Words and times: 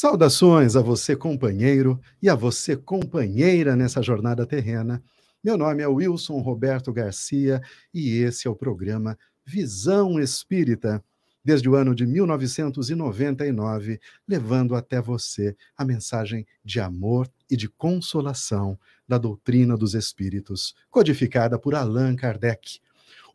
Saudações 0.00 0.76
a 0.76 0.80
você, 0.80 1.16
companheiro, 1.16 2.00
e 2.22 2.28
a 2.28 2.34
você, 2.36 2.76
companheira, 2.76 3.74
nessa 3.74 4.00
jornada 4.00 4.46
terrena. 4.46 5.02
Meu 5.42 5.58
nome 5.58 5.82
é 5.82 5.88
Wilson 5.88 6.38
Roberto 6.38 6.92
Garcia 6.92 7.60
e 7.92 8.18
esse 8.18 8.46
é 8.46 8.50
o 8.50 8.54
programa 8.54 9.18
Visão 9.44 10.20
Espírita, 10.20 11.02
desde 11.44 11.68
o 11.68 11.74
ano 11.74 11.96
de 11.96 12.06
1999, 12.06 13.98
levando 14.28 14.76
até 14.76 15.02
você 15.02 15.56
a 15.76 15.84
mensagem 15.84 16.46
de 16.64 16.78
amor 16.78 17.28
e 17.50 17.56
de 17.56 17.68
consolação 17.68 18.78
da 19.08 19.18
doutrina 19.18 19.76
dos 19.76 19.94
Espíritos, 19.94 20.76
codificada 20.88 21.58
por 21.58 21.74
Allan 21.74 22.14
Kardec 22.14 22.78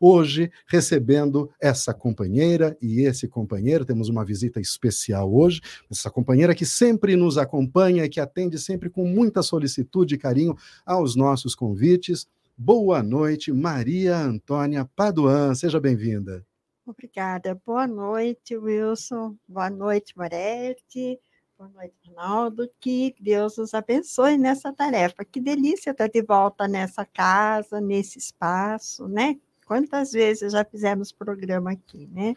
hoje 0.00 0.50
recebendo 0.66 1.50
essa 1.60 1.94
companheira 1.94 2.76
e 2.80 3.00
esse 3.02 3.28
companheiro. 3.28 3.84
Temos 3.84 4.08
uma 4.08 4.24
visita 4.24 4.60
especial 4.60 5.34
hoje, 5.34 5.60
essa 5.90 6.10
companheira 6.10 6.54
que 6.54 6.66
sempre 6.66 7.16
nos 7.16 7.38
acompanha 7.38 8.04
e 8.04 8.08
que 8.08 8.20
atende 8.20 8.58
sempre 8.58 8.90
com 8.90 9.06
muita 9.06 9.42
solicitude 9.42 10.14
e 10.14 10.18
carinho 10.18 10.56
aos 10.84 11.16
nossos 11.16 11.54
convites. 11.54 12.26
Boa 12.56 13.02
noite, 13.02 13.52
Maria 13.52 14.16
Antônia 14.16 14.88
Paduan, 14.94 15.54
seja 15.54 15.80
bem-vinda. 15.80 16.46
Obrigada. 16.86 17.60
Boa 17.64 17.86
noite, 17.86 18.56
Wilson. 18.56 19.36
Boa 19.48 19.70
noite, 19.70 20.16
Moretti. 20.16 21.18
Boa 21.56 21.70
noite, 21.70 21.94
Ronaldo. 22.06 22.70
Que 22.78 23.14
Deus 23.18 23.56
nos 23.56 23.72
abençoe 23.72 24.36
nessa 24.36 24.72
tarefa. 24.72 25.24
Que 25.24 25.40
delícia 25.40 25.92
estar 25.92 26.08
de 26.08 26.20
volta 26.20 26.68
nessa 26.68 27.06
casa, 27.06 27.80
nesse 27.80 28.18
espaço, 28.18 29.08
né? 29.08 29.38
Quantas 29.64 30.12
vezes 30.12 30.52
já 30.52 30.64
fizemos 30.64 31.10
programa 31.10 31.72
aqui, 31.72 32.08
né? 32.12 32.34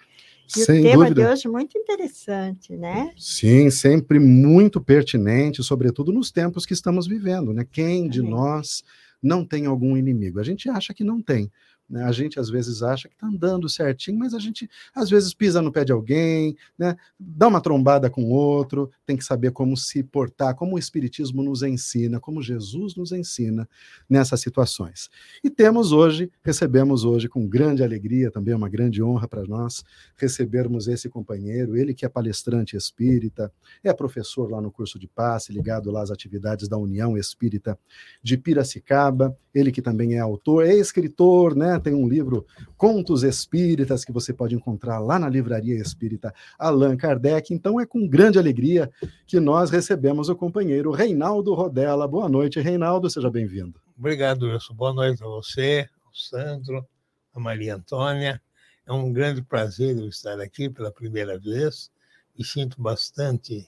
E 0.55 0.61
Sem 0.61 0.79
o 0.79 0.83
tema 0.83 1.03
dúvida. 1.05 1.21
de 1.21 1.27
hoje 1.27 1.47
é 1.47 1.49
muito 1.49 1.77
interessante, 1.77 2.75
né? 2.77 3.11
Sim, 3.17 3.69
sempre 3.69 4.17
muito 4.19 4.79
pertinente, 4.79 5.61
sobretudo 5.63 6.11
nos 6.13 6.31
tempos 6.31 6.65
que 6.65 6.73
estamos 6.73 7.05
vivendo, 7.05 7.53
né? 7.53 7.65
Quem 7.69 8.07
de 8.07 8.21
nós 8.21 8.83
não 9.21 9.43
tem 9.45 9.65
algum 9.65 9.97
inimigo? 9.97 10.39
A 10.39 10.43
gente 10.43 10.69
acha 10.69 10.93
que 10.93 11.03
não 11.03 11.21
tem, 11.21 11.51
né? 11.89 12.03
A 12.03 12.11
gente 12.11 12.39
às 12.39 12.49
vezes 12.49 12.83
acha 12.83 13.07
que 13.07 13.15
está 13.15 13.27
andando 13.27 13.69
certinho, 13.69 14.19
mas 14.19 14.33
a 14.33 14.39
gente 14.39 14.69
às 14.93 15.09
vezes 15.09 15.33
pisa 15.33 15.61
no 15.61 15.71
pé 15.71 15.85
de 15.85 15.91
alguém, 15.91 16.55
né? 16.77 16.95
dá 17.19 17.47
uma 17.47 17.61
trombada 17.61 18.09
com 18.09 18.29
outro, 18.29 18.91
tem 19.05 19.15
que 19.15 19.23
saber 19.23 19.51
como 19.51 19.77
se 19.77 20.03
portar, 20.03 20.55
como 20.55 20.75
o 20.75 20.79
Espiritismo 20.79 21.41
nos 21.41 21.63
ensina, 21.63 22.19
como 22.19 22.41
Jesus 22.41 22.95
nos 22.95 23.11
ensina 23.11 23.67
nessas 24.09 24.41
situações. 24.41 25.09
E 25.43 25.49
temos 25.49 25.91
hoje, 25.91 26.31
recebemos 26.43 27.05
hoje 27.05 27.29
com 27.29 27.47
grande 27.47 27.83
alegria, 27.83 28.29
também 28.29 28.53
é 28.53 28.57
uma 28.57 28.69
grande 28.69 29.01
honra 29.01 29.27
para 29.27 29.43
nós, 29.45 29.83
recebermos 30.17 30.87
esse 30.87 31.09
companheiro, 31.09 31.77
ele 31.77 31.93
que 31.93 32.05
é 32.05 32.09
palestrante 32.09 32.75
espírita, 32.75 33.51
é 33.83 33.93
professor 33.93 34.51
lá 34.51 34.61
no 34.61 34.71
curso 34.71 34.99
de 34.99 35.07
passe, 35.07 35.53
ligado 35.53 35.89
lá 35.89 36.01
às 36.01 36.11
atividades 36.11 36.67
da 36.67 36.77
União 36.77 37.17
Espírita 37.17 37.77
de 38.21 38.37
Piracicaba, 38.37 39.37
ele 39.53 39.71
que 39.71 39.81
também 39.81 40.15
é 40.15 40.19
autor, 40.19 40.65
é 40.65 40.73
escritor, 40.75 41.55
né? 41.55 41.76
Tem 41.79 41.93
um 41.93 42.07
livro, 42.07 42.45
Contos 42.75 43.23
Espíritas, 43.23 44.03
que 44.03 44.11
você 44.11 44.33
pode 44.33 44.55
encontrar 44.55 44.99
lá 44.99 45.17
na 45.17 45.29
Livraria 45.29 45.75
Espírita 45.75 46.33
Allan 46.57 46.95
Kardec. 46.97 47.53
Então 47.53 47.79
é 47.79 47.85
com 47.85 48.07
grande 48.07 48.39
alegria 48.39 48.89
que 49.25 49.39
nós 49.39 49.69
recebemos 49.69 50.29
o 50.29 50.35
companheiro 50.35 50.91
Reinaldo 50.91 51.53
Rodella. 51.53 52.07
Boa 52.07 52.29
noite, 52.29 52.59
Reinaldo, 52.59 53.09
seja 53.09 53.29
bem-vindo. 53.29 53.79
Obrigado, 53.97 54.47
Wilson. 54.47 54.73
Boa 54.73 54.93
noite 54.93 55.23
a 55.23 55.27
você, 55.27 55.89
ao 56.05 56.13
Sandro, 56.13 56.85
a 57.33 57.39
Maria 57.39 57.75
Antônia. 57.75 58.41
É 58.85 58.91
um 58.91 59.11
grande 59.11 59.41
prazer 59.41 59.97
eu 59.97 60.07
estar 60.07 60.39
aqui 60.39 60.69
pela 60.69 60.91
primeira 60.91 61.37
vez. 61.37 61.91
Me 62.37 62.45
sinto 62.45 62.81
bastante 62.81 63.67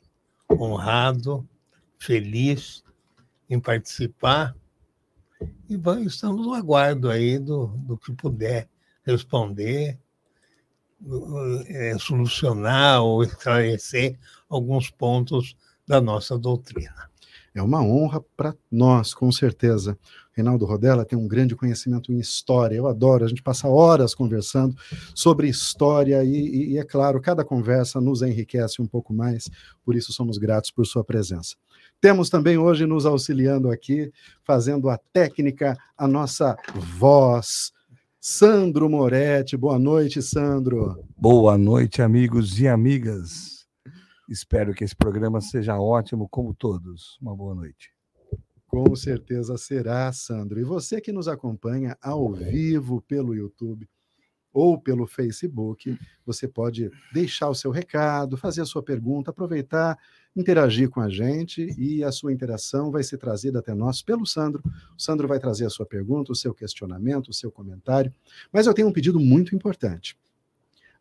honrado, 0.52 1.48
feliz 1.98 2.84
em 3.50 3.60
participar 3.60 4.56
e 5.70 5.78
vamos, 5.78 6.16
estamos 6.16 6.46
no 6.46 6.54
aguardo 6.54 7.10
aí 7.10 7.38
do, 7.38 7.68
do 7.68 7.98
que 7.98 8.12
puder 8.14 8.68
responder, 9.04 9.98
é, 11.68 11.98
solucionar 11.98 13.02
ou 13.02 13.24
esclarecer 13.24 14.18
alguns 14.50 14.90
pontos 14.90 15.56
da 15.88 16.02
nossa 16.02 16.38
doutrina. 16.38 17.10
É 17.54 17.62
uma 17.62 17.82
honra 17.82 18.24
para 18.38 18.56
nós, 18.72 19.14
com 19.14 19.32
certeza. 19.32 19.98
Reinaldo 20.34 20.66
Rodella 20.66 21.04
tem 21.04 21.18
um 21.18 21.28
grande 21.28 21.56
conhecimento 21.56 22.14
em 22.14 22.20
história. 22.20 22.76
Eu 22.76 22.88
adoro, 22.88 23.26
a 23.26 23.28
gente 23.28 23.44
passa 23.44 23.68
horas 23.68 24.16
conversando 24.16 24.76
sobre 25.14 25.50
história 25.50 26.24
e, 26.24 26.34
e, 26.34 26.74
e, 26.74 26.78
é 26.78 26.84
claro, 26.84 27.20
cada 27.20 27.44
conversa 27.44 28.00
nos 28.00 28.22
enriquece 28.22 28.82
um 28.82 28.88
pouco 28.88 29.14
mais, 29.14 29.50
por 29.84 29.96
isso 29.96 30.14
somos 30.14 30.38
gratos 30.38 30.72
por 30.72 30.86
sua 30.86 31.04
presença. 31.04 31.56
Temos 32.00 32.30
também 32.30 32.58
hoje 32.58 32.86
nos 32.86 33.06
auxiliando 33.06 33.70
aqui, 33.70 34.12
fazendo 34.46 34.90
a 34.90 34.98
técnica, 35.12 35.78
a 35.98 36.08
nossa 36.08 36.56
voz. 36.98 37.74
Sandro 38.22 38.90
Moretti, 38.90 39.58
boa 39.58 39.80
noite, 39.80 40.22
Sandro. 40.22 41.04
Boa 41.18 41.58
noite, 41.58 42.02
amigos 42.02 42.60
e 42.60 42.68
amigas. 42.68 43.59
Espero 44.30 44.76
que 44.76 44.84
esse 44.84 44.96
programa 44.96 45.42
seja 45.42 45.80
ótimo, 45.80 46.30
como 46.30 46.54
todos. 46.54 47.18
Uma 47.20 47.36
boa 47.36 47.56
noite. 47.56 47.92
Com 48.68 48.96
certeza 48.96 49.58
será, 49.58 50.14
Sandro. 50.14 50.60
E 50.60 50.64
você 50.64 51.02
que 51.02 51.12
nos 51.12 51.28
acompanha 51.28 51.98
ao 52.00 52.32
vivo 52.32 53.02
pelo 53.02 53.34
YouTube 53.34 53.90
ou 54.54 54.80
pelo 54.80 55.08
Facebook, 55.08 55.98
você 56.24 56.48
pode 56.48 56.92
deixar 57.12 57.50
o 57.50 57.56
seu 57.56 57.72
recado, 57.72 58.38
fazer 58.38 58.62
a 58.62 58.66
sua 58.66 58.84
pergunta, 58.84 59.32
aproveitar 59.32 59.98
interagir 60.36 60.92
com 60.92 61.02
a 61.02 61.10
gente 61.10 61.74
e 61.76 62.04
a 62.04 62.12
sua 62.12 62.32
interação 62.32 62.92
vai 62.92 63.02
ser 63.02 63.18
trazida 63.18 63.58
até 63.58 63.74
nós 63.74 64.04
pelo 64.04 64.28
Sandro. 64.28 64.62
O 64.96 65.02
Sandro 65.02 65.28
vai 65.28 65.40
trazer 65.40 65.66
a 65.66 65.72
sua 65.72 65.88
pergunta, 65.88 66.32
o 66.32 66.36
seu 66.36 66.54
questionamento, 66.54 67.30
o 67.30 67.34
seu 67.34 67.52
comentário. 67.52 68.14
Mas 68.54 68.68
eu 68.68 68.76
tenho 68.76 68.90
um 68.90 68.94
pedido 68.94 69.20
muito 69.20 69.56
importante. 69.56 70.16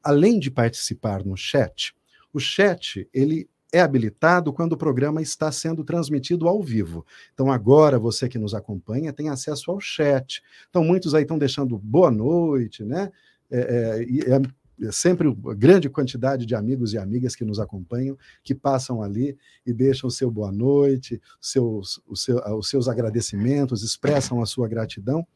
Além 0.03 0.39
de 0.39 0.51
participar 0.51 1.23
no 1.27 1.37
chat, 1.37 1.95
o 2.39 2.41
chat 2.41 3.09
ele 3.13 3.49
é 3.73 3.81
habilitado 3.81 4.53
quando 4.53 4.73
o 4.73 4.79
programa 4.79 5.21
está 5.21 5.53
sendo 5.53 5.85
transmitido 5.85 6.49
ao 6.49 6.63
vivo. 6.63 7.05
Então, 7.35 7.53
agora 7.53 7.99
você 7.99 8.29
que 8.29 8.39
nos 8.39 8.55
acompanha 8.55 9.13
tem 9.13 9.29
acesso 9.29 9.71
ao 9.71 9.79
chat. 9.79 10.43
Então, 10.71 10.83
muitos 10.83 11.15
aí 11.15 11.23
estão 11.23 11.39
deixando 11.39 11.77
boa 11.79 12.11
noite, 12.11 12.83
né? 12.83 13.11
É, 13.51 13.59
é, 13.99 14.35
é 14.35 14.41
é 14.81 14.93
sempre 14.93 15.29
grande 15.57 15.91
quantidade 15.91 16.47
de 16.47 16.55
amigos 16.55 16.93
e 16.93 16.99
amigas 16.99 17.35
que 17.35 17.45
nos 17.45 17.59
acompanham, 17.59 18.17
que 18.45 18.55
passam 18.55 19.03
ali 19.03 19.37
e 19.67 19.73
deixam 19.73 20.07
o 20.07 20.11
seu 20.11 20.31
boa 20.31 20.53
noite, 20.53 21.21
seus, 21.41 22.01
o 22.07 22.15
seu, 22.15 22.39
os 22.57 22.69
seus 22.69 22.87
agradecimentos, 22.87 23.83
expressam 23.83 24.41
a 24.41 24.47
sua 24.47 24.69
gratidão. 24.69 25.27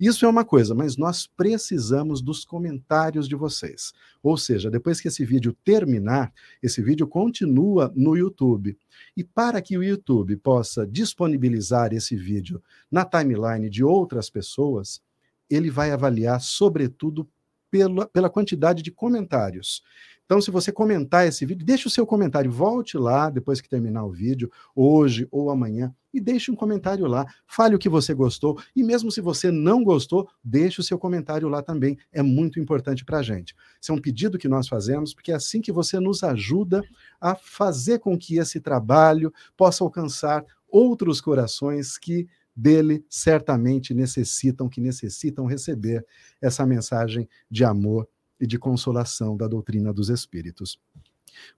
Isso 0.00 0.24
é 0.24 0.28
uma 0.28 0.46
coisa, 0.46 0.74
mas 0.74 0.96
nós 0.96 1.26
precisamos 1.26 2.22
dos 2.22 2.42
comentários 2.42 3.28
de 3.28 3.36
vocês. 3.36 3.92
Ou 4.22 4.34
seja, 4.34 4.70
depois 4.70 4.98
que 4.98 5.08
esse 5.08 5.26
vídeo 5.26 5.54
terminar, 5.62 6.32
esse 6.62 6.80
vídeo 6.80 7.06
continua 7.06 7.92
no 7.94 8.16
YouTube. 8.16 8.78
E 9.14 9.22
para 9.22 9.60
que 9.60 9.76
o 9.76 9.84
YouTube 9.84 10.36
possa 10.38 10.86
disponibilizar 10.86 11.92
esse 11.92 12.16
vídeo 12.16 12.62
na 12.90 13.04
timeline 13.04 13.68
de 13.68 13.84
outras 13.84 14.30
pessoas, 14.30 15.02
ele 15.50 15.70
vai 15.70 15.90
avaliar, 15.90 16.40
sobretudo, 16.40 17.28
pela, 17.70 18.08
pela 18.08 18.30
quantidade 18.30 18.82
de 18.82 18.90
comentários. 18.90 19.82
Então, 20.30 20.40
se 20.40 20.48
você 20.48 20.70
comentar 20.70 21.26
esse 21.26 21.44
vídeo, 21.44 21.66
deixe 21.66 21.88
o 21.88 21.90
seu 21.90 22.06
comentário, 22.06 22.52
volte 22.52 22.96
lá 22.96 23.28
depois 23.28 23.60
que 23.60 23.68
terminar 23.68 24.04
o 24.04 24.12
vídeo, 24.12 24.48
hoje 24.76 25.26
ou 25.28 25.50
amanhã, 25.50 25.92
e 26.14 26.20
deixe 26.20 26.52
um 26.52 26.54
comentário 26.54 27.04
lá. 27.08 27.26
Fale 27.48 27.74
o 27.74 27.78
que 27.80 27.88
você 27.88 28.14
gostou, 28.14 28.56
e 28.76 28.84
mesmo 28.84 29.10
se 29.10 29.20
você 29.20 29.50
não 29.50 29.82
gostou, 29.82 30.28
deixe 30.44 30.80
o 30.80 30.84
seu 30.84 30.96
comentário 31.00 31.48
lá 31.48 31.64
também. 31.64 31.98
É 32.12 32.22
muito 32.22 32.60
importante 32.60 33.04
para 33.04 33.18
a 33.18 33.22
gente. 33.24 33.56
Isso 33.82 33.90
é 33.90 33.94
um 33.96 34.00
pedido 34.00 34.38
que 34.38 34.46
nós 34.46 34.68
fazemos, 34.68 35.12
porque 35.12 35.32
é 35.32 35.34
assim 35.34 35.60
que 35.60 35.72
você 35.72 35.98
nos 35.98 36.22
ajuda 36.22 36.80
a 37.20 37.34
fazer 37.34 37.98
com 37.98 38.16
que 38.16 38.38
esse 38.38 38.60
trabalho 38.60 39.32
possa 39.56 39.82
alcançar 39.82 40.44
outros 40.68 41.20
corações 41.20 41.98
que 41.98 42.28
dele 42.54 43.04
certamente 43.10 43.92
necessitam, 43.92 44.68
que 44.68 44.80
necessitam 44.80 45.44
receber 45.44 46.06
essa 46.40 46.64
mensagem 46.64 47.28
de 47.50 47.64
amor 47.64 48.06
e 48.40 48.46
de 48.46 48.58
consolação 48.58 49.36
da 49.36 49.46
doutrina 49.46 49.92
dos 49.92 50.08
Espíritos. 50.08 50.78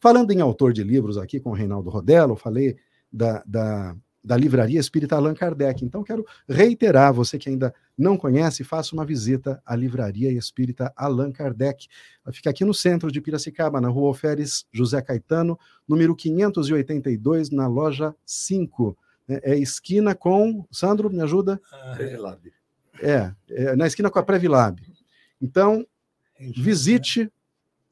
Falando 0.01 0.31
em 0.31 0.41
autor 0.41 0.73
de 0.73 0.83
livros 0.83 1.17
aqui 1.17 1.41
com 1.41 1.51
o 1.51 1.55
Reinaldo 1.55 1.91
Rodello, 1.91 2.37
falei 2.37 2.77
da, 3.11 3.43
da, 3.47 3.97
da 4.23 4.37
Livraria 4.37 4.79
Espírita 4.79 5.17
Allan 5.17 5.35
Kardec. 5.35 5.85
Então, 5.85 6.03
quero 6.03 6.27
reiterar, 6.49 7.13
você 7.13 7.39
que 7.39 7.49
ainda 7.49 7.75
não 7.97 8.17
conhece, 8.17 8.65
faça 8.65 8.95
uma 8.95 9.05
visita 9.05 9.63
à 9.65 9.75
Livraria 9.75 10.31
Espírita 10.33 10.93
Allan 10.97 11.33
Kardec. 11.33 11.87
Ela 12.25 12.33
fica 12.33 12.51
aqui 12.51 12.65
no 12.65 12.75
centro 12.75 13.11
de 13.11 13.21
Piracicaba, 13.21 13.81
na 13.81 13.89
rua 13.89 14.09
Alferes 14.09 14.67
José 14.73 15.01
Caetano, 15.01 15.59
número 15.89 16.15
582, 16.15 17.51
na 17.51 17.67
loja 17.67 18.15
5 18.27 18.97
é, 19.29 19.53
é 19.53 19.59
esquina 19.59 20.15
com. 20.15 20.67
Sandro, 20.71 21.11
me 21.11 21.21
ajuda? 21.21 21.61
Ah, 21.73 21.95
Previlab. 21.97 22.53
É, 23.01 23.33
é, 23.51 23.77
na 23.77 23.87
esquina 23.87 24.11
com 24.11 24.19
a 24.19 24.23
Previlab. 24.23 24.81
Então, 25.41 25.87
visite 26.57 27.31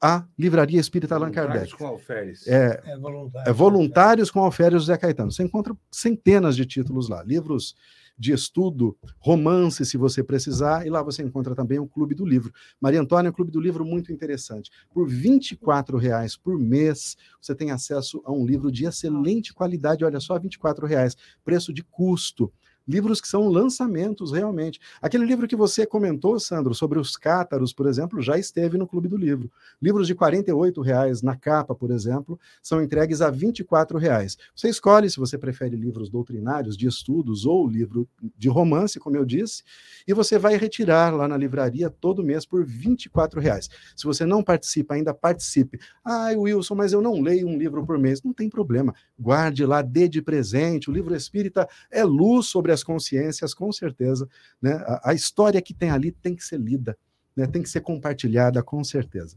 a 0.02 0.24
Livraria 0.38 0.80
Espírita 0.80 1.14
Allan 1.14 1.30
Kardec. 1.30 1.76
Com 1.76 1.86
alferes. 1.86 2.46
É, 2.48 2.80
É 2.86 2.96
voluntário. 2.96 3.50
é 3.50 3.52
Voluntários 3.52 4.30
com 4.30 4.40
Alferes 4.40 4.82
José 4.82 4.96
Caetano. 4.96 5.30
Você 5.30 5.42
encontra 5.42 5.76
centenas 5.90 6.56
de 6.56 6.64
títulos 6.64 7.08
lá, 7.08 7.22
livros 7.22 7.74
de 8.18 8.32
estudo, 8.32 8.96
romance, 9.18 9.84
se 9.86 9.96
você 9.96 10.22
precisar, 10.22 10.86
e 10.86 10.90
lá 10.90 11.02
você 11.02 11.22
encontra 11.22 11.54
também 11.54 11.78
o 11.78 11.86
Clube 11.86 12.14
do 12.14 12.26
Livro. 12.26 12.52
Maria 12.78 13.00
Antônia, 13.00 13.28
é 13.28 13.30
um 13.30 13.34
Clube 13.34 13.50
do 13.50 13.58
Livro 13.58 13.82
muito 13.82 14.12
interessante. 14.12 14.70
Por 14.92 15.08
24 15.08 15.96
reais 15.96 16.36
por 16.36 16.58
mês, 16.58 17.16
você 17.40 17.54
tem 17.54 17.70
acesso 17.70 18.20
a 18.26 18.30
um 18.30 18.44
livro 18.44 18.70
de 18.70 18.84
excelente 18.84 19.54
qualidade, 19.54 20.04
olha 20.04 20.20
só, 20.20 20.38
24 20.38 20.86
reais, 20.86 21.16
preço 21.42 21.72
de 21.72 21.82
custo. 21.82 22.52
Livros 22.86 23.20
que 23.20 23.28
são 23.28 23.48
lançamentos, 23.48 24.32
realmente. 24.32 24.80
Aquele 25.00 25.24
livro 25.24 25.46
que 25.46 25.56
você 25.56 25.86
comentou, 25.86 26.38
Sandro, 26.40 26.74
sobre 26.74 26.98
os 26.98 27.16
cátaros, 27.16 27.72
por 27.72 27.86
exemplo, 27.86 28.20
já 28.20 28.38
esteve 28.38 28.76
no 28.76 28.86
Clube 28.86 29.08
do 29.08 29.16
Livro. 29.16 29.50
Livros 29.80 30.06
de 30.06 30.14
48 30.14 30.80
reais 30.80 31.22
na 31.22 31.36
capa, 31.36 31.74
por 31.74 31.90
exemplo, 31.90 32.38
são 32.62 32.82
entregues 32.82 33.20
a 33.20 33.30
24 33.30 33.98
reais. 33.98 34.36
Você 34.54 34.68
escolhe 34.68 35.08
se 35.10 35.18
você 35.18 35.38
prefere 35.38 35.76
livros 35.76 36.08
doutrinários, 36.08 36.76
de 36.76 36.86
estudos, 36.86 37.46
ou 37.46 37.68
livro 37.68 38.08
de 38.36 38.48
romance, 38.48 38.98
como 38.98 39.16
eu 39.16 39.24
disse, 39.24 39.62
e 40.06 40.12
você 40.12 40.38
vai 40.38 40.56
retirar 40.56 41.14
lá 41.14 41.28
na 41.28 41.36
livraria 41.36 41.90
todo 41.90 42.24
mês 42.24 42.44
por 42.44 42.64
24 42.64 43.40
reais. 43.40 43.68
Se 43.96 44.04
você 44.04 44.24
não 44.24 44.42
participa, 44.42 44.94
ainda 44.94 45.14
participe. 45.14 45.78
Ah, 46.04 46.30
Wilson, 46.36 46.74
mas 46.74 46.92
eu 46.92 47.00
não 47.00 47.20
leio 47.20 47.46
um 47.46 47.56
livro 47.56 47.84
por 47.84 47.98
mês. 47.98 48.22
Não 48.22 48.32
tem 48.32 48.48
problema. 48.48 48.94
Guarde 49.18 49.64
lá, 49.64 49.82
dê 49.82 50.08
de 50.08 50.22
presente. 50.22 50.90
O 50.90 50.92
livro 50.92 51.14
espírita 51.14 51.68
é 51.90 52.04
luz 52.04 52.46
sobre 52.46 52.69
as 52.70 52.82
consciências, 52.82 53.54
com 53.54 53.70
certeza. 53.72 54.28
Né? 54.60 54.72
A, 54.86 55.10
a 55.10 55.14
história 55.14 55.60
que 55.60 55.74
tem 55.74 55.90
ali 55.90 56.12
tem 56.12 56.34
que 56.34 56.44
ser 56.44 56.58
lida, 56.58 56.96
né? 57.36 57.46
tem 57.46 57.62
que 57.62 57.68
ser 57.68 57.80
compartilhada, 57.80 58.62
com 58.62 58.82
certeza. 58.84 59.36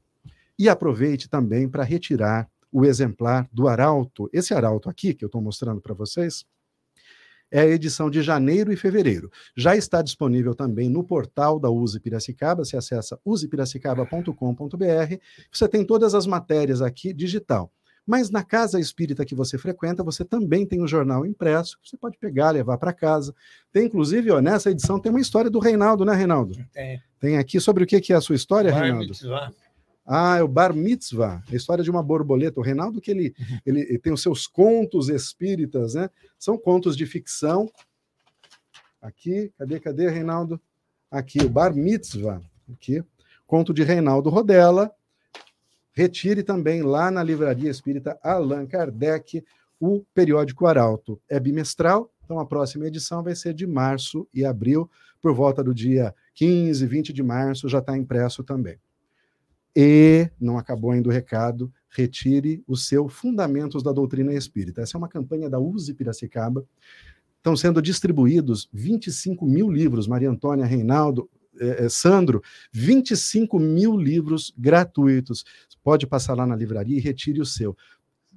E 0.58 0.70
aproveite 0.70 1.30
também 1.30 1.68
para 1.68 1.84
retirar 1.84 2.50
o 2.72 2.86
exemplar 2.86 3.48
do 3.52 3.68
Arauto. 3.68 4.30
Esse 4.34 4.54
Arauto 4.54 4.90
aqui, 4.90 5.14
que 5.14 5.24
eu 5.24 5.28
estou 5.28 5.42
mostrando 5.42 5.82
para 5.82 5.94
vocês, 5.94 6.46
é 7.54 7.62
a 7.62 7.68
edição 7.68 8.10
de 8.10 8.24
janeiro 8.24 8.74
e 8.74 8.76
fevereiro. 8.76 9.32
Já 9.56 9.76
está 9.76 10.02
disponível 10.02 10.56
também 10.56 10.90
no 10.90 11.04
portal 11.04 11.60
da 11.60 11.70
Use 11.70 12.00
Piracicaba, 12.00 12.66
você 12.66 12.76
acessa 12.76 13.20
usepiracicaba.com.br, 13.24 15.16
você 15.52 15.68
tem 15.68 15.86
todas 15.86 16.16
as 16.16 16.26
matérias 16.26 16.82
aqui 16.82 17.14
digital. 17.14 17.72
Mas 18.06 18.30
na 18.30 18.44
casa 18.44 18.80
espírita 18.80 19.26
que 19.26 19.34
você 19.34 19.58
frequenta, 19.58 20.04
você 20.04 20.26
também 20.26 20.66
tem 20.66 20.82
o 20.82 20.88
jornal 20.88 21.26
impresso, 21.26 21.78
você 21.84 21.96
pode 21.96 22.18
pegar, 22.18 22.52
levar 22.52 22.78
para 22.78 22.92
casa. 22.92 23.34
Tem, 23.72 23.86
inclusive, 23.86 24.30
ó, 24.32 24.42
nessa 24.42 24.72
edição 24.72 25.00
tem 25.00 25.10
uma 25.10 25.22
história 25.22 25.50
do 25.50 25.60
Reinaldo, 25.60 26.04
né, 26.04 26.14
Reinaldo? 26.14 26.56
Tem. 26.74 27.02
Tem 27.20 27.38
aqui 27.38 27.60
sobre 27.60 27.86
o 27.86 27.88
que 27.88 28.02
que 28.02 28.12
é 28.12 28.16
a 28.18 28.22
sua 28.22 28.36
história, 28.36 28.72
Bar 28.72 28.82
Reinaldo? 28.82 29.08
mitzvah. 29.08 29.54
Ah, 30.06 30.38
é 30.38 30.44
o 30.44 30.50
Bar 30.50 30.74
Mitzvah, 30.74 31.42
a 31.50 31.56
história 31.56 31.82
de 31.82 31.90
uma 31.90 32.04
borboleta. 32.04 32.60
O 32.60 32.64
Reinaldo 32.64 33.00
que 33.00 33.10
ele, 33.10 33.34
ele, 33.66 33.82
ele 33.82 33.98
tem 33.98 34.12
os 34.12 34.22
seus 34.22 34.46
contos 34.48 35.08
espíritas, 35.08 35.94
né? 35.94 36.10
São 36.38 36.58
contos 36.58 36.98
de 36.98 37.06
ficção. 37.06 37.72
Aqui, 39.02 39.52
cadê, 39.58 39.80
cadê, 39.80 40.10
Reinaldo? 40.10 40.60
Aqui, 41.10 41.40
o 41.40 41.50
Bar 41.50 41.74
Mitzvah. 41.74 42.42
Aqui, 42.74 43.02
conto 43.48 43.74
de 43.74 43.84
Reinaldo 43.84 44.30
Rodella. 44.30 44.92
Retire 45.94 46.44
também 46.44 46.82
lá 46.82 47.10
na 47.10 47.24
Livraria 47.24 47.70
Espírita 47.70 48.20
Allan 48.22 48.66
Kardec 48.66 49.44
o 49.80 50.04
periódico 50.14 50.66
Arauto. 50.66 51.22
É 51.30 51.40
bimestral, 51.40 52.12
então 52.26 52.40
a 52.40 52.46
próxima 52.46 52.88
edição 52.88 53.22
vai 53.22 53.36
ser 53.36 53.54
de 53.54 53.68
março 53.68 54.28
e 54.34 54.44
abril, 54.44 54.90
por 55.22 55.34
volta 55.34 55.64
do 55.64 55.74
dia 55.74 56.14
15, 56.36 56.86
20 56.86 57.14
de 57.14 57.22
março, 57.24 57.70
já 57.70 57.80
está 57.80 57.98
impresso 57.98 58.44
também. 58.44 58.78
E, 59.76 60.30
não 60.40 60.58
acabou 60.58 60.92
ainda 60.92 61.10
o 61.10 61.12
recado, 61.12 61.72
retire 61.90 62.64
o 62.68 62.76
seu 62.76 63.08
Fundamentos 63.08 63.82
da 63.82 63.92
Doutrina 63.92 64.34
Espírita. 64.34 64.82
Essa 64.82 64.98
é 64.98 65.00
uma 65.00 65.08
campanha 65.08 65.50
da 65.50 65.60
USE 65.60 65.94
Piracicaba. 65.94 66.66
Estão 67.38 67.56
sendo 67.56 67.82
distribuídos 67.82 68.70
25 68.72 69.46
mil 69.46 69.70
livros, 69.70 70.08
Maria 70.08 70.30
Antônia, 70.30 70.66
Reinaldo, 70.66 71.30
eh, 71.60 71.86
eh, 71.86 71.90
Sandro, 71.90 72.42
25 72.72 73.60
mil 73.60 73.98
livros 73.98 74.54
gratuitos. 74.58 75.44
Pode 75.84 76.08
passar 76.08 76.36
lá 76.36 76.48
na 76.48 76.56
livraria 76.56 76.98
e 76.98 77.02
retire 77.02 77.42
o 77.42 77.46
seu. 77.46 77.76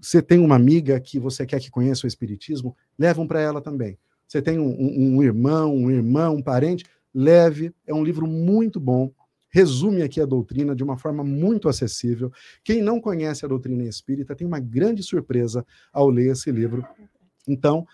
Você 0.00 0.20
tem 0.20 0.38
uma 0.38 0.56
amiga 0.56 1.00
que 1.00 1.18
você 1.18 1.46
quer 1.46 1.60
que 1.60 1.70
conheça 1.70 2.06
o 2.06 2.08
Espiritismo? 2.08 2.76
Leva 2.98 3.20
um 3.20 3.26
para 3.26 3.40
ela 3.40 3.60
também. 3.60 3.98
Você 4.26 4.42
tem 4.42 4.58
um, 4.58 4.68
um, 4.68 5.16
um 5.16 5.22
irmão, 5.22 5.74
um 5.74 5.90
irmão, 5.90 6.36
um 6.36 6.42
parente? 6.42 6.84
Leve. 7.14 7.72
É 7.86 7.94
um 7.94 8.04
livro 8.04 8.26
muito 8.26 8.78
bom 8.78 9.12
resume 9.56 10.02
aqui 10.02 10.20
a 10.20 10.26
doutrina 10.26 10.76
de 10.76 10.84
uma 10.84 10.98
forma 10.98 11.24
muito 11.24 11.66
acessível. 11.66 12.30
Quem 12.62 12.82
não 12.82 13.00
conhece 13.00 13.42
a 13.42 13.48
doutrina 13.48 13.84
espírita 13.84 14.36
tem 14.36 14.46
uma 14.46 14.60
grande 14.60 15.02
surpresa 15.02 15.64
ao 15.90 16.10
ler 16.10 16.32
esse 16.32 16.50
livro. 16.52 16.84
Então, 17.48 17.86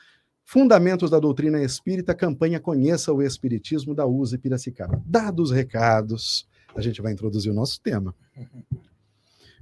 Fundamentos 0.45 1.09
da 1.09 1.21
Doutrina 1.21 1.63
Espírita, 1.63 2.15
campanha 2.15 2.59
Conheça 2.59 3.13
o 3.13 3.23
Espiritismo 3.23 3.95
da 3.95 4.05
USE 4.05 4.37
Piracicaba. 4.39 5.01
Dados 5.07 5.51
os 5.51 5.57
recados, 5.57 6.49
a 6.75 6.81
gente 6.81 7.01
vai 7.01 7.13
introduzir 7.13 7.53
o 7.53 7.55
nosso 7.55 7.81
tema. 7.81 8.13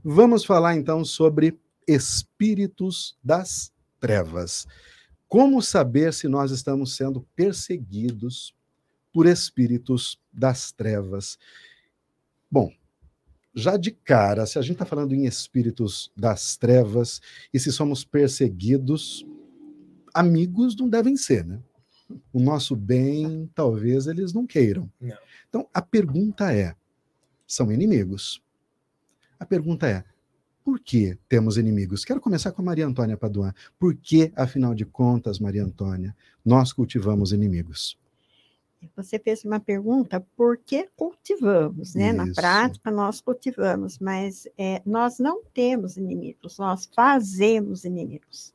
Vamos 0.02 0.44
falar 0.46 0.74
então 0.76 1.04
sobre 1.04 1.58
espíritos 1.86 3.18
das 3.22 3.70
trevas. 3.98 4.66
Como 5.28 5.60
saber 5.60 6.14
se 6.14 6.26
nós 6.26 6.50
estamos 6.50 6.96
sendo 6.96 7.20
perseguidos 7.36 8.54
por 9.12 9.26
espíritos 9.26 10.18
das 10.32 10.72
trevas? 10.72 11.38
Bom, 12.50 12.72
já 13.54 13.76
de 13.76 13.90
cara, 13.90 14.46
se 14.46 14.58
a 14.58 14.62
gente 14.62 14.72
está 14.72 14.86
falando 14.86 15.14
em 15.14 15.26
espíritos 15.26 16.10
das 16.16 16.56
trevas 16.56 17.20
e 17.52 17.60
se 17.60 17.70
somos 17.70 18.02
perseguidos, 18.02 19.26
amigos 20.14 20.74
não 20.76 20.88
devem 20.88 21.16
ser, 21.16 21.44
né? 21.44 21.60
O 22.32 22.40
nosso 22.40 22.74
bem, 22.74 23.48
talvez 23.54 24.06
eles 24.06 24.32
não 24.32 24.46
queiram. 24.46 24.90
Não. 25.00 25.16
Então, 25.48 25.68
a 25.72 25.82
pergunta 25.82 26.52
é: 26.52 26.74
são 27.46 27.70
inimigos? 27.70 28.42
A 29.40 29.46
pergunta 29.46 29.88
é: 29.88 30.04
por 30.62 30.78
que 30.78 31.18
temos 31.28 31.56
inimigos? 31.56 32.04
Quero 32.04 32.20
começar 32.20 32.52
com 32.52 32.60
a 32.60 32.64
Maria 32.64 32.86
Antônia 32.86 33.16
Paduan. 33.16 33.54
Por 33.78 33.96
que, 33.96 34.30
afinal 34.36 34.74
de 34.74 34.84
contas, 34.84 35.38
Maria 35.38 35.64
Antônia, 35.64 36.14
nós 36.44 36.72
cultivamos 36.72 37.32
inimigos? 37.32 37.98
Você 38.96 39.18
fez 39.18 39.44
uma 39.44 39.60
pergunta, 39.60 40.24
por 40.36 40.56
que 40.56 40.88
cultivamos, 40.96 41.94
né? 41.94 42.12
Na 42.12 42.26
prática, 42.32 42.90
nós 42.90 43.20
cultivamos, 43.20 43.98
mas 43.98 44.46
é, 44.56 44.80
nós 44.86 45.18
não 45.18 45.42
temos 45.52 45.96
inimigos, 45.96 46.58
nós 46.58 46.88
fazemos 46.94 47.84
inimigos. 47.84 48.54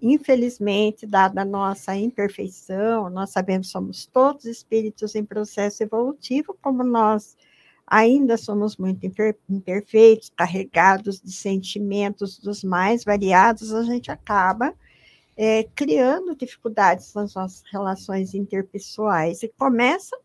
Infelizmente, 0.00 1.06
dada 1.06 1.42
a 1.42 1.44
nossa 1.44 1.94
imperfeição, 1.96 3.10
nós 3.10 3.30
sabemos 3.30 3.66
que 3.66 3.72
somos 3.72 4.06
todos 4.06 4.44
espíritos 4.44 5.14
em 5.14 5.24
processo 5.24 5.82
evolutivo, 5.82 6.56
como 6.62 6.82
nós 6.82 7.36
ainda 7.86 8.36
somos 8.36 8.76
muito 8.76 9.04
imper- 9.06 9.38
imperfeitos, 9.48 10.30
carregados 10.30 11.20
de 11.20 11.32
sentimentos 11.32 12.38
dos 12.38 12.64
mais 12.64 13.04
variados, 13.04 13.72
a 13.72 13.82
gente 13.82 14.10
acaba 14.10 14.74
é, 15.36 15.64
criando 15.74 16.36
dificuldades 16.36 17.12
nas 17.14 17.34
nossas 17.34 17.62
relações 17.70 18.34
interpessoais 18.34 19.42
e 19.42 19.48
começa 19.48 20.16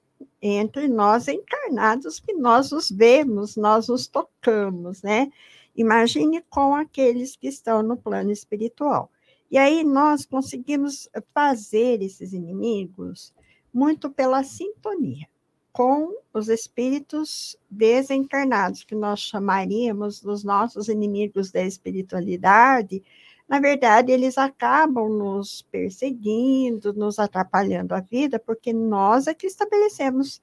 entre 0.42 0.88
nós 0.88 1.28
encarnados 1.28 2.20
que 2.20 2.34
nós 2.34 2.72
os 2.72 2.90
vemos, 2.90 3.56
nós 3.56 3.90
os 3.90 4.08
tocamos, 4.08 5.02
né? 5.02 5.32
Imagine 5.76 6.44
com 6.50 6.76
aqueles 6.76 7.36
que 7.36 7.48
estão 7.48 7.82
no 7.82 7.96
plano 7.96 8.32
espiritual. 8.32 9.10
E 9.50 9.58
aí 9.58 9.84
nós 9.84 10.26
conseguimos 10.26 11.10
fazer 11.34 12.02
esses 12.02 12.34
inimigos 12.34 13.34
muito 13.74 14.10
pela 14.10 14.44
sintonia 14.44 15.28
com 15.72 16.16
os 16.34 16.50
espíritos 16.50 17.58
desencarnados, 17.70 18.84
que 18.84 18.96
nós 18.96 19.20
chamaríamos 19.20 20.22
dos 20.22 20.44
nossos 20.44 20.90
inimigos 20.90 21.52
da 21.52 21.64
espiritualidade, 21.64 23.04
na 23.50 23.60
verdade, 23.60 24.12
eles 24.12 24.38
acabam 24.38 25.10
nos 25.10 25.64
perseguindo, 25.64 26.94
nos 26.94 27.18
atrapalhando 27.18 27.96
a 27.96 28.00
vida, 28.00 28.38
porque 28.38 28.72
nós 28.72 29.26
é 29.26 29.34
que 29.34 29.48
estabelecemos 29.48 30.40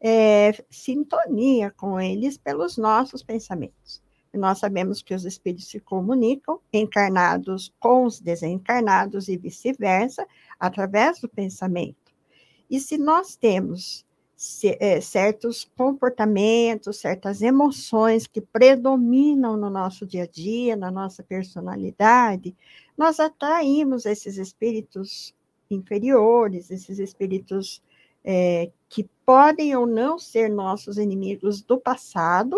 é, 0.00 0.52
sintonia 0.68 1.70
com 1.70 2.00
eles 2.00 2.36
pelos 2.36 2.76
nossos 2.76 3.22
pensamentos. 3.22 4.02
Nós 4.34 4.58
sabemos 4.58 5.02
que 5.02 5.14
os 5.14 5.24
espíritos 5.24 5.68
se 5.68 5.78
comunicam, 5.78 6.60
encarnados 6.72 7.72
com 7.78 8.04
os 8.04 8.20
desencarnados 8.20 9.28
e 9.28 9.36
vice-versa, 9.36 10.26
através 10.58 11.20
do 11.20 11.28
pensamento. 11.28 12.12
E 12.68 12.78
se 12.80 12.98
nós 12.98 13.36
temos 13.36 14.04
é, 14.78 15.00
certos 15.00 15.68
comportamentos, 15.76 16.98
certas 16.98 17.42
emoções 17.42 18.26
que 18.26 18.40
predominam 18.40 19.56
no 19.56 19.68
nosso 19.68 20.06
dia 20.06 20.24
a 20.24 20.26
dia, 20.26 20.76
na 20.76 20.90
nossa 20.90 21.22
personalidade, 21.22 22.56
nós 22.96 23.18
atraímos 23.18 24.06
esses 24.06 24.36
espíritos 24.36 25.34
inferiores, 25.70 26.70
esses 26.70 26.98
espíritos 26.98 27.82
é, 28.24 28.70
que 28.88 29.08
podem 29.26 29.74
ou 29.74 29.86
não 29.86 30.18
ser 30.18 30.48
nossos 30.50 30.98
inimigos 30.98 31.62
do 31.62 31.78
passado 31.78 32.56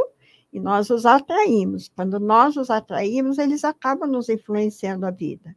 E 0.53 0.61
nós 0.61 0.91
os 0.91 1.07
atraímos. 1.07 1.89
Quando 1.89 2.19
nós 2.19 2.57
os 2.57 2.71
atraímos, 2.71 3.39
eles 3.39 3.65
acabam 3.65 4.11
nos 4.11 4.29
influenciando 4.29 5.07
a 5.07 5.11
vida. 5.11 5.57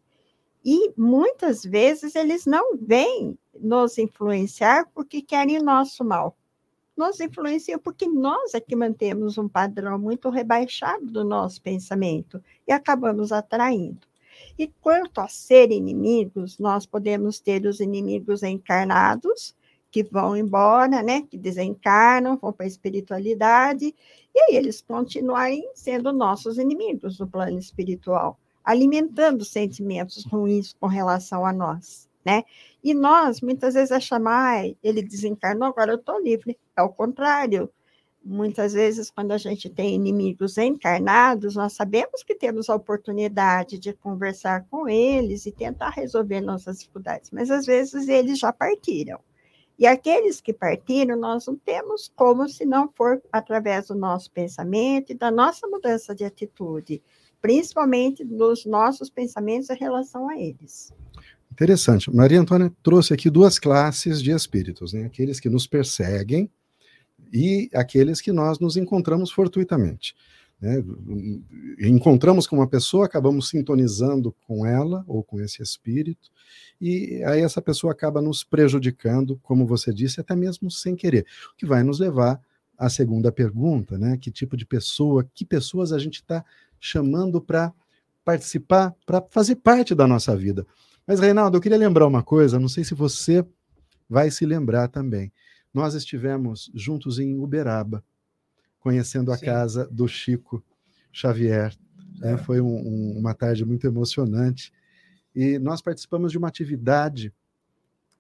E 0.64 0.94
muitas 0.98 1.64
vezes 1.64 2.16
eles 2.16 2.46
não 2.46 2.78
vêm 2.78 3.38
nos 3.60 3.98
influenciar 3.98 4.88
porque 4.94 5.22
querem 5.22 5.62
nosso 5.62 6.04
mal. 6.04 6.36
Nos 6.96 7.20
influenciam 7.20 7.80
porque 7.80 8.08
nós 8.08 8.54
é 8.54 8.60
que 8.60 8.76
mantemos 8.76 9.38
um 9.38 9.48
padrão 9.48 9.98
muito 9.98 10.30
rebaixado 10.30 11.06
do 11.06 11.24
nosso 11.24 11.62
pensamento 11.62 12.42
e 12.68 12.72
acabamos 12.72 13.32
atraindo. 13.32 14.08
E 14.58 14.68
quanto 14.68 15.20
a 15.20 15.28
ser 15.28 15.72
inimigos, 15.72 16.60
nós 16.60 16.86
podemos 16.86 17.40
ter 17.40 17.66
os 17.66 17.80
inimigos 17.80 18.44
encarnados, 18.44 19.56
que 19.90 20.04
vão 20.04 20.36
embora, 20.36 21.04
né, 21.04 21.22
que 21.22 21.38
desencarnam, 21.38 22.38
vão 22.38 22.52
para 22.52 22.66
a 22.66 22.68
espiritualidade, 22.68 23.94
e 24.34 24.40
aí 24.40 24.56
eles 24.56 24.82
continuarem 24.82 25.70
sendo 25.76 26.12
nossos 26.12 26.58
inimigos 26.58 27.20
no 27.20 27.28
plano 27.28 27.60
espiritual, 27.60 28.40
alimentando 28.64 29.46
sentimentos 29.46 30.26
ruins 30.26 30.74
com 30.80 30.88
relação 30.88 31.46
a 31.46 31.54
nós, 31.54 32.10
né? 32.26 32.44
E 32.84 32.94
nós, 32.94 33.42
muitas 33.42 33.74
vezes, 33.74 33.92
achamos, 33.92 34.28
ah, 34.32 34.64
ele 34.84 35.02
desencarnou, 35.02 35.68
agora 35.68 35.92
eu 35.94 35.98
estou 35.98 36.22
livre. 36.22 36.58
É 36.78 36.82
o 36.82 36.90
contrário. 36.90 37.70
Muitas 38.26 38.72
vezes, 38.74 39.12
quando 39.12 39.34
a 39.34 39.38
gente 39.38 39.70
tem 39.70 39.96
inimigos 39.96 40.58
encarnados, 40.58 41.56
nós 41.56 41.74
sabemos 41.74 42.24
que 42.24 42.36
temos 42.36 42.70
a 42.70 42.76
oportunidade 42.76 43.78
de 43.78 43.92
conversar 43.94 44.66
com 44.70 44.88
eles 44.88 45.46
e 45.46 45.52
tentar 45.52 45.90
resolver 45.90 46.40
nossas 46.40 46.80
dificuldades, 46.80 47.32
mas 47.32 47.52
às 47.52 47.66
vezes 47.66 48.08
eles 48.08 48.40
já 48.40 48.54
partiram. 48.54 49.20
E 49.78 49.86
aqueles 49.86 50.40
que 50.40 50.54
partiram, 50.54 51.18
nós 51.18 51.48
não 51.48 51.58
temos 51.58 52.12
como 52.16 52.48
se 52.48 52.64
não 52.64 52.90
for 52.96 53.22
através 53.32 53.88
do 53.88 53.96
nosso 53.96 54.32
pensamento 54.32 55.12
e 55.12 55.16
da 55.16 55.32
nossa 55.32 55.68
mudança 55.68 56.16
de 56.16 56.24
atitude, 56.24 57.02
principalmente 57.42 58.24
dos 58.24 58.66
nossos 58.66 59.10
pensamentos 59.10 59.70
em 59.70 59.76
relação 59.76 60.30
a 60.30 60.40
eles. 60.40 60.94
Interessante. 61.54 62.12
Maria 62.12 62.42
Antônia 62.42 62.74
trouxe 62.82 63.14
aqui 63.14 63.30
duas 63.30 63.60
classes 63.60 64.24
de 64.24 64.32
espíritos, 64.32 64.92
né? 64.92 65.06
Aqueles 65.06 65.40
que 65.40 65.48
nos 65.48 65.68
perseguem 65.68 66.50
e 67.32 67.70
aqueles 67.76 68.20
que 68.20 68.32
nós 68.32 68.58
nos 68.58 68.76
encontramos 68.76 69.32
fortuitamente. 69.32 70.16
Né? 70.60 70.84
Encontramos 71.80 72.48
com 72.48 72.56
uma 72.56 72.68
pessoa, 72.68 73.06
acabamos 73.06 73.50
sintonizando 73.50 74.36
com 74.48 74.66
ela 74.66 75.06
ou 75.08 75.24
com 75.24 75.40
esse 75.40 75.62
espírito, 75.62 76.32
e 76.82 77.24
aí 77.26 77.42
essa 77.42 77.62
pessoa 77.62 77.94
acaba 77.94 78.20
nos 78.20 78.44
prejudicando, 78.44 79.40
como 79.44 79.68
você 79.68 79.94
disse, 79.94 80.20
até 80.20 80.36
mesmo 80.36 80.72
sem 80.72 80.96
querer, 80.96 81.24
o 81.54 81.56
que 81.56 81.68
vai 81.68 81.84
nos 81.84 82.00
levar 82.00 82.42
à 82.76 82.90
segunda 82.90 83.32
pergunta, 83.32 83.96
né? 83.96 84.18
Que 84.18 84.32
tipo 84.32 84.58
de 84.58 84.66
pessoa, 84.66 85.24
que 85.36 85.46
pessoas 85.46 85.92
a 85.92 86.00
gente 86.00 86.16
está 86.16 86.44
chamando 86.80 87.40
para 87.40 87.72
participar, 88.26 88.96
para 89.06 89.22
fazer 89.30 89.58
parte 89.58 89.94
da 89.94 90.08
nossa 90.08 90.36
vida? 90.36 90.66
Mas, 91.06 91.20
Reinaldo, 91.20 91.58
eu 91.58 91.62
queria 91.62 91.78
lembrar 91.78 92.08
uma 92.08 92.24
coisa, 92.24 92.60
não 92.60 92.70
sei 92.70 92.84
se 92.84 92.94
você 92.94 93.46
vai 94.10 94.32
se 94.32 94.46
lembrar 94.46 94.88
também. 94.88 95.32
Nós 95.74 95.96
estivemos 95.96 96.72
juntos 96.74 97.20
em 97.20 97.38
Uberaba, 97.40 98.04
conhecendo 98.80 99.32
a 99.32 99.38
Sim. 99.38 99.46
casa 99.46 99.88
do 99.92 100.08
Chico 100.08 100.64
Xavier. 101.12 101.76
Né? 102.20 102.38
Foi 102.38 102.62
um, 102.62 102.76
um, 102.76 103.18
uma 103.18 103.34
tarde 103.34 103.66
muito 103.66 103.88
emocionante. 103.88 104.72
E 105.36 105.58
nós 105.60 105.82
participamos 105.82 106.32
de 106.32 106.38
uma 106.38 106.48
atividade 106.48 107.34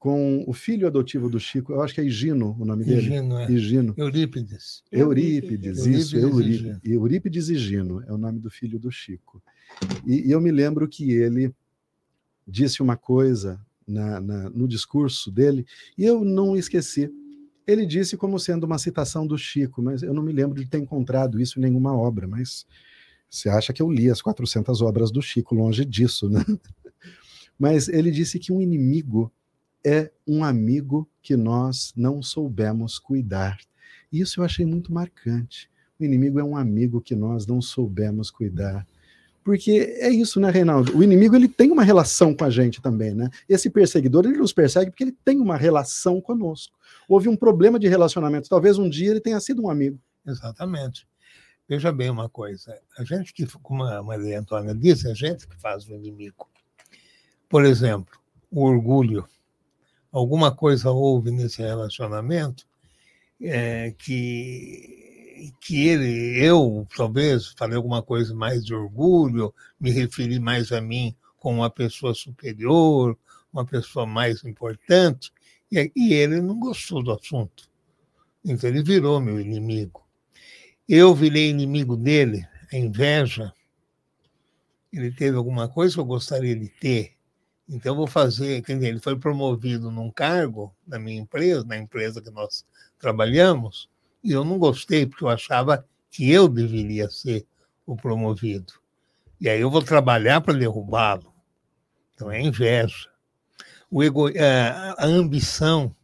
com 0.03 0.43
o 0.45 0.51
filho 0.51 0.85
adotivo 0.85 1.29
do 1.29 1.39
Chico, 1.39 1.71
eu 1.71 1.81
acho 1.81 1.93
que 1.93 2.01
é 2.01 2.03
Higino 2.03 2.57
o 2.59 2.65
nome 2.65 2.83
dele. 2.83 2.99
Higino, 2.99 3.39
é. 3.39 3.49
Higino. 3.49 3.93
Eurípides. 3.95 4.83
Eurípides, 4.91 5.85
isso, 5.85 6.17
Eurípides, 6.17 6.79
Eurípides 6.83 7.47
Higino 7.47 8.03
é 8.05 8.11
o 8.11 8.17
nome 8.17 8.37
do 8.37 8.49
filho 8.51 8.77
do 8.77 8.91
Chico. 8.91 9.41
E, 10.05 10.27
e 10.27 10.31
eu 10.31 10.41
me 10.41 10.51
lembro 10.51 10.89
que 10.89 11.09
ele 11.13 11.55
disse 12.47 12.81
uma 12.81 12.97
coisa 12.97 13.59
na, 13.87 14.19
na, 14.19 14.49
no 14.49 14.67
discurso 14.67 15.31
dele, 15.31 15.65
e 15.97 16.03
eu 16.03 16.23
não 16.23 16.55
esqueci 16.55 17.11
ele 17.65 17.85
disse 17.85 18.17
como 18.17 18.39
sendo 18.39 18.65
uma 18.65 18.77
citação 18.77 19.25
do 19.25 19.37
Chico, 19.37 19.81
mas 19.81 20.03
eu 20.03 20.13
não 20.13 20.21
me 20.21 20.33
lembro 20.33 20.61
de 20.61 20.69
ter 20.69 20.79
encontrado 20.79 21.39
isso 21.39 21.59
em 21.59 21.61
nenhuma 21.61 21.95
obra, 21.95 22.27
mas 22.27 22.65
você 23.29 23.49
acha 23.49 23.73
que 23.73 23.81
eu 23.81 23.89
li 23.89 24.09
as 24.09 24.21
400 24.21 24.81
obras 24.81 25.11
do 25.11 25.21
Chico, 25.21 25.55
longe 25.55 25.85
disso, 25.85 26.29
né? 26.29 26.43
Mas 27.57 27.87
ele 27.87 28.11
disse 28.11 28.37
que 28.37 28.51
um 28.51 28.61
inimigo 28.61 29.31
é 29.83 30.11
um 30.27 30.43
amigo 30.43 31.09
que 31.21 31.35
nós 31.35 31.93
não 31.95 32.21
soubemos 32.21 32.99
cuidar. 32.99 33.57
Isso 34.11 34.39
eu 34.39 34.43
achei 34.43 34.65
muito 34.65 34.93
marcante. 34.93 35.69
O 35.99 36.03
inimigo 36.03 36.39
é 36.39 36.43
um 36.43 36.57
amigo 36.57 36.99
que 36.99 37.15
nós 37.15 37.47
não 37.47 37.61
soubemos 37.61 38.29
cuidar. 38.29 38.85
Porque 39.43 39.97
é 39.99 40.09
isso, 40.09 40.39
né, 40.39 40.49
Reinaldo? 40.49 40.97
O 40.97 41.03
inimigo 41.03 41.35
ele 41.35 41.47
tem 41.47 41.71
uma 41.71 41.83
relação 41.83 42.33
com 42.33 42.45
a 42.45 42.49
gente 42.49 42.81
também, 42.81 43.13
né? 43.13 43.29
Esse 43.47 43.69
perseguidor 43.69 44.25
ele 44.25 44.37
nos 44.37 44.53
persegue 44.53 44.91
porque 44.91 45.03
ele 45.03 45.17
tem 45.25 45.39
uma 45.39 45.57
relação 45.57 46.21
conosco 46.21 46.77
houve 47.07 47.29
um 47.29 47.35
problema 47.35 47.79
de 47.79 47.87
relacionamento. 47.87 48.49
Talvez 48.49 48.77
um 48.77 48.89
dia 48.89 49.11
ele 49.11 49.21
tenha 49.21 49.39
sido 49.39 49.63
um 49.63 49.69
amigo. 49.69 49.99
Exatamente. 50.25 51.07
Veja 51.67 51.91
bem 51.91 52.09
uma 52.09 52.27
coisa, 52.27 52.77
a 52.97 53.05
gente 53.05 53.33
que, 53.33 53.45
como 53.59 53.83
a 53.83 54.03
Maria 54.03 54.39
Antônia 54.39 54.75
disse, 54.75 55.09
a 55.09 55.13
gente 55.13 55.47
que 55.47 55.55
faz 55.55 55.87
o 55.87 55.93
inimigo. 55.93 56.49
Por 57.47 57.63
exemplo, 57.63 58.19
o 58.51 58.63
orgulho. 58.63 59.27
Alguma 60.11 60.53
coisa 60.53 60.91
houve 60.91 61.31
nesse 61.31 61.61
relacionamento 61.61 62.67
é, 63.41 63.91
que, 63.97 65.02
que 65.51 65.87
ele, 65.87 66.37
eu 66.43 66.87
talvez 66.95 67.47
falei 67.57 67.75
alguma 67.75 68.01
coisa 68.01 68.33
mais 68.33 68.63
de 68.63 68.73
orgulho, 68.73 69.53
me 69.79 69.91
referi 69.91 70.39
mais 70.39 70.71
a 70.71 70.79
mim 70.79 71.15
como 71.37 71.59
uma 71.59 71.69
pessoa 71.69 72.13
superior, 72.13 73.17
uma 73.51 73.65
pessoa 73.65 74.05
mais 74.05 74.43
importante, 74.45 75.31
e, 75.71 75.91
e 75.95 76.13
ele 76.13 76.41
não 76.41 76.59
gostou 76.59 77.03
do 77.03 77.11
assunto. 77.11 77.69
Então 78.43 78.69
ele 78.69 78.83
virou 78.83 79.19
meu 79.19 79.39
inimigo. 79.39 80.05
Eu 80.87 81.13
virei 81.15 81.49
inimigo 81.49 81.95
dele, 81.95 82.47
a 82.71 82.77
inveja. 82.77 83.53
Ele 84.91 85.11
teve 85.11 85.37
alguma 85.37 85.67
coisa 85.67 85.93
que 85.95 85.99
eu 85.99 86.05
gostaria 86.05 86.55
de 86.55 86.67
ter. 86.67 87.13
Então 87.67 87.93
eu 87.93 87.97
vou 87.97 88.07
fazer? 88.07 88.63
Ele 88.67 88.99
foi 88.99 89.17
promovido 89.17 89.89
num 89.89 90.11
cargo 90.11 90.75
na 90.85 90.99
minha 90.99 91.21
empresa, 91.21 91.63
na 91.63 91.77
empresa 91.77 92.21
que 92.21 92.29
nós 92.29 92.65
trabalhamos, 92.99 93.89
e 94.23 94.31
eu 94.31 94.43
não 94.43 94.57
gostei 94.57 95.05
porque 95.05 95.23
eu 95.23 95.29
achava 95.29 95.85
que 96.09 96.31
eu 96.31 96.47
deveria 96.47 97.09
ser 97.09 97.45
o 97.85 97.95
promovido. 97.95 98.73
E 99.41 99.49
aí 99.49 99.59
eu 99.59 99.69
vou 99.69 99.81
trabalhar 99.81 100.41
para 100.41 100.53
derrubá-lo. 100.53 101.33
Então 102.13 102.31
é 102.31 102.41
inveja 102.41 103.13
o 103.93 104.01
ego, 104.01 104.27
é, 104.29 104.69
a, 104.97 105.05
ambição, 105.05 105.95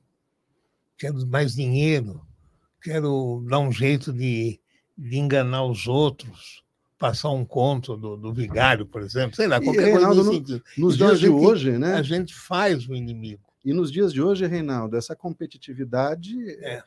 quero 0.96 1.26
mais 1.26 1.56
dinheiro, 1.56 2.22
quero 2.84 3.44
dar 3.50 3.58
um 3.58 3.72
jeito 3.72 4.14
de, 4.14 4.60
de 4.96 5.18
enganar 5.18 5.66
os 5.66 5.88
outros, 5.88 6.64
passar 7.00 7.32
um 7.32 7.44
conto 7.44 7.98
do, 7.98 8.16
do 8.16 8.32
vigário, 8.32 8.86
por 8.86 9.02
exemplo, 9.02 9.36
sei 9.36 9.48
lá, 9.48 9.60
qualquer 9.60 9.88
e, 9.88 9.92
coisa 9.92 10.08
Reinaldo, 10.08 10.24
no, 10.24 10.42
Nos 10.78 10.96
então, 10.96 11.08
dias 11.08 11.20
de 11.20 11.30
hoje, 11.30 11.80
né? 11.80 11.96
A 11.96 12.04
gente 12.04 12.36
faz 12.36 12.88
o 12.88 12.94
inimigo. 12.94 13.42
E 13.66 13.74
nos 13.74 13.92
dias 13.92 14.14
de 14.14 14.22
hoje, 14.22 14.46
Reinaldo, 14.46 14.96
essa 14.96 15.16
competitividade 15.16 16.38
é, 16.64 16.84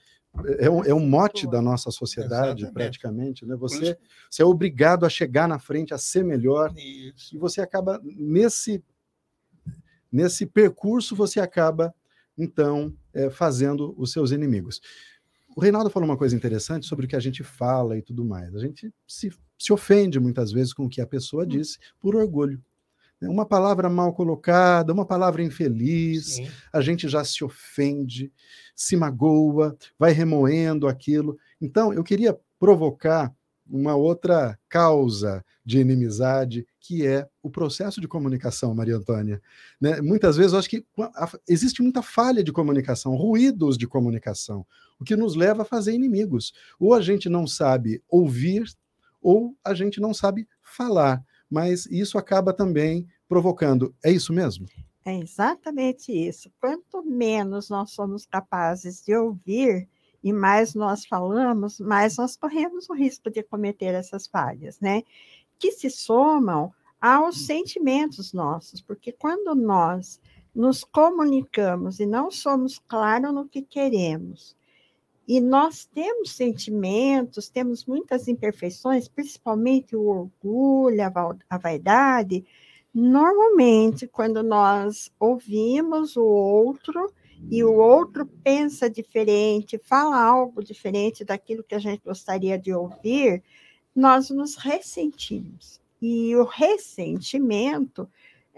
é, 0.59 0.71
um, 0.71 0.85
é 0.85 0.95
um 0.95 1.07
mote 1.07 1.47
da 1.47 1.61
nossa 1.61 1.91
sociedade, 1.91 2.63
Exatamente. 2.63 2.73
praticamente. 2.73 3.47
Né? 3.47 3.55
Você, 3.57 3.99
você 4.31 4.43
é 4.43 4.45
obrigado 4.45 5.05
a 5.05 5.09
chegar 5.09 5.47
na 5.47 5.59
frente, 5.59 5.93
a 5.93 5.99
ser 5.99 6.25
melhor, 6.25 6.73
Isso. 6.77 7.35
e 7.37 7.39
você 7.39 7.61
acaba, 7.61 8.01
nesse 8.03 8.83
Nesse 10.13 10.45
percurso, 10.45 11.17
você 11.17 11.41
acaba, 11.41 11.95
então, 12.37 12.95
é, 13.15 13.31
fazendo 13.31 13.95
os 13.97 14.13
seus 14.13 14.31
inimigos. 14.31 14.81
O 15.57 15.61
Reinaldo 15.61 15.89
falou 15.89 16.07
uma 16.07 16.19
coisa 16.19 16.37
interessante 16.37 16.87
sobre 16.87 17.07
o 17.07 17.09
que 17.09 17.17
a 17.17 17.21
gente 17.21 17.43
fala 17.43 17.97
e 17.97 18.03
tudo 18.03 18.23
mais. 18.23 18.55
A 18.55 18.59
gente 18.59 18.93
se, 19.09 19.33
se 19.59 19.73
ofende 19.73 20.21
muitas 20.21 20.53
vezes 20.53 20.75
com 20.75 20.85
o 20.85 20.89
que 20.89 21.01
a 21.01 21.07
pessoa 21.07 21.47
disse 21.47 21.79
por 21.99 22.15
orgulho. 22.15 22.63
Uma 23.29 23.47
palavra 23.47 23.89
mal 23.89 24.13
colocada, 24.13 24.93
uma 24.93 25.05
palavra 25.05 25.43
infeliz, 25.43 26.35
Sim. 26.35 26.51
a 26.73 26.81
gente 26.81 27.09
já 27.09 27.25
se 27.25 27.45
ofende, 27.45 28.33
se 28.75 28.97
magoa, 28.97 29.77
vai 29.99 30.13
remoendo 30.13 30.89
aquilo. 30.89 31.39
Então, 31.61 31.93
eu 31.93 32.03
queria 32.03 32.39
provocar 32.59 33.33
uma 33.73 33.95
outra 33.95 34.59
causa 34.69 35.45
de 35.65 35.79
inimizade, 35.79 36.67
que 36.79 37.07
é 37.07 37.27
o 37.43 37.49
processo 37.49 38.01
de 38.01 38.09
comunicação, 38.09 38.75
Maria 38.75 38.97
Antônia. 38.97 39.41
Né? 39.81 40.01
Muitas 40.01 40.37
vezes 40.37 40.53
eu 40.53 40.59
acho 40.59 40.69
que 40.69 40.85
existe 41.49 41.81
muita 41.81 42.03
falha 42.03 42.43
de 42.43 42.53
comunicação, 42.53 43.15
ruídos 43.15 43.79
de 43.79 43.87
comunicação, 43.87 44.67
o 44.99 45.05
que 45.05 45.17
nos 45.17 45.35
leva 45.35 45.63
a 45.63 45.65
fazer 45.65 45.95
inimigos. 45.95 46.53
Ou 46.79 46.93
a 46.93 47.01
gente 47.01 47.29
não 47.29 47.47
sabe 47.47 48.03
ouvir, 48.09 48.65
ou 49.21 49.57
a 49.65 49.73
gente 49.73 50.01
não 50.01 50.13
sabe 50.13 50.47
falar. 50.63 51.25
Mas 51.49 51.87
isso 51.87 52.19
acaba 52.19 52.53
também 52.53 53.07
provocando. 53.33 53.95
É 54.05 54.11
isso 54.11 54.31
mesmo? 54.31 54.67
É 55.07 55.19
exatamente 55.19 56.13
isso. 56.13 56.53
Quanto 56.61 57.03
menos 57.03 57.71
nós 57.71 57.93
somos 57.93 58.27
capazes 58.27 59.03
de 59.03 59.17
ouvir, 59.17 59.89
e 60.23 60.35
mais 60.35 60.75
nós 60.75 61.07
falamos, 61.07 61.81
mais 61.81 62.19
nós 62.19 62.37
corremos 62.37 62.91
o 62.91 62.95
risco 62.95 63.31
de 63.31 63.43
cometer 63.43 63.95
essas 63.95 64.27
falhas, 64.27 64.79
né? 64.81 65.03
Que 65.59 65.73
se 65.73 65.89
somam 65.89 66.71
aos 67.01 67.47
sentimentos 67.47 68.35
nossos, 68.35 68.83
porque 68.83 69.13
quando 69.13 69.55
nós 69.55 70.21
nos 70.55 70.85
comunicamos 70.85 72.01
e 72.01 72.07
não 72.07 72.31
somos 72.31 72.79
claros 72.87 73.33
no 73.33 73.49
que 73.49 73.63
queremos, 73.63 74.55
e 75.27 75.41
nós 75.41 75.87
temos 75.87 76.33
sentimentos, 76.33 77.49
temos 77.49 77.87
muitas 77.87 78.29
imperfeições, 78.29 79.09
principalmente 79.09 79.97
o 79.97 80.05
orgulho, 80.07 81.01
a 81.49 81.59
vaidade. 81.59 82.45
Normalmente, 82.95 84.07
quando 84.07 84.43
nós 84.43 85.11
ouvimos 85.19 86.17
o 86.17 86.25
outro 86.25 87.13
e 87.51 87.65
o 87.65 87.73
outro 87.73 88.27
pensa 88.27 88.89
diferente, 88.89 89.81
fala 89.83 90.23
algo 90.23 90.63
diferente 90.63 91.25
daquilo 91.25 91.65
que 91.65 91.75
a 91.75 91.79
gente 91.79 92.03
gostaria 92.05 92.59
de 92.59 92.73
ouvir, 92.73 93.43
nós 93.95 94.31
nos 94.31 94.57
ressentimos. 94.57 95.81
E 96.01 96.37
o 96.37 96.45
ressentimento, 96.45 98.09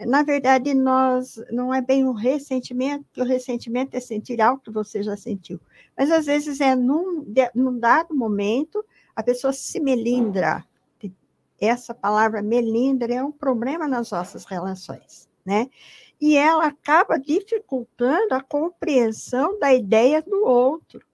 na 0.01 0.23
verdade, 0.23 0.75
nós 0.75 1.41
não 1.51 1.73
é 1.73 1.81
bem 1.81 2.05
o 2.05 2.13
ressentimento, 2.13 3.05
porque 3.05 3.21
o 3.21 3.25
ressentimento 3.25 3.97
é 3.97 4.01
sentir 4.01 4.41
algo 4.41 4.63
que 4.63 4.71
você 4.71 5.03
já 5.03 5.17
sentiu. 5.17 5.61
Mas 5.97 6.11
às 6.11 6.27
vezes 6.27 6.61
é 6.61 6.75
num, 6.75 7.25
num 7.55 7.79
dado 7.79 8.15
momento 8.15 8.85
a 9.15 9.23
pessoa 9.23 9.53
se 9.53 9.79
melindra. 9.79 10.65
Essa 11.61 11.95
palavra 11.95 12.43
melindra 12.43 13.15
é 13.15 13.23
um 13.23 13.33
problema 13.33 13.87
nas 13.87 14.11
nossas 14.11 14.45
relações, 14.45 15.29
né? 15.45 15.69
e 16.21 16.37
ela 16.37 16.67
acaba 16.67 17.19
dificultando 17.19 18.35
a 18.35 18.41
compreensão 18.41 19.59
da 19.59 19.75
ideia 19.75 20.23
do 20.23 20.45
outro. 20.45 21.05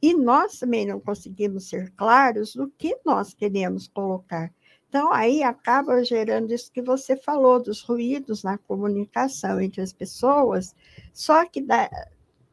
E 0.00 0.14
nós 0.14 0.58
também 0.58 0.86
não 0.86 1.00
conseguimos 1.00 1.68
ser 1.68 1.90
claros 1.96 2.54
do 2.54 2.68
que 2.68 2.96
nós 3.04 3.34
queremos 3.34 3.88
colocar. 3.88 4.52
Então, 4.88 5.12
aí 5.12 5.42
acaba 5.42 6.04
gerando 6.04 6.52
isso 6.54 6.70
que 6.70 6.80
você 6.80 7.16
falou, 7.16 7.60
dos 7.60 7.82
ruídos 7.82 8.44
na 8.44 8.56
comunicação 8.56 9.60
entre 9.60 9.80
as 9.80 9.92
pessoas, 9.92 10.74
só 11.12 11.44
que, 11.44 11.60
da, 11.60 11.90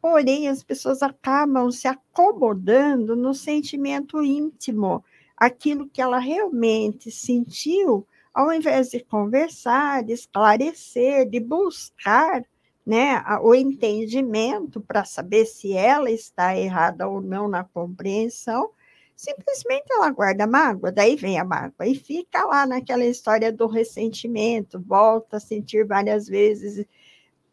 porém, 0.02 0.48
as 0.48 0.64
pessoas 0.64 1.04
acabam 1.04 1.70
se 1.70 1.88
acomodando 1.88 3.16
no 3.16 3.36
sentimento 3.36 4.24
íntimo, 4.24 5.06
aquilo 5.38 5.90
que 5.90 6.02
ela 6.02 6.20
realmente 6.20 7.12
sentiu 7.12 8.08
ao 8.34 8.52
invés 8.52 8.90
de 8.90 9.00
conversar, 9.00 10.04
de 10.04 10.14
esclarecer, 10.14 11.30
de 11.30 11.40
buscar 11.40 12.44
né, 12.86 13.24
o 13.42 13.54
entendimento 13.54 14.82
para 14.82 15.06
saber 15.06 15.46
se 15.46 15.74
ela 15.74 16.10
está 16.10 16.58
errada 16.58 17.08
ou 17.08 17.22
não 17.22 17.48
na 17.48 17.64
compreensão, 17.64 18.72
simplesmente 19.16 19.86
ela 19.92 20.10
guarda 20.10 20.48
mágoa, 20.48 20.92
daí 20.92 21.16
vem 21.16 21.40
a 21.40 21.46
mágoa 21.46 21.86
e 21.88 21.96
fica 21.96 22.44
lá 22.46 22.66
naquela 22.66 23.06
história 23.06 23.52
do 23.54 23.68
ressentimento, 23.68 24.82
volta 24.82 25.38
a 25.38 25.40
sentir 25.40 25.86
várias 25.86 26.28
vezes 26.28 26.86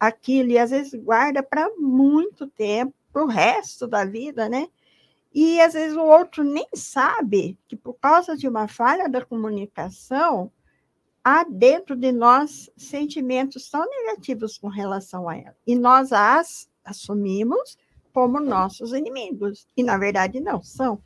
aquilo 0.00 0.50
e 0.50 0.58
às 0.58 0.70
vezes 0.70 0.94
guarda 0.94 1.42
para 1.42 1.70
muito 1.76 2.46
tempo, 2.49 2.94
para 3.12 3.25
o 3.25 3.28
resto 3.28 3.87
da 3.87 4.04
vida, 4.04 4.49
né? 4.49 4.68
E 5.32 5.60
às 5.60 5.75
vezes 5.75 5.96
o 5.96 6.02
outro 6.04 6.42
nem 6.42 6.66
sabe 6.75 7.58
que 7.68 7.76
por 7.76 7.94
causa 7.94 8.37
de 8.37 8.49
uma 8.49 8.66
falha 8.66 9.08
da 9.08 9.25
comunicação, 9.25 10.50
há 11.22 11.44
dentro 11.44 11.94
de 11.94 12.10
nós 12.10 12.70
sentimentos 12.76 13.70
tão 13.70 13.88
negativos 13.88 14.58
com 14.58 14.68
relação 14.68 15.28
a 15.28 15.37
ela. 15.37 15.56
E 15.66 15.76
nós 15.76 16.12
as 16.12 16.68
assumimos 16.84 17.78
como 18.12 18.40
nossos 18.40 18.92
inimigos. 18.92 19.66
E, 19.76 19.82
na 19.82 19.97
verdade, 19.97 20.40
não 20.40 20.62
são. 20.62 21.00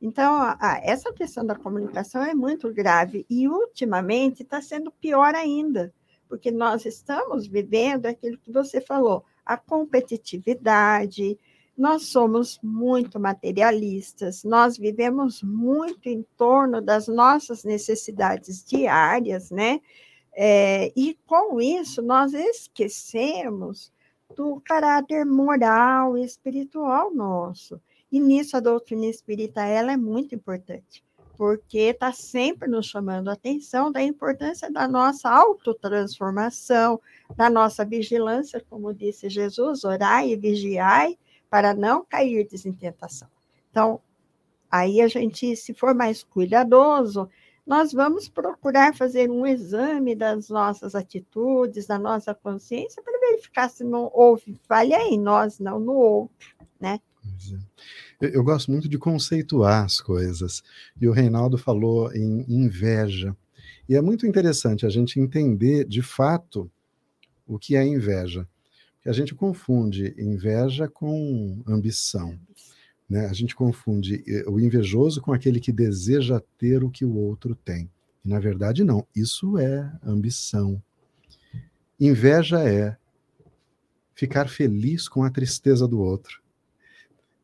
Então, 0.00 0.34
a, 0.34 0.80
essa 0.82 1.12
questão 1.12 1.44
da 1.44 1.56
comunicação 1.56 2.22
é 2.22 2.34
muito 2.34 2.72
grave. 2.72 3.26
E, 3.28 3.48
ultimamente, 3.48 4.42
está 4.42 4.60
sendo 4.60 4.90
pior 4.90 5.34
ainda. 5.34 5.92
Porque 6.28 6.50
nós 6.50 6.84
estamos 6.84 7.46
vivendo 7.46 8.06
aquilo 8.06 8.38
que 8.38 8.52
você 8.52 8.80
falou, 8.80 9.24
a 9.44 9.56
competitividade, 9.56 11.38
nós 11.78 12.06
somos 12.06 12.58
muito 12.60 13.20
materialistas, 13.20 14.42
nós 14.42 14.76
vivemos 14.76 15.42
muito 15.44 16.08
em 16.08 16.26
torno 16.36 16.82
das 16.82 17.06
nossas 17.06 17.62
necessidades 17.62 18.64
diárias, 18.64 19.52
né? 19.52 19.80
É, 20.34 20.92
e 20.96 21.16
com 21.24 21.60
isso 21.60 22.02
nós 22.02 22.34
esquecemos 22.34 23.92
do 24.36 24.60
caráter 24.60 25.24
moral 25.24 26.18
e 26.18 26.24
espiritual 26.24 27.14
nosso. 27.14 27.80
E 28.10 28.18
nisso 28.18 28.56
a 28.56 28.60
doutrina 28.60 29.06
espírita 29.06 29.64
ela 29.64 29.92
é 29.92 29.96
muito 29.96 30.34
importante, 30.34 31.04
porque 31.36 31.78
está 31.78 32.12
sempre 32.12 32.68
nos 32.68 32.86
chamando 32.86 33.28
a 33.28 33.34
atenção 33.34 33.92
da 33.92 34.02
importância 34.02 34.70
da 34.70 34.88
nossa 34.88 35.30
autotransformação, 35.30 37.00
da 37.36 37.48
nossa 37.48 37.84
vigilância, 37.84 38.64
como 38.68 38.92
disse 38.92 39.28
Jesus, 39.28 39.84
orai 39.84 40.30
e 40.30 40.36
vigiai, 40.36 41.16
para 41.50 41.74
não 41.74 42.04
cair 42.04 42.46
em 42.64 42.72
tentação. 42.72 43.28
Então, 43.70 44.00
aí 44.70 45.00
a 45.00 45.08
gente, 45.08 45.56
se 45.56 45.72
for 45.74 45.94
mais 45.94 46.22
cuidadoso, 46.22 47.28
nós 47.66 47.92
vamos 47.92 48.28
procurar 48.28 48.96
fazer 48.96 49.30
um 49.30 49.46
exame 49.46 50.14
das 50.14 50.48
nossas 50.48 50.94
atitudes, 50.94 51.86
da 51.86 51.98
nossa 51.98 52.34
consciência, 52.34 53.02
para 53.02 53.20
verificar 53.20 53.68
se 53.68 53.84
não 53.84 54.10
houve 54.14 54.58
falha 54.66 55.02
em 55.02 55.20
nós, 55.20 55.58
não 55.58 55.78
no 55.78 55.92
outro, 55.92 56.48
né? 56.80 56.98
É. 58.20 58.26
Eu, 58.26 58.30
eu 58.30 58.44
gosto 58.44 58.70
muito 58.70 58.88
de 58.88 58.98
conceituar 58.98 59.84
as 59.84 60.00
coisas. 60.00 60.62
E 61.00 61.06
o 61.06 61.12
Reinaldo 61.12 61.58
falou 61.58 62.10
em 62.12 62.44
inveja. 62.48 63.36
E 63.88 63.94
é 63.94 64.00
muito 64.00 64.26
interessante 64.26 64.86
a 64.86 64.88
gente 64.88 65.20
entender, 65.20 65.84
de 65.84 66.02
fato, 66.02 66.70
o 67.46 67.58
que 67.58 67.76
é 67.76 67.86
inveja 67.86 68.48
a 69.08 69.12
gente 69.12 69.34
confunde 69.34 70.14
inveja 70.18 70.86
com 70.86 71.62
ambição. 71.66 72.38
Né? 73.08 73.26
A 73.26 73.32
gente 73.32 73.56
confunde 73.56 74.22
eh, 74.26 74.44
o 74.46 74.60
invejoso 74.60 75.22
com 75.22 75.32
aquele 75.32 75.60
que 75.60 75.72
deseja 75.72 76.42
ter 76.58 76.84
o 76.84 76.90
que 76.90 77.04
o 77.04 77.14
outro 77.14 77.54
tem. 77.54 77.90
E, 78.24 78.28
na 78.28 78.38
verdade, 78.38 78.84
não. 78.84 79.06
Isso 79.16 79.56
é 79.56 79.90
ambição. 80.04 80.82
Inveja 81.98 82.62
é 82.68 82.96
ficar 84.14 84.48
feliz 84.48 85.08
com 85.08 85.22
a 85.22 85.30
tristeza 85.30 85.88
do 85.88 86.00
outro 86.00 86.42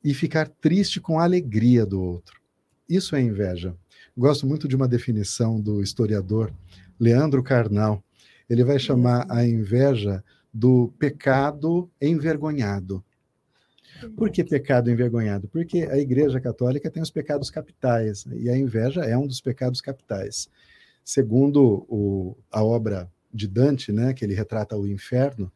e 0.02 0.12
ficar 0.12 0.48
triste 0.48 1.00
com 1.00 1.18
a 1.18 1.24
alegria 1.24 1.86
do 1.86 2.02
outro. 2.02 2.38
Isso 2.86 3.16
é 3.16 3.22
inveja. 3.22 3.74
Gosto 4.16 4.46
muito 4.46 4.68
de 4.68 4.76
uma 4.76 4.86
definição 4.86 5.58
do 5.58 5.82
historiador 5.82 6.52
Leandro 7.00 7.42
Carnal. 7.42 8.04
Ele 8.50 8.62
vai 8.62 8.78
chamar 8.78 9.26
a 9.30 9.46
inveja 9.46 10.22
do 10.54 10.92
pecado 11.00 11.90
envergonhado. 12.00 13.04
Por 14.16 14.30
que 14.30 14.44
pecado 14.44 14.88
envergonhado? 14.88 15.48
Porque 15.48 15.82
a 15.90 15.98
Igreja 15.98 16.40
Católica 16.40 16.90
tem 16.90 17.02
os 17.02 17.10
pecados 17.10 17.50
capitais, 17.50 18.24
e 18.32 18.48
a 18.48 18.56
inveja 18.56 19.02
é 19.02 19.18
um 19.18 19.26
dos 19.26 19.40
pecados 19.40 19.80
capitais. 19.80 20.48
Segundo 21.04 21.84
o, 21.88 22.36
a 22.50 22.62
obra 22.62 23.10
de 23.32 23.48
Dante, 23.48 23.90
né, 23.90 24.14
que 24.14 24.24
ele 24.24 24.34
retrata 24.34 24.76
o 24.76 24.86
inferno, 24.86 25.50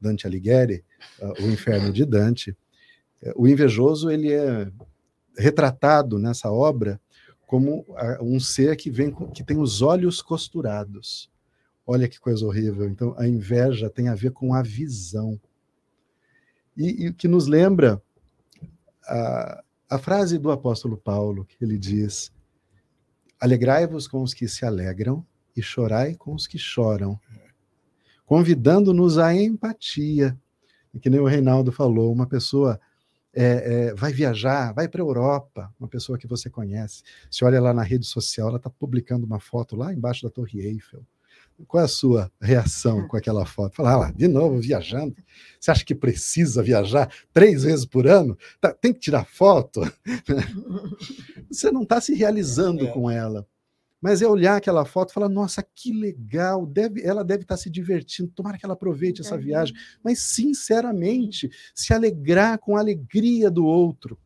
Dante 0.00 0.26
Alighieri, 0.26 0.82
uh, 1.20 1.44
o 1.44 1.50
inferno 1.50 1.92
de 1.92 2.04
Dante, 2.04 2.56
uh, 3.22 3.32
o 3.36 3.46
invejoso 3.46 4.10
ele 4.10 4.32
é 4.32 4.70
retratado 5.36 6.18
nessa 6.18 6.50
obra 6.50 7.00
como 7.46 7.80
uh, 7.88 8.22
um 8.22 8.40
ser 8.40 8.76
que 8.76 8.90
vem 8.90 9.12
que 9.34 9.44
tem 9.44 9.58
os 9.58 9.82
olhos 9.82 10.22
costurados. 10.22 11.30
Olha 11.90 12.06
que 12.06 12.20
coisa 12.20 12.44
horrível. 12.44 12.86
Então, 12.86 13.14
a 13.16 13.26
inveja 13.26 13.88
tem 13.88 14.08
a 14.08 14.14
ver 14.14 14.30
com 14.32 14.52
a 14.52 14.60
visão. 14.60 15.40
E, 16.76 17.08
o 17.08 17.14
que 17.14 17.26
nos 17.26 17.46
lembra 17.46 18.02
a, 19.06 19.64
a 19.88 19.98
frase 19.98 20.36
do 20.36 20.50
apóstolo 20.50 20.98
Paulo, 20.98 21.46
que 21.46 21.56
ele 21.64 21.78
diz: 21.78 22.30
Alegrai-vos 23.40 24.06
com 24.06 24.22
os 24.22 24.34
que 24.34 24.46
se 24.46 24.66
alegram 24.66 25.24
e 25.56 25.62
chorai 25.62 26.14
com 26.14 26.34
os 26.34 26.46
que 26.46 26.58
choram, 26.58 27.18
convidando-nos 28.26 29.16
à 29.16 29.34
empatia. 29.34 30.38
E 30.92 31.00
que 31.00 31.08
nem 31.08 31.20
o 31.20 31.26
Reinaldo 31.26 31.72
falou, 31.72 32.12
uma 32.12 32.26
pessoa 32.26 32.78
é, 33.32 33.44
é, 33.44 33.94
vai 33.94 34.12
viajar, 34.12 34.74
vai 34.74 34.88
para 34.88 35.00
a 35.00 35.06
Europa, 35.06 35.74
uma 35.80 35.88
pessoa 35.88 36.18
que 36.18 36.26
você 36.26 36.50
conhece. 36.50 37.02
Se 37.30 37.46
olha 37.46 37.62
lá 37.62 37.72
na 37.72 37.82
rede 37.82 38.04
social, 38.04 38.48
ela 38.48 38.58
está 38.58 38.68
publicando 38.68 39.24
uma 39.24 39.40
foto 39.40 39.74
lá 39.74 39.90
embaixo 39.90 40.22
da 40.22 40.28
Torre 40.28 40.60
Eiffel. 40.60 41.02
Qual 41.66 41.82
é 41.82 41.84
a 41.84 41.88
sua 41.88 42.30
reação 42.40 43.08
com 43.08 43.16
aquela 43.16 43.44
foto? 43.44 43.74
Falar, 43.74 43.92
ah 43.92 43.96
lá, 43.96 44.10
de 44.12 44.28
novo 44.28 44.60
viajando. 44.60 45.16
Você 45.58 45.70
acha 45.70 45.84
que 45.84 45.94
precisa 45.94 46.62
viajar 46.62 47.12
três 47.32 47.64
vezes 47.64 47.84
por 47.84 48.06
ano? 48.06 48.38
Tá, 48.60 48.72
tem 48.72 48.92
que 48.92 49.00
tirar 49.00 49.24
foto? 49.24 49.80
Você 51.50 51.70
não 51.70 51.82
está 51.82 52.00
se 52.00 52.14
realizando 52.14 52.86
é. 52.86 52.90
com 52.92 53.10
ela. 53.10 53.46
Mas 54.00 54.22
é 54.22 54.28
olhar 54.28 54.56
aquela 54.56 54.84
foto 54.84 55.10
e 55.10 55.14
falar, 55.14 55.28
nossa, 55.28 55.60
que 55.74 55.92
legal, 55.92 56.64
deve, 56.64 57.02
ela 57.02 57.24
deve 57.24 57.42
estar 57.42 57.56
tá 57.56 57.60
se 57.60 57.68
divertindo, 57.68 58.30
tomara 58.30 58.56
que 58.56 58.64
ela 58.64 58.74
aproveite 58.74 59.20
essa 59.20 59.36
viagem. 59.36 59.74
Mas, 60.04 60.20
sinceramente, 60.20 61.50
se 61.74 61.92
alegrar 61.92 62.58
com 62.58 62.76
a 62.76 62.80
alegria 62.80 63.50
do 63.50 63.64
outro. 63.64 64.16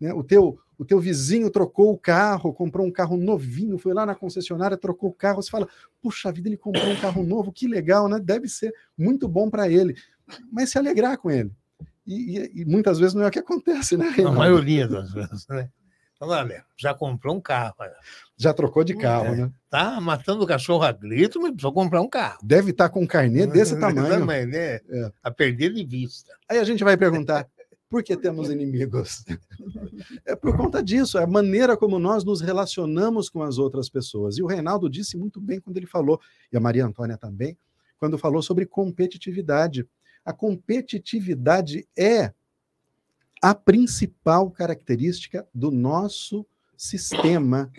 Né? 0.00 0.12
O, 0.12 0.24
teu, 0.24 0.58
o 0.78 0.84
teu 0.84 1.00
vizinho 1.00 1.50
trocou 1.50 1.92
o 1.92 1.98
carro, 1.98 2.52
comprou 2.52 2.86
um 2.86 2.90
carro 2.90 3.16
novinho, 3.16 3.78
foi 3.78 3.94
lá 3.94 4.04
na 4.04 4.14
concessionária, 4.14 4.76
trocou 4.76 5.10
o 5.10 5.14
carro. 5.14 5.42
Você 5.42 5.50
fala, 5.50 5.68
puxa 6.02 6.30
vida, 6.30 6.48
ele 6.48 6.56
comprou 6.56 6.86
um 6.86 6.96
carro 6.96 7.22
novo, 7.22 7.52
que 7.52 7.66
legal, 7.66 8.08
né? 8.08 8.18
Deve 8.22 8.48
ser 8.48 8.74
muito 8.96 9.26
bom 9.26 9.48
para 9.48 9.68
ele. 9.68 9.96
Mas 10.52 10.70
se 10.70 10.78
alegrar 10.78 11.16
com 11.18 11.30
ele. 11.30 11.50
E, 12.06 12.38
e, 12.38 12.60
e, 12.60 12.64
muitas 12.64 12.98
vezes 12.98 13.14
não 13.14 13.22
é 13.22 13.28
o 13.28 13.30
que 13.30 13.38
acontece, 13.38 13.96
né? 13.96 14.14
A 14.24 14.30
maioria 14.30 14.86
das 14.86 15.10
vezes, 15.12 15.46
né? 15.48 15.68
Então, 16.14 16.28
olha, 16.28 16.64
já 16.76 16.94
comprou 16.94 17.36
um 17.36 17.40
carro. 17.40 17.74
Olha. 17.78 17.94
Já 18.38 18.52
trocou 18.54 18.82
de 18.84 18.94
carro, 18.94 19.26
é. 19.26 19.36
né? 19.36 19.50
Tá 19.68 20.00
matando 20.00 20.44
o 20.44 20.46
cachorro 20.46 20.82
a 20.82 20.92
grito, 20.92 21.40
mas 21.40 21.50
precisou 21.50 21.72
comprar 21.72 22.00
um 22.00 22.08
carro. 22.08 22.38
Deve 22.42 22.70
estar 22.70 22.88
tá 22.88 22.94
com 22.94 23.02
um 23.02 23.06
carnê 23.06 23.44
desse 23.48 23.78
tamanho. 23.78 24.08
tamanho 24.08 24.46
né? 24.46 24.80
É. 24.88 25.12
A 25.22 25.30
perder 25.30 25.72
de 25.74 25.84
vista. 25.84 26.32
Aí 26.48 26.58
a 26.58 26.64
gente 26.64 26.82
vai 26.82 26.96
perguntar, 26.96 27.46
por 27.88 28.02
que 28.02 28.16
temos 28.16 28.50
inimigos? 28.50 29.24
É 30.24 30.34
por 30.34 30.56
conta 30.56 30.82
disso, 30.82 31.18
é 31.18 31.24
a 31.24 31.26
maneira 31.26 31.76
como 31.76 31.98
nós 31.98 32.24
nos 32.24 32.40
relacionamos 32.40 33.28
com 33.28 33.42
as 33.42 33.58
outras 33.58 33.88
pessoas. 33.88 34.38
E 34.38 34.42
o 34.42 34.46
Reinaldo 34.46 34.90
disse 34.90 35.16
muito 35.16 35.40
bem 35.40 35.60
quando 35.60 35.76
ele 35.76 35.86
falou, 35.86 36.20
e 36.52 36.56
a 36.56 36.60
Maria 36.60 36.84
Antônia 36.84 37.16
também, 37.16 37.56
quando 37.98 38.18
falou 38.18 38.42
sobre 38.42 38.66
competitividade. 38.66 39.86
A 40.24 40.32
competitividade 40.32 41.86
é 41.96 42.32
a 43.40 43.54
principal 43.54 44.50
característica 44.50 45.46
do 45.54 45.70
nosso 45.70 46.46
sistema 46.76 47.70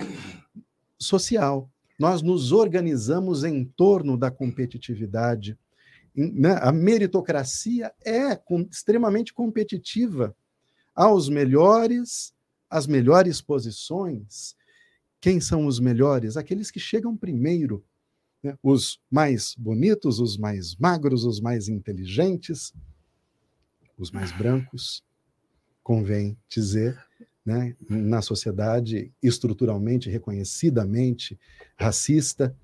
social. 0.98 1.70
Nós 2.00 2.22
nos 2.22 2.52
organizamos 2.52 3.44
em 3.44 3.66
torno 3.66 4.18
da 4.18 4.32
competitividade 4.32 5.58
né, 6.18 6.58
a 6.62 6.72
meritocracia 6.72 7.94
é 8.04 8.36
com, 8.36 8.62
extremamente 8.62 9.32
competitiva 9.32 10.36
aos 10.96 11.30
melhores, 11.30 12.34
às 12.68 12.88
melhores 12.88 13.40
posições. 13.40 14.56
Quem 15.22 15.40
são 15.40 15.68
os 15.68 15.80
melhores? 15.80 16.36
Aqueles 16.36 16.72
que 16.72 16.80
chegam 16.80 17.16
primeiro. 17.16 17.86
Né? 18.42 18.58
Os 18.64 19.00
mais 19.12 19.54
bonitos, 19.56 20.20
os 20.20 20.38
mais 20.38 20.76
magros, 20.76 21.24
os 21.24 21.40
mais 21.40 21.70
inteligentes, 21.70 22.74
os 23.96 24.10
mais 24.10 24.32
brancos, 24.32 25.04
convém 25.84 26.36
dizer, 26.50 26.98
né? 27.46 27.76
na 27.88 28.24
sociedade 28.24 29.12
estruturalmente, 29.22 30.10
reconhecidamente 30.10 31.40
racista. 31.78 32.56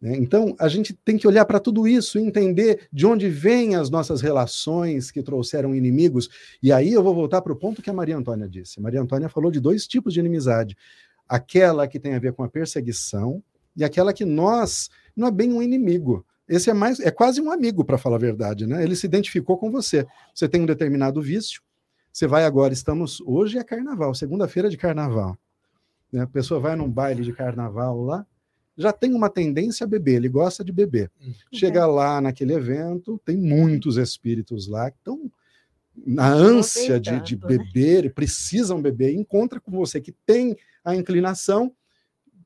Né? 0.00 0.16
Então, 0.16 0.54
a 0.58 0.68
gente 0.68 0.92
tem 0.92 1.16
que 1.16 1.26
olhar 1.26 1.44
para 1.44 1.60
tudo 1.60 1.86
isso 1.88 2.18
entender 2.18 2.88
de 2.92 3.06
onde 3.06 3.28
vêm 3.28 3.76
as 3.76 3.90
nossas 3.90 4.20
relações 4.20 5.10
que 5.10 5.22
trouxeram 5.22 5.74
inimigos. 5.74 6.28
E 6.62 6.72
aí 6.72 6.92
eu 6.92 7.02
vou 7.02 7.14
voltar 7.14 7.40
para 7.42 7.52
o 7.52 7.56
ponto 7.56 7.82
que 7.82 7.90
a 7.90 7.94
Maria 7.94 8.16
Antônia 8.16 8.48
disse. 8.48 8.80
Maria 8.80 9.00
Antônia 9.00 9.28
falou 9.28 9.50
de 9.50 9.60
dois 9.60 9.86
tipos 9.86 10.12
de 10.12 10.20
inimizade: 10.20 10.76
aquela 11.28 11.88
que 11.88 11.98
tem 11.98 12.14
a 12.14 12.18
ver 12.18 12.32
com 12.32 12.42
a 12.42 12.48
perseguição 12.48 13.42
e 13.76 13.84
aquela 13.84 14.12
que 14.12 14.24
nós 14.24 14.90
não 15.14 15.28
é 15.28 15.30
bem 15.30 15.52
um 15.52 15.62
inimigo. 15.62 16.24
Esse 16.48 16.70
é 16.70 16.74
mais 16.74 17.00
é 17.00 17.10
quase 17.10 17.40
um 17.40 17.50
amigo, 17.50 17.84
para 17.84 17.98
falar 17.98 18.16
a 18.16 18.20
verdade, 18.20 18.66
né? 18.66 18.82
Ele 18.82 18.94
se 18.94 19.06
identificou 19.06 19.58
com 19.58 19.70
você. 19.70 20.06
Você 20.32 20.48
tem 20.48 20.62
um 20.62 20.66
determinado 20.66 21.20
vício. 21.20 21.60
Você 22.12 22.26
vai 22.26 22.44
agora, 22.44 22.72
estamos 22.72 23.20
hoje 23.26 23.58
é 23.58 23.64
carnaval, 23.64 24.14
segunda-feira 24.14 24.70
de 24.70 24.76
carnaval. 24.76 25.36
Né? 26.10 26.22
A 26.22 26.26
pessoa 26.26 26.60
vai 26.60 26.76
num 26.76 26.88
baile 26.88 27.22
de 27.22 27.32
carnaval 27.32 28.00
lá, 28.00 28.24
já 28.76 28.92
tem 28.92 29.14
uma 29.14 29.30
tendência 29.30 29.84
a 29.84 29.86
beber, 29.86 30.16
ele 30.16 30.28
gosta 30.28 30.62
de 30.62 30.72
beber. 30.72 31.10
Uhum. 31.24 31.32
Chega 31.52 31.86
lá 31.86 32.20
naquele 32.20 32.52
evento, 32.52 33.20
tem 33.24 33.36
muitos 33.36 33.96
espíritos 33.96 34.68
lá 34.68 34.90
que 34.90 34.98
estão 34.98 35.30
na 36.04 36.28
ânsia 36.28 37.00
de, 37.00 37.18
de 37.20 37.36
né? 37.36 37.46
beber, 37.46 38.04
né? 38.04 38.10
precisam 38.10 38.82
beber, 38.82 39.14
encontra 39.14 39.58
com 39.58 39.70
você 39.70 40.00
que 40.00 40.12
tem 40.26 40.54
a 40.84 40.94
inclinação, 40.94 41.72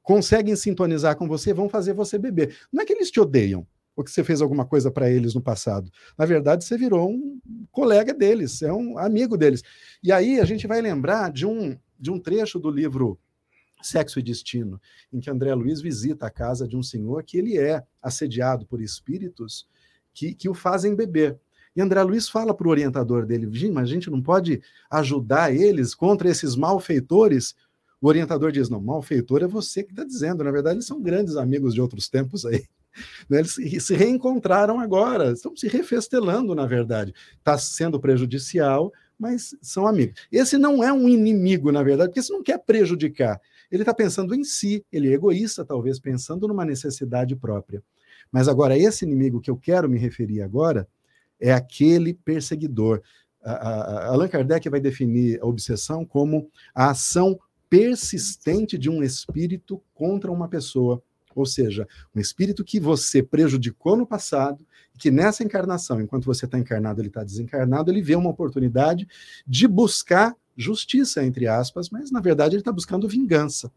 conseguem 0.02 0.54
sintonizar 0.54 1.16
com 1.16 1.26
você, 1.26 1.52
vão 1.52 1.68
fazer 1.68 1.92
você 1.92 2.16
beber. 2.16 2.56
Não 2.72 2.82
é 2.82 2.86
que 2.86 2.92
eles 2.92 3.10
te 3.10 3.20
odeiam, 3.20 3.66
ou 3.96 4.04
que 4.04 4.10
você 4.10 4.22
fez 4.22 4.40
alguma 4.40 4.64
coisa 4.64 4.90
para 4.90 5.10
eles 5.10 5.34
no 5.34 5.42
passado. 5.42 5.90
Na 6.16 6.24
verdade, 6.24 6.64
você 6.64 6.76
virou 6.76 7.10
um 7.10 7.40
colega 7.72 8.14
deles, 8.14 8.62
é 8.62 8.72
um 8.72 8.96
amigo 8.98 9.36
deles. 9.36 9.62
E 10.02 10.12
aí 10.12 10.40
a 10.40 10.44
gente 10.44 10.66
vai 10.66 10.80
lembrar 10.80 11.30
de 11.30 11.44
um, 11.44 11.76
de 11.98 12.10
um 12.10 12.18
trecho 12.18 12.58
do 12.58 12.70
livro 12.70 13.18
Sexo 13.82 14.18
e 14.18 14.22
Destino, 14.22 14.80
em 15.12 15.20
que 15.20 15.30
André 15.30 15.54
Luiz 15.54 15.80
visita 15.80 16.26
a 16.26 16.30
casa 16.30 16.66
de 16.66 16.76
um 16.76 16.82
senhor 16.82 17.22
que 17.22 17.38
ele 17.38 17.58
é 17.58 17.82
assediado 18.02 18.66
por 18.66 18.80
espíritos 18.80 19.66
que, 20.12 20.34
que 20.34 20.48
o 20.48 20.54
fazem 20.54 20.94
beber. 20.94 21.38
E 21.74 21.80
André 21.80 22.02
Luiz 22.02 22.28
fala 22.28 22.52
para 22.52 22.66
o 22.66 22.70
orientador 22.70 23.24
dele, 23.24 23.48
mas 23.72 23.84
a 23.84 23.92
gente 23.92 24.10
não 24.10 24.20
pode 24.20 24.60
ajudar 24.90 25.54
eles 25.54 25.94
contra 25.94 26.28
esses 26.28 26.56
malfeitores? 26.56 27.54
O 28.00 28.08
orientador 28.08 28.50
diz, 28.50 28.68
não, 28.68 28.80
malfeitor 28.80 29.42
é 29.42 29.46
você 29.46 29.82
que 29.82 29.92
está 29.92 30.04
dizendo, 30.04 30.42
na 30.42 30.50
verdade 30.50 30.76
eles 30.76 30.86
são 30.86 31.00
grandes 31.00 31.36
amigos 31.36 31.74
de 31.74 31.80
outros 31.80 32.08
tempos 32.08 32.44
aí. 32.44 32.64
Né, 33.30 33.38
eles 33.38 33.54
se 33.84 33.94
reencontraram 33.94 34.80
agora, 34.80 35.30
estão 35.30 35.56
se 35.56 35.68
refestelando, 35.68 36.56
na 36.56 36.66
verdade. 36.66 37.14
Está 37.38 37.56
sendo 37.56 38.00
prejudicial, 38.00 38.92
mas 39.16 39.54
são 39.62 39.86
amigos. 39.86 40.20
Esse 40.30 40.58
não 40.58 40.82
é 40.82 40.92
um 40.92 41.08
inimigo, 41.08 41.70
na 41.70 41.84
verdade, 41.84 42.08
porque 42.08 42.18
esse 42.18 42.32
não 42.32 42.42
quer 42.42 42.58
prejudicar. 42.58 43.40
Ele 43.70 43.82
está 43.82 43.94
pensando 43.94 44.34
em 44.34 44.42
si, 44.42 44.84
ele 44.90 45.08
é 45.08 45.12
egoísta, 45.12 45.64
talvez, 45.64 45.98
pensando 45.98 46.48
numa 46.48 46.64
necessidade 46.64 47.36
própria. 47.36 47.82
Mas 48.32 48.48
agora, 48.48 48.76
esse 48.76 49.04
inimigo 49.04 49.40
que 49.40 49.50
eu 49.50 49.56
quero 49.56 49.88
me 49.88 49.98
referir 49.98 50.42
agora 50.42 50.88
é 51.38 51.52
aquele 51.52 52.14
perseguidor. 52.14 53.02
A, 53.42 53.52
a, 53.52 54.06
Allan 54.08 54.28
Kardec 54.28 54.68
vai 54.68 54.80
definir 54.80 55.40
a 55.40 55.46
obsessão 55.46 56.04
como 56.04 56.50
a 56.74 56.90
ação 56.90 57.38
persistente 57.68 58.76
de 58.76 58.90
um 58.90 59.02
espírito 59.02 59.80
contra 59.94 60.30
uma 60.30 60.48
pessoa. 60.48 61.02
Ou 61.34 61.46
seja, 61.46 61.86
um 62.14 62.20
espírito 62.20 62.64
que 62.64 62.80
você 62.80 63.22
prejudicou 63.22 63.96
no 63.96 64.04
passado, 64.04 64.66
que 64.98 65.10
nessa 65.10 65.44
encarnação, 65.44 66.00
enquanto 66.00 66.24
você 66.24 66.44
está 66.44 66.58
encarnado, 66.58 67.00
ele 67.00 67.08
está 67.08 67.22
desencarnado, 67.22 67.90
ele 67.90 68.02
vê 68.02 68.16
uma 68.16 68.30
oportunidade 68.30 69.06
de 69.46 69.68
buscar 69.68 70.36
justiça, 70.56 71.24
entre 71.24 71.46
aspas, 71.46 71.90
mas 71.90 72.10
na 72.10 72.20
verdade 72.20 72.54
ele 72.54 72.60
está 72.60 72.72
buscando 72.72 73.08
vingança. 73.08 73.72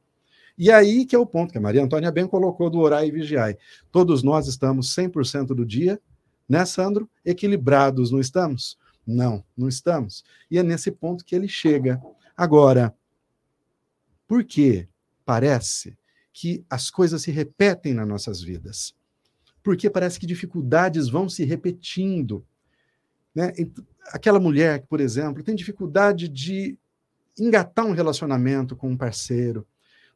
E 0.57 0.71
aí 0.71 1.05
que 1.05 1.15
é 1.15 1.19
o 1.19 1.25
ponto 1.25 1.51
que 1.51 1.57
a 1.57 1.61
Maria 1.61 1.83
Antônia 1.83 2.11
bem 2.11 2.27
colocou 2.27 2.69
do 2.69 2.79
orar 2.79 3.05
e 3.05 3.11
vigiar. 3.11 3.57
Todos 3.91 4.21
nós 4.23 4.47
estamos 4.47 4.93
100% 4.95 5.47
do 5.47 5.65
dia, 5.65 5.99
né, 6.47 6.65
Sandro? 6.65 7.09
Equilibrados, 7.25 8.11
não 8.11 8.19
estamos? 8.19 8.77
Não, 9.05 9.43
não 9.57 9.67
estamos. 9.67 10.23
E 10.49 10.57
é 10.57 10.63
nesse 10.63 10.91
ponto 10.91 11.25
que 11.25 11.35
ele 11.35 11.47
chega. 11.47 12.01
Agora, 12.35 12.95
por 14.27 14.43
que 14.43 14.87
parece 15.25 15.97
que 16.31 16.65
as 16.69 16.89
coisas 16.89 17.21
se 17.21 17.31
repetem 17.31 17.93
nas 17.93 18.07
nossas 18.07 18.41
vidas? 18.41 18.95
Porque 19.61 19.89
parece 19.89 20.19
que 20.19 20.25
dificuldades 20.25 21.09
vão 21.09 21.29
se 21.29 21.43
repetindo. 21.43 22.45
Né? 23.33 23.53
Aquela 24.11 24.39
mulher, 24.39 24.85
por 24.87 24.99
exemplo, 24.99 25.43
tem 25.43 25.55
dificuldade 25.55 26.27
de 26.27 26.77
engatar 27.39 27.85
um 27.85 27.91
relacionamento 27.91 28.75
com 28.75 28.89
um 28.89 28.97
parceiro. 28.97 29.65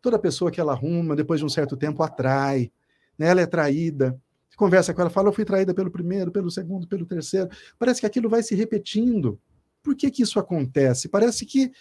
Toda 0.01 0.19
pessoa 0.19 0.51
que 0.51 0.59
ela 0.59 0.73
arruma, 0.73 1.15
depois 1.15 1.39
de 1.39 1.45
um 1.45 1.49
certo 1.49 1.75
tempo, 1.75 2.03
atrai. 2.03 2.71
Né? 3.17 3.27
Ela 3.27 3.41
é 3.41 3.45
traída. 3.45 4.19
Conversa 4.55 4.93
com 4.93 5.01
ela, 5.01 5.09
fala, 5.09 5.29
eu 5.29 5.33
fui 5.33 5.45
traída 5.45 5.73
pelo 5.73 5.91
primeiro, 5.91 6.31
pelo 6.31 6.49
segundo, 6.49 6.87
pelo 6.87 7.05
terceiro. 7.05 7.49
Parece 7.77 7.99
que 7.99 8.07
aquilo 8.07 8.29
vai 8.29 8.41
se 8.41 8.55
repetindo. 8.55 9.39
Por 9.83 9.95
que, 9.95 10.09
que 10.09 10.23
isso 10.23 10.39
acontece? 10.39 11.07
Parece 11.07 11.45
que 11.45 11.71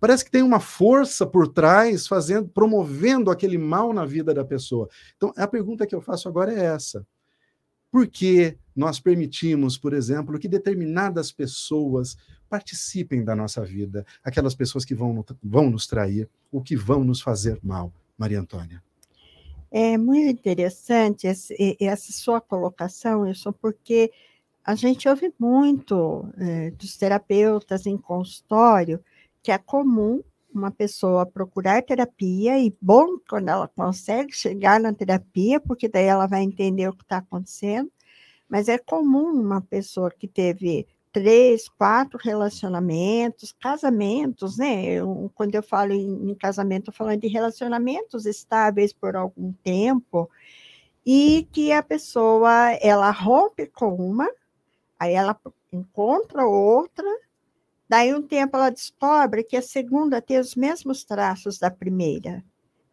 parece 0.00 0.24
que 0.24 0.30
tem 0.30 0.42
uma 0.42 0.60
força 0.60 1.24
por 1.24 1.48
trás 1.48 2.06
fazendo, 2.06 2.48
promovendo 2.48 3.30
aquele 3.30 3.56
mal 3.56 3.92
na 3.92 4.04
vida 4.04 4.34
da 4.34 4.44
pessoa. 4.44 4.88
Então, 5.16 5.32
a 5.36 5.46
pergunta 5.46 5.86
que 5.86 5.94
eu 5.94 6.00
faço 6.00 6.28
agora 6.28 6.52
é 6.52 6.64
essa: 6.64 7.06
por 7.90 8.06
que 8.06 8.58
nós 8.74 8.98
permitimos, 8.98 9.78
por 9.78 9.92
exemplo, 9.92 10.38
que 10.38 10.48
determinadas 10.48 11.30
pessoas 11.30 12.16
participem 12.48 13.24
da 13.24 13.34
nossa 13.34 13.64
vida, 13.64 14.04
aquelas 14.22 14.54
pessoas 14.54 14.84
que 14.84 14.94
vão, 14.94 15.24
vão 15.42 15.70
nos 15.70 15.86
trair, 15.86 16.28
ou 16.50 16.62
que 16.62 16.76
vão 16.76 17.04
nos 17.04 17.20
fazer 17.20 17.58
mal? 17.62 17.92
Maria 18.16 18.40
Antônia. 18.40 18.82
É 19.70 19.98
muito 19.98 20.30
interessante 20.30 21.26
essa 21.26 22.12
sua 22.12 22.40
colocação, 22.40 23.28
isso 23.28 23.52
porque 23.52 24.12
a 24.64 24.74
gente 24.74 25.08
ouve 25.08 25.32
muito 25.38 26.28
é, 26.38 26.70
dos 26.70 26.96
terapeutas 26.96 27.84
em 27.84 27.98
consultório 27.98 29.00
que 29.42 29.52
é 29.52 29.58
comum 29.58 30.22
uma 30.54 30.70
pessoa 30.70 31.26
procurar 31.26 31.82
terapia 31.82 32.58
e 32.58 32.74
bom 32.80 33.18
quando 33.28 33.48
ela 33.48 33.68
consegue 33.68 34.32
chegar 34.32 34.80
na 34.80 34.92
terapia, 34.92 35.60
porque 35.60 35.88
daí 35.88 36.06
ela 36.06 36.26
vai 36.26 36.42
entender 36.42 36.88
o 36.88 36.94
que 36.94 37.02
está 37.02 37.18
acontecendo. 37.18 37.90
Mas 38.48 38.68
é 38.68 38.78
comum 38.78 39.30
uma 39.32 39.60
pessoa 39.60 40.10
que 40.10 40.28
teve 40.28 40.86
três, 41.12 41.68
quatro 41.68 42.18
relacionamentos, 42.22 43.52
casamentos, 43.52 44.58
né? 44.58 44.84
Eu, 44.84 45.30
quando 45.34 45.54
eu 45.54 45.62
falo 45.62 45.92
em, 45.92 46.30
em 46.30 46.34
casamento, 46.34 46.88
eu 46.88 46.94
falando 46.94 47.20
de 47.20 47.28
relacionamentos 47.28 48.26
estáveis 48.26 48.92
por 48.92 49.16
algum 49.16 49.52
tempo, 49.62 50.28
e 51.06 51.46
que 51.52 51.72
a 51.72 51.82
pessoa 51.82 52.72
ela 52.80 53.10
rompe 53.10 53.66
com 53.66 53.94
uma, 53.94 54.28
aí 54.98 55.14
ela 55.14 55.38
encontra 55.72 56.46
outra, 56.46 57.04
Daí 57.88 58.14
um 58.14 58.22
tempo 58.22 58.56
ela 58.56 58.70
descobre 58.70 59.44
que 59.44 59.56
a 59.56 59.62
segunda 59.62 60.20
tem 60.20 60.38
os 60.38 60.54
mesmos 60.54 61.04
traços 61.04 61.58
da 61.58 61.70
primeira. 61.70 62.42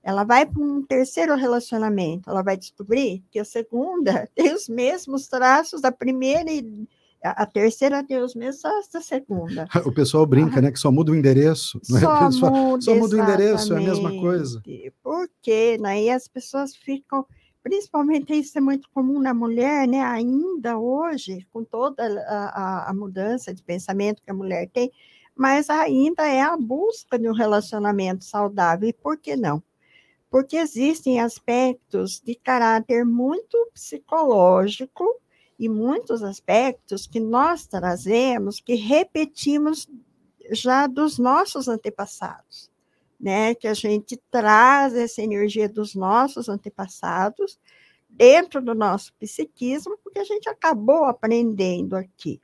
Ela 0.04 0.24
vai 0.24 0.46
para 0.46 0.62
um 0.62 0.82
terceiro 0.84 1.36
relacionamento, 1.36 2.30
ela 2.30 2.42
vai 2.42 2.58
descobrir 2.58 3.24
que 3.30 3.40
a 3.40 3.46
segunda 3.46 4.28
tem 4.36 4.54
os 4.54 4.68
mesmos 4.68 5.28
traços 5.28 5.82
da 5.82 5.92
primeira 5.92 6.52
e 6.52 6.88
a 7.24 7.46
terceira 7.46 8.04
tem 8.04 8.18
os 8.18 8.34
mesmos 8.34 8.62
traços 8.64 8.92
da 8.92 9.02
segunda. 9.02 9.68
O 9.86 9.92
pessoal 9.94 10.26
brinca, 10.26 10.60
né, 10.60 10.72
que 10.72 10.80
só 10.80 10.92
muda 10.92 11.12
o 11.12 11.16
endereço. 11.16 11.80
Né? 11.90 12.00
Só, 12.00 12.26
Pessoal, 12.28 12.52
muda, 12.52 12.82
só 12.82 12.96
muda 12.96 13.16
o 13.16 13.20
endereço, 13.20 13.74
é 13.74 13.78
a 13.78 13.82
mesma 13.82 14.20
coisa. 14.20 14.64
Porque 15.04 15.78
aí 15.84 16.10
as 16.10 16.28
pessoas 16.28 16.76
ficam, 16.76 17.24
principalmente 17.62 18.34
isso 18.34 18.58
é 18.58 18.62
muito 18.62 18.90
comum 18.92 19.20
na 19.20 19.34
mulher, 19.36 19.88
né? 19.88 20.02
Ainda 20.02 20.80
hoje, 20.80 21.46
com 21.54 21.64
toda 21.64 22.04
a, 22.04 22.36
a- 22.86 22.90
a 22.90 22.94
mudança 22.94 23.54
de 23.54 23.62
pensamento 23.62 24.22
que 24.24 24.32
a 24.32 24.34
mulher 24.34 24.68
tem, 24.74 24.92
mas 25.36 25.70
ainda 25.70 26.28
é 26.28 26.42
a 26.42 26.58
busca 26.58 27.20
de 27.20 27.30
um 27.30 27.34
relacionamento 27.34 28.24
saudável. 28.26 28.90
E 28.90 28.94
por 28.94 29.16
que 29.18 29.36
não? 29.36 29.62
Porque 30.32 30.58
existem 30.58 31.20
aspectos 31.20 32.20
de 32.20 32.34
caráter 32.34 33.06
muito 33.06 33.70
psicológico 33.74 35.06
e 35.60 35.70
muitos 35.70 36.24
aspectos 36.24 37.06
que 37.06 37.20
nós 37.20 37.68
trazemos, 37.68 38.60
que 38.60 38.74
repetimos 38.74 39.88
já 40.50 40.88
dos 40.88 41.20
nossos 41.20 41.68
antepassados, 41.68 42.72
né? 43.20 43.54
Que 43.54 43.68
a 43.68 43.74
gente 43.74 44.18
traz 44.32 44.96
essa 44.96 45.22
energia 45.22 45.70
dos 45.70 45.94
nossos 45.94 46.50
antepassados 46.50 47.60
dentro 48.10 48.62
do 48.62 48.74
nosso 48.74 49.14
psiquismo, 49.20 49.98
porque 50.04 50.20
a 50.20 50.24
gente 50.24 50.50
acabou 50.50 51.04
aprendendo 51.04 51.96
aqui 51.96 52.42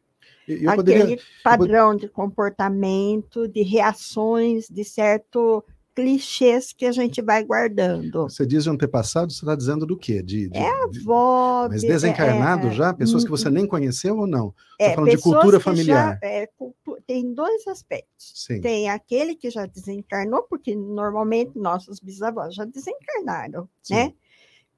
eu 0.47 0.69
aquele 0.69 0.76
poderia, 0.76 1.19
padrão 1.43 1.95
de 1.95 2.08
comportamento, 2.08 3.47
de 3.47 3.62
reações, 3.63 4.67
de 4.69 4.84
certo 4.84 5.63
clichês 6.01 6.71
que 6.73 6.86
a 6.86 6.91
gente 6.91 7.23
vai 7.23 7.43
guardando. 7.43 8.29
você 8.29 8.45
diz 8.45 8.65
de 8.65 8.69
antepassado, 8.69 9.31
você 9.33 9.39
está 9.39 9.55
dizendo 9.55 9.83
do 9.83 9.97
quê? 9.97 10.21
De, 10.21 10.47
de- 10.47 10.55
É 10.60 10.88
de- 10.89 10.99
Avó, 10.99 11.67
mas 11.69 11.81
be- 11.81 11.88
desencarnado 11.88 12.67
é, 12.67 12.71
já? 12.71 12.93
Pessoas 12.93 13.23
que 13.23 13.31
você 13.31 13.49
nem 13.49 13.65
conheceu 13.65 14.15
ou 14.15 14.27
não? 14.27 14.53
é, 14.79 14.93
falando 14.93 15.10
de 15.10 15.17
cultura 15.17 15.60
familiar. 15.60 16.19
já- 16.21 16.27
é, 16.29 16.47
tem 17.07 17.33
dois 17.33 17.65
aspectos. 17.67 18.31
Sim. 18.36 18.62
Tem 18.62 18.89
aquele 18.91 19.33
que 19.36 19.49
já 19.49 19.65
desencarnou, 19.65 20.43
porque 20.43 20.75
normalmente 20.75 21.57
nossos 21.57 21.99
bisavós 21.99 22.53
já 22.53 22.63
desencarnaram, 22.63 23.67
Sim. 23.81 23.95
né? 23.95 24.13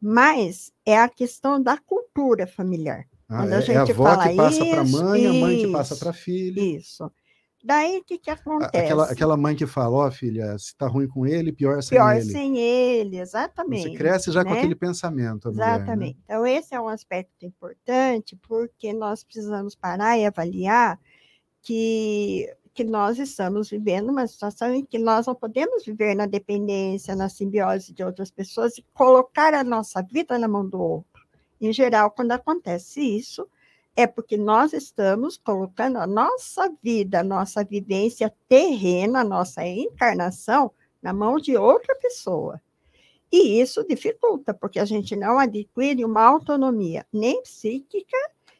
Mas 0.01 0.71
é 0.85 0.97
a 0.97 1.09
questão 1.09 1.61
da 1.61 1.77
cultura 1.77 2.47
familiar. 2.47 3.03
Ah, 3.27 3.39
Quando 3.43 3.51
é, 3.51 3.55
a 3.55 3.57
é 3.57 3.57
a 3.57 3.61
gente 3.61 3.91
avó 3.91 4.03
fala 4.05 4.29
que 4.29 4.35
passa 4.37 4.65
para 4.65 4.79
a 4.81 4.83
isso, 4.85 5.03
mãe, 5.03 5.27
a 5.27 5.33
mãe 5.33 5.57
que 5.57 5.71
passa 5.71 5.93
isso, 5.93 5.99
para 6.01 6.09
a 6.11 6.13
filha. 6.13 6.61
Isso. 6.61 7.11
Daí 7.61 7.97
o 7.97 8.03
que, 8.03 8.17
que 8.17 8.31
acontece? 8.31 8.77
Aquela, 8.77 9.11
aquela 9.11 9.37
mãe 9.37 9.53
que 9.53 9.67
fala, 9.67 10.07
ó, 10.07 10.11
filha, 10.11 10.57
se 10.57 10.75
tá 10.77 10.87
ruim 10.87 11.07
com 11.07 11.25
ele, 11.25 11.51
pior 11.51 11.81
sem 11.83 11.97
Pior 11.97 12.15
ele. 12.15 12.31
sem 12.31 12.57
ele, 12.57 13.19
exatamente. 13.19 13.89
Você 13.89 13.97
cresce 13.97 14.31
já 14.31 14.43
com 14.45 14.51
né? 14.51 14.59
aquele 14.59 14.75
pensamento, 14.75 15.49
a 15.49 15.51
mulher, 15.51 15.67
né? 15.67 15.75
Exatamente. 15.75 16.19
Então, 16.23 16.47
esse 16.47 16.73
é 16.73 16.79
um 16.79 16.87
aspecto 16.87 17.45
importante, 17.45 18.37
porque 18.47 18.93
nós 18.93 19.25
precisamos 19.25 19.75
parar 19.75 20.17
e 20.17 20.25
avaliar 20.25 20.97
que, 21.61 22.47
que 22.73 22.85
nós 22.85 23.19
estamos 23.19 23.69
vivendo 23.69 24.09
uma 24.09 24.25
situação 24.25 24.73
em 24.73 24.85
que 24.85 24.97
nós 24.97 25.27
não 25.27 25.35
podemos 25.35 25.85
viver 25.85 26.15
na 26.15 26.25
dependência, 26.25 27.13
na 27.13 27.27
simbiose 27.27 27.93
de 27.93 28.03
outras 28.03 28.31
pessoas 28.31 28.77
e 28.77 28.85
colocar 28.93 29.53
a 29.53 29.65
nossa 29.65 30.01
vida 30.01 30.39
na 30.39 30.47
mão 30.47 30.67
do 30.67 30.79
outro. 30.79 31.27
Em 31.59 31.73
geral, 31.73 32.09
quando 32.11 32.31
acontece 32.31 33.01
isso, 33.01 33.45
é 33.99 34.07
porque 34.07 34.37
nós 34.37 34.71
estamos 34.71 35.35
colocando 35.35 35.97
a 35.97 36.07
nossa 36.07 36.73
vida, 36.81 37.19
a 37.19 37.23
nossa 37.23 37.65
vivência 37.65 38.33
terrena, 38.47 39.19
a 39.19 39.23
nossa 39.25 39.67
encarnação 39.67 40.71
na 41.01 41.11
mão 41.11 41.35
de 41.35 41.57
outra 41.57 41.93
pessoa. 41.97 42.61
E 43.29 43.59
isso 43.59 43.85
dificulta, 43.85 44.53
porque 44.53 44.79
a 44.79 44.85
gente 44.85 45.17
não 45.17 45.37
adquire 45.37 46.05
uma 46.05 46.23
autonomia 46.23 47.05
nem 47.11 47.43
psíquica 47.43 48.15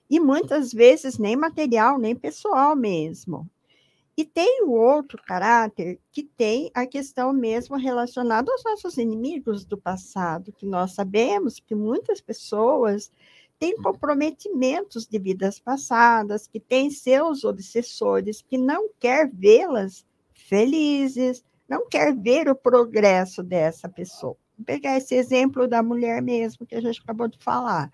e 0.10 0.20
muitas 0.20 0.74
vezes 0.74 1.18
nem 1.18 1.38
material, 1.38 1.98
nem 1.98 2.14
pessoal 2.14 2.76
mesmo. 2.76 3.50
E 4.18 4.26
tem 4.26 4.66
o 4.66 4.72
outro 4.72 5.24
caráter 5.26 6.02
que 6.12 6.24
tem 6.24 6.70
a 6.74 6.86
questão 6.86 7.32
mesmo 7.32 7.78
relacionada 7.78 8.52
aos 8.52 8.66
nossos 8.66 8.98
inimigos 8.98 9.64
do 9.64 9.78
passado, 9.78 10.52
que 10.52 10.66
nós 10.66 10.92
sabemos 10.92 11.62
que 11.62 11.74
muitas 11.74 12.20
pessoas 12.20 13.10
têm 13.60 13.76
comprometimentos 13.76 15.06
de 15.06 15.20
vidas 15.20 15.60
passadas, 15.60 16.48
que 16.48 16.60
têm 16.60 16.90
seus 16.90 17.44
obsessores, 17.44 18.42
que 18.42 18.58
não 18.58 18.90
quer 18.98 19.30
vê-las 19.30 20.06
felizes, 20.34 21.44
não 21.68 21.88
quer 21.88 22.16
ver 22.16 22.50
o 22.50 22.56
progresso 22.56 23.44
dessa 23.44 23.90
pessoa. 23.90 24.38
Vou 24.58 24.66
pegar 24.66 24.98
esse 24.98 25.14
exemplo 25.14 25.68
da 25.68 25.84
mulher 25.84 26.22
mesmo, 26.22 26.66
que 26.66 26.76
a 26.76 26.82
gente 26.82 27.02
acabou 27.02 27.28
de 27.28 27.38
falar. 27.38 27.92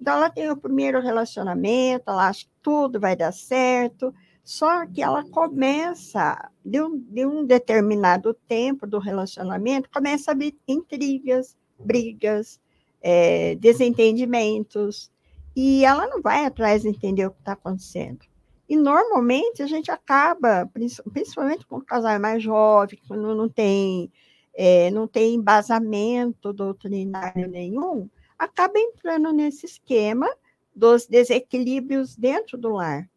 Então, 0.00 0.14
ela 0.14 0.30
tem 0.30 0.48
o 0.48 0.56
primeiro 0.56 1.00
relacionamento, 1.00 2.04
ela 2.06 2.28
acha 2.28 2.44
que 2.44 2.52
tudo 2.62 3.00
vai 3.00 3.16
dar 3.16 3.32
certo, 3.32 4.14
só 4.44 4.86
que 4.86 5.02
ela 5.02 5.28
começa, 5.28 6.50
de 6.64 6.80
um, 6.80 6.96
de 6.96 7.26
um 7.26 7.44
determinado 7.44 8.32
tempo 8.46 8.86
do 8.86 8.98
relacionamento, 8.98 9.90
começa 9.90 10.30
a 10.30 10.34
haver 10.34 10.54
intrigas, 10.66 11.56
brigas, 11.78 12.60
é, 13.00 13.54
desentendimentos, 13.56 15.10
e 15.54 15.84
ela 15.84 16.06
não 16.06 16.22
vai 16.22 16.44
atrás 16.44 16.82
de 16.82 16.88
entender 16.88 17.26
o 17.26 17.30
que 17.30 17.40
está 17.40 17.52
acontecendo. 17.52 18.20
E 18.68 18.76
normalmente 18.76 19.62
a 19.62 19.66
gente 19.66 19.90
acaba, 19.90 20.70
principalmente 21.12 21.66
com 21.66 21.76
o 21.76 21.84
casal 21.84 22.20
mais 22.20 22.42
jovem, 22.42 23.00
quando 23.08 23.34
não 23.34 23.48
tem, 23.48 24.12
é, 24.54 24.90
não 24.90 25.06
tem 25.08 25.34
embasamento 25.34 26.52
doutrinário 26.52 27.48
nenhum, 27.48 28.08
acaba 28.38 28.78
entrando 28.78 29.32
nesse 29.32 29.66
esquema 29.66 30.28
dos 30.74 31.06
desequilíbrios 31.06 32.14
dentro 32.14 32.58
do 32.58 32.70
lar. 32.70 33.08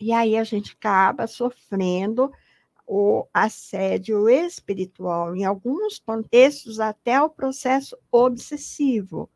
E 0.00 0.12
aí 0.12 0.36
a 0.36 0.42
gente 0.42 0.72
acaba 0.72 1.26
sofrendo 1.26 2.32
o 2.86 3.26
assédio 3.32 4.28
espiritual, 4.28 5.34
em 5.34 5.44
alguns 5.44 5.98
contextos, 5.98 6.80
até 6.80 7.20
o 7.20 7.30
processo 7.30 7.96
obsessivo, 8.10 9.30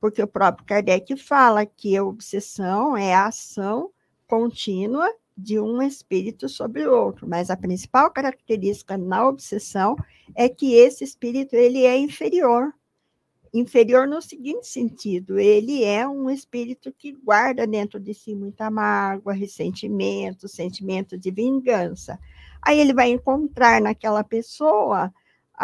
porque 0.00 0.22
o 0.22 0.26
próprio 0.26 0.66
Kardec 0.66 1.16
fala 1.16 1.66
que 1.66 1.96
a 1.96 2.04
obsessão 2.04 2.96
é 2.96 3.14
a 3.14 3.26
ação 3.26 3.90
contínua 4.26 5.08
de 5.36 5.58
um 5.58 5.82
espírito 5.82 6.48
sobre 6.48 6.86
o 6.86 6.94
outro, 6.94 7.28
mas 7.28 7.50
a 7.50 7.56
principal 7.56 8.10
característica 8.10 8.96
na 8.96 9.26
obsessão 9.28 9.96
é 10.34 10.48
que 10.48 10.74
esse 10.74 11.04
espírito 11.04 11.54
ele 11.54 11.84
é 11.84 11.96
inferior. 11.98 12.72
Inferior 13.54 14.06
no 14.08 14.22
seguinte 14.22 14.66
sentido, 14.66 15.38
ele 15.38 15.84
é 15.84 16.08
um 16.08 16.30
espírito 16.30 16.90
que 16.90 17.12
guarda 17.12 17.66
dentro 17.66 18.00
de 18.00 18.14
si 18.14 18.34
muita 18.34 18.70
mágoa, 18.70 19.34
ressentimento, 19.34 20.48
sentimento 20.48 21.18
de 21.18 21.30
vingança. 21.30 22.18
Aí 22.62 22.78
ele 22.80 22.94
vai 22.94 23.10
encontrar 23.10 23.80
naquela 23.80 24.24
pessoa 24.24 25.12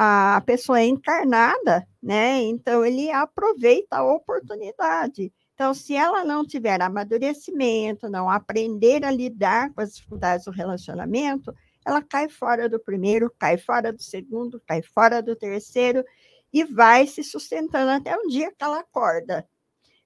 a 0.01 0.41
pessoa 0.47 0.81
é 0.81 0.87
encarnada, 0.87 1.85
né? 2.01 2.41
Então 2.43 2.85
ele 2.85 3.11
aproveita 3.11 3.97
a 3.97 4.05
oportunidade. 4.05 5.33
Então, 5.55 5.75
se 5.75 5.95
ela 5.97 6.25
não 6.25 6.47
tiver 6.47 6.81
amadurecimento, 6.81 8.09
não 8.09 8.31
aprender 8.31 9.05
a 9.05 9.11
lidar 9.11 9.75
com 9.75 9.81
as 9.81 9.95
dificuldades 9.95 10.45
do 10.45 10.53
relacionamento, 10.53 11.53
ela 11.85 12.01
cai 12.01 12.29
fora 12.29 12.69
do 12.69 12.79
primeiro, 12.79 13.33
cai 13.41 13.59
fora 13.59 13.93
do 13.93 14.01
segundo, 14.01 14.63
cai 14.65 14.83
fora 14.83 15.21
do 15.21 15.35
terceiro 15.35 16.05
e 16.53 16.63
vai 16.63 17.07
se 17.09 17.25
sustentando 17.25 17.91
até 17.91 18.17
um 18.17 18.29
dia 18.29 18.53
que 18.53 18.63
ela 18.63 18.79
acorda. 18.81 19.49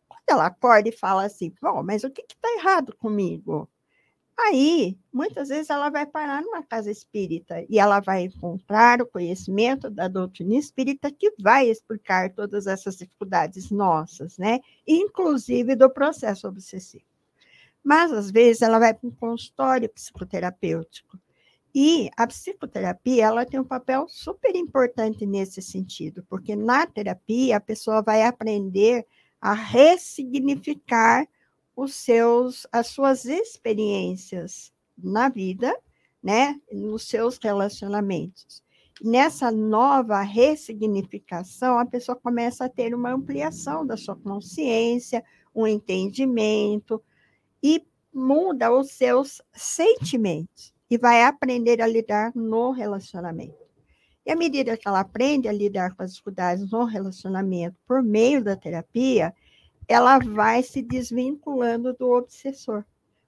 Quando 0.08 0.22
ela 0.30 0.46
acorda 0.46 0.88
e 0.88 0.92
fala 0.92 1.26
assim, 1.26 1.52
bom, 1.60 1.82
mas 1.82 2.04
o 2.04 2.10
que 2.10 2.22
está 2.22 2.48
errado 2.58 2.96
comigo? 2.96 3.68
Aí, 4.44 4.98
muitas 5.12 5.50
vezes, 5.50 5.70
ela 5.70 5.88
vai 5.88 6.04
parar 6.04 6.42
numa 6.42 6.62
casa 6.64 6.90
espírita 6.90 7.64
e 7.68 7.78
ela 7.78 8.00
vai 8.00 8.22
encontrar 8.22 9.00
o 9.00 9.06
conhecimento 9.06 9.88
da 9.88 10.08
doutrina 10.08 10.56
espírita 10.56 11.12
que 11.12 11.32
vai 11.38 11.68
explicar 11.68 12.32
todas 12.32 12.66
essas 12.66 12.96
dificuldades 12.96 13.70
nossas, 13.70 14.36
né? 14.38 14.60
Inclusive 14.86 15.76
do 15.76 15.88
processo 15.88 16.48
obsessivo. 16.48 17.04
Mas, 17.84 18.12
às 18.12 18.30
vezes, 18.32 18.62
ela 18.62 18.80
vai 18.80 18.92
para 18.92 19.08
um 19.08 19.12
consultório 19.12 19.88
psicoterapêutico. 19.88 21.18
E 21.74 22.10
a 22.16 22.26
psicoterapia, 22.26 23.24
ela 23.24 23.46
tem 23.46 23.60
um 23.60 23.64
papel 23.64 24.06
super 24.08 24.54
importante 24.56 25.24
nesse 25.24 25.62
sentido, 25.62 26.24
porque 26.28 26.56
na 26.56 26.84
terapia 26.84 27.56
a 27.56 27.60
pessoa 27.60 28.02
vai 28.02 28.24
aprender 28.24 29.06
a 29.40 29.54
ressignificar 29.54 31.26
os 31.76 31.94
seus, 31.94 32.66
as 32.70 32.88
suas 32.88 33.24
experiências 33.24 34.72
na 34.96 35.28
vida, 35.28 35.74
né, 36.22 36.60
nos 36.70 37.08
seus 37.08 37.38
relacionamentos. 37.42 38.62
Nessa 39.02 39.50
nova 39.50 40.20
ressignificação, 40.20 41.78
a 41.78 41.86
pessoa 41.86 42.14
começa 42.14 42.66
a 42.66 42.68
ter 42.68 42.94
uma 42.94 43.12
ampliação 43.12 43.84
da 43.84 43.96
sua 43.96 44.14
consciência, 44.14 45.24
um 45.54 45.66
entendimento 45.66 47.02
e 47.62 47.84
muda 48.12 48.72
os 48.72 48.92
seus 48.92 49.40
sentimentos. 49.52 50.72
e 50.90 50.98
vai 50.98 51.22
aprender 51.24 51.80
a 51.80 51.86
lidar 51.86 52.32
no 52.34 52.70
relacionamento. 52.70 53.56
E 54.26 54.30
à 54.30 54.36
medida 54.36 54.76
que 54.76 54.86
ela 54.86 55.00
aprende 55.00 55.48
a 55.48 55.52
lidar 55.52 55.96
com 55.96 56.02
as 56.02 56.10
dificuldades 56.12 56.70
no 56.70 56.84
relacionamento 56.84 57.78
por 57.86 58.02
meio 58.02 58.44
da 58.44 58.54
terapia, 58.54 59.34
ela 59.88 60.18
vai 60.18 60.62
se 60.62 60.82
desvinculando 60.82 61.92
do 61.92 62.10
obsessor. 62.10 62.84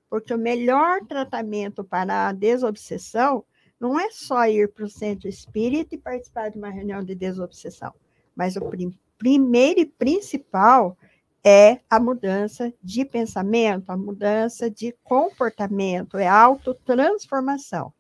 Porque 0.09 0.33
o 0.33 0.39
melhor 0.39 1.01
tratamento 1.07 1.83
para 1.83 2.29
a 2.29 2.33
desobsessão 2.33 3.45
não 3.81 3.99
é 3.99 4.11
só 4.11 4.47
ir 4.47 4.73
para 4.73 4.85
o 4.85 4.89
centro 4.89 5.29
espírita 5.29 5.95
e 5.95 5.99
participar 5.99 6.51
de 6.51 6.59
uma 6.59 6.71
reunião 6.71 7.03
de 7.03 7.15
desobsessão, 7.15 7.93
mas 8.35 8.57
o 8.57 8.61
prim 8.63 8.97
primeiro 9.19 9.81
e 9.81 9.87
principal 9.87 10.97
é 11.43 11.81
a 11.91 12.01
mudança 12.01 12.73
de 12.83 13.05
pensamento, 13.05 13.91
a 13.91 13.97
mudança 13.97 14.71
de 14.71 14.95
comportamento, 15.05 16.17
é 16.17 16.27
a 16.27 16.41
autotransformação. 16.41 17.93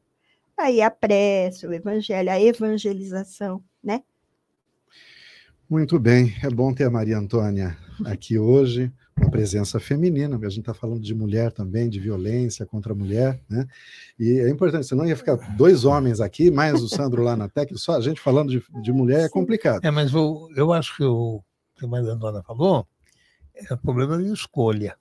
Aí 0.57 0.81
a 0.81 0.91
prece, 0.91 1.67
o 1.67 1.73
evangelho, 1.73 2.31
a 2.31 2.41
evangelização, 2.41 3.63
né? 3.83 4.03
Muito 5.69 5.99
bem, 5.99 6.35
é 6.43 6.51
bom 6.51 6.75
ter 6.75 6.85
a 6.85 6.91
Maria 6.91 7.17
Antônia 7.17 7.77
aqui 8.05 8.39
hoje, 8.39 8.93
uma 9.17 9.31
presença 9.31 9.81
feminina, 9.81 10.37
a 10.37 10.49
gente 10.51 10.61
está 10.61 10.75
falando 10.75 11.01
de 11.01 11.15
mulher 11.15 11.53
também, 11.53 11.89
de 11.89 11.99
violência 11.99 12.67
contra 12.67 12.93
a 12.93 12.97
mulher, 12.97 13.41
né? 13.49 13.67
E 14.19 14.41
é 14.41 14.51
importante, 14.51 14.87
senão 14.87 15.07
ia 15.07 15.17
ficar 15.17 15.37
dois 15.57 15.87
homens 15.87 16.21
aqui, 16.21 16.51
mais 16.51 16.83
o 16.83 16.89
Sandro 16.89 17.23
lá 17.23 17.35
na 17.35 17.49
técnica, 17.49 17.79
só 17.79 17.97
a 17.97 18.01
gente 18.01 18.21
falando 18.21 18.51
de, 18.51 18.63
de 18.83 18.93
mulher 18.93 19.25
é 19.25 19.29
complicado. 19.29 19.83
É, 19.83 19.91
mas 19.91 20.13
eu, 20.13 20.49
eu 20.55 20.71
acho 20.71 20.97
que 20.97 21.05
o 21.05 21.43
que 21.77 21.87
a 21.87 21.89
Maria 21.89 22.13
Antônia 22.13 22.43
falou 22.43 22.87
é 23.55 23.73
o 23.73 23.79
problema 23.79 24.19
de 24.23 24.31
escolha. 24.31 24.99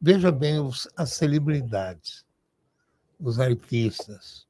Veja 0.00 0.32
bem 0.32 0.58
os, 0.58 0.88
as 0.96 1.12
celebridades, 1.12 2.24
os 3.20 3.38
artistas. 3.38 4.47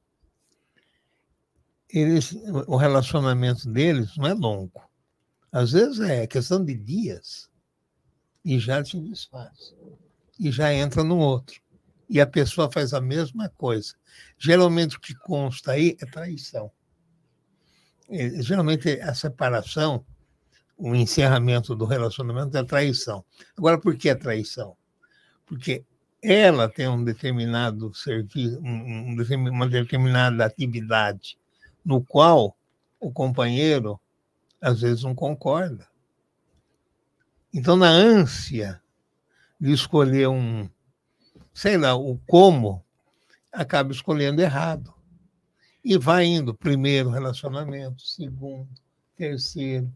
Eles, 1.91 2.33
o 2.67 2.75
relacionamento 2.75 3.69
deles 3.69 4.15
não 4.15 4.27
é 4.27 4.33
longo. 4.33 4.81
Às 5.51 5.71
vezes 5.71 5.99
é 5.99 6.27
questão 6.27 6.63
de 6.63 6.75
dias 6.75 7.49
e 8.45 8.59
já 8.59 8.83
se 8.85 8.99
desfaz. 8.99 9.75
E 10.39 10.51
já 10.51 10.73
entra 10.73 11.03
no 11.03 11.17
outro. 11.17 11.59
E 12.07 12.21
a 12.21 12.27
pessoa 12.27 12.71
faz 12.71 12.93
a 12.93 13.01
mesma 13.01 13.49
coisa. 13.49 13.93
Geralmente 14.37 14.97
o 14.97 14.99
que 14.99 15.15
consta 15.15 15.71
aí 15.71 15.97
é 15.99 16.05
traição. 16.05 16.71
Geralmente 18.41 18.99
a 19.01 19.13
separação, 19.13 20.05
o 20.77 20.95
encerramento 20.95 21.75
do 21.75 21.85
relacionamento 21.85 22.55
é 22.57 22.63
traição. 22.63 23.23
Agora, 23.57 23.79
por 23.79 23.95
que 23.95 24.09
é 24.09 24.15
traição? 24.15 24.75
Porque 25.45 25.83
ela 26.21 26.67
tem 26.69 26.87
um 26.87 27.03
determinado 27.03 27.93
serviço, 27.93 28.59
um, 28.59 29.15
uma 29.49 29.67
determinada 29.67 30.45
atividade 30.45 31.37
no 31.83 32.03
qual 32.03 32.55
o 32.99 33.11
companheiro 33.11 33.99
às 34.61 34.81
vezes 34.81 35.03
não 35.03 35.15
concorda. 35.15 35.87
Então, 37.53 37.75
na 37.75 37.89
ânsia 37.89 38.81
de 39.59 39.71
escolher 39.71 40.27
um, 40.27 40.69
sei 41.53 41.77
lá, 41.77 41.95
o 41.95 42.17
como, 42.27 42.83
acaba 43.51 43.91
escolhendo 43.91 44.41
errado. 44.41 44.93
E 45.83 45.97
vai 45.97 46.25
indo, 46.25 46.53
primeiro 46.53 47.09
relacionamento, 47.09 48.01
segundo, 48.01 48.69
terceiro. 49.15 49.91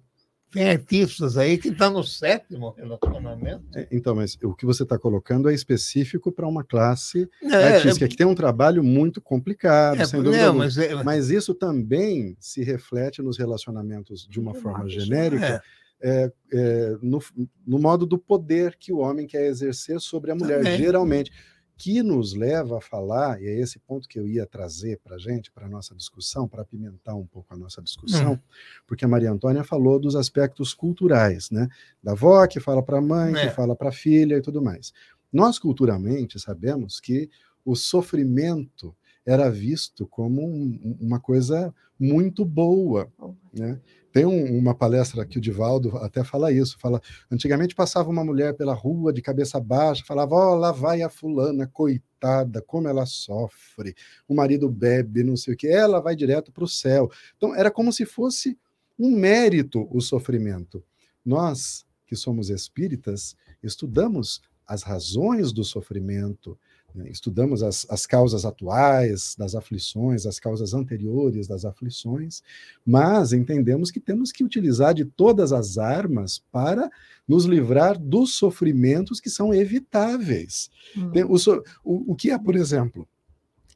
Tem 0.54 0.70
artistas 0.70 1.36
aí 1.36 1.58
que 1.58 1.70
estão 1.70 1.92
tá 1.92 1.98
no 1.98 2.04
sétimo 2.04 2.70
relacionamento. 2.78 3.64
É, 3.76 3.88
então, 3.92 4.16
mas 4.16 4.38
o 4.44 4.54
que 4.54 4.66
você 4.66 4.84
está 4.84 5.00
colocando 5.00 5.50
é 5.50 5.54
específico 5.54 6.32
para 6.32 6.48
uma 6.48 6.64
classe 6.64 7.28
é, 7.42 7.76
artística, 7.76 8.06
é, 8.06 8.08
que 8.08 8.16
tem 8.16 8.28
um 8.28 8.36
trabalho 8.36 8.84
muito 8.84 9.20
complicado, 9.20 10.00
é, 10.00 10.06
sem 10.06 10.22
dúvida. 10.22 10.46
Não, 10.46 10.54
mas, 10.54 10.78
é, 10.78 11.04
mas, 11.04 11.32
isso 11.32 11.56
também 11.56 12.38
se 12.40 12.64
reflete 12.64 13.22
nos 13.22 13.38
relacionamentos 13.38 14.28
de 14.30 14.40
uma 14.40 14.54
forma 14.54 14.88
genérica 14.88 15.64
é, 16.04 16.32
é, 16.52 16.98
no, 17.02 17.20
no, 17.66 17.80
modo 17.80 18.06
do 18.06 18.18
poder 18.18 18.76
que 18.78 18.92
o 18.92 18.98
homem 18.98 19.26
quer 19.26 19.46
exercer 19.46 20.02
sobre 20.02 20.32
a 20.32 20.36
mulher, 20.36 20.58
Também. 20.58 20.78
geralmente, 20.78 21.32
que 21.78 22.04
nos 22.04 22.34
leva 22.34 22.78
a 22.78 22.82
falar, 22.82 23.42
e 23.42 23.48
é 23.48 23.60
esse 23.60 23.80
ponto 23.80 24.08
que 24.08 24.20
eu 24.20 24.28
ia 24.28 24.46
trazer 24.46 25.00
para 25.04 25.16
a 25.16 25.20
gente, 25.20 25.52
para 25.52 25.66
a 25.66 25.70
nossa 25.70 25.96
discussão, 25.96 26.48
para 26.48 26.62
apimentar 26.62 27.16
um 27.16 27.26
pouco 27.26 27.54
a 27.54 27.58
nossa 27.58 27.82
discussão, 27.82 28.34
hum. 28.34 28.40
porque 28.88 29.06
a 29.06 29.08
Maria 29.08 29.32
Antônia 29.32 29.64
falou 29.64 30.00
dos 30.00 30.16
aspectos 30.16 30.74
culturais, 30.74 31.50
né? 31.50 31.68
Da 32.02 32.12
avó 32.12 32.46
que 32.48 32.60
fala 32.60 32.82
para 32.82 33.00
a 33.00 33.02
mãe, 33.02 33.36
é. 33.36 33.48
que 33.48 33.56
fala 33.56 33.76
para 33.76 33.90
a 33.90 33.94
filha 33.94 34.38
e 34.38 34.42
tudo 34.42 34.62
mais. 34.62 34.94
Nós, 35.32 35.58
culturalmente, 35.58 36.40
sabemos 36.40 37.00
que 37.00 37.30
o 37.66 37.76
sofrimento 37.76 38.96
era 39.26 39.50
visto 39.50 40.06
como 40.08 40.42
um, 40.46 40.98
uma 41.00 41.20
coisa 41.20 41.74
muito 42.00 42.44
boa, 42.44 43.12
né? 43.54 43.80
Tem 44.12 44.26
um, 44.26 44.58
uma 44.58 44.76
palestra 44.76 45.26
que 45.26 45.40
o 45.40 45.42
Divaldo 45.42 45.98
até 45.98 46.24
fala 46.24 46.52
isso, 46.52 46.78
fala, 46.78 47.02
antigamente 47.32 47.74
passava 47.74 48.10
uma 48.10 48.24
mulher 48.24 48.54
pela 48.54 48.74
rua 48.74 49.12
de 49.12 49.24
cabeça 49.24 49.60
baixa, 49.60 50.04
falava, 50.06 50.36
ó, 50.36 50.52
oh, 50.52 50.56
lá 50.56 50.72
vai 50.72 51.02
a 51.02 51.10
fulana, 51.10 51.66
coitada, 51.66 52.62
como 52.62 52.88
ela 52.88 53.08
sofre, 53.08 53.96
o 54.28 54.36
marido 54.36 54.70
bebe, 54.70 55.24
não 55.24 55.36
sei 55.36 55.56
o 55.56 55.58
que, 55.58 55.68
ela 55.68 56.00
vai 56.00 56.16
direto 56.16 56.52
para 56.52 56.64
o 56.64 56.68
céu. 56.68 57.10
Então, 57.36 57.56
era 57.56 57.72
como 57.72 57.92
se 57.92 58.06
fosse 58.06 58.56
um 59.00 59.10
mérito 59.10 59.88
o 59.90 60.00
sofrimento. 60.00 60.84
Nós, 61.26 61.84
que 62.06 62.16
somos 62.16 62.52
espíritas, 62.52 63.36
estudamos 63.64 64.42
as 64.68 64.84
razões 64.84 65.52
do 65.52 65.64
sofrimento? 65.64 66.58
Estudamos 67.06 67.64
as, 67.64 67.86
as 67.90 68.06
causas 68.06 68.46
atuais 68.46 69.36
das 69.38 69.56
aflições, 69.56 70.26
as 70.26 70.40
causas 70.40 70.74
anteriores 70.74 71.48
das 71.48 71.66
aflições, 71.66 72.44
mas 72.86 73.34
entendemos 73.34 73.90
que 73.90 74.00
temos 74.00 74.32
que 74.32 74.44
utilizar 74.44 74.94
de 74.94 75.06
todas 75.06 75.52
as 75.52 75.78
armas 75.78 76.44
para 76.52 76.90
nos 77.28 77.46
livrar 77.46 77.98
dos 77.98 78.36
sofrimentos 78.36 79.20
que 79.20 79.30
são 79.30 79.54
evitáveis. 79.54 80.70
Hum. 80.96 81.12
O, 81.28 81.36
o, 81.84 82.12
o 82.12 82.16
que 82.16 82.30
é, 82.30 82.38
por 82.38 82.56
exemplo, 82.56 83.08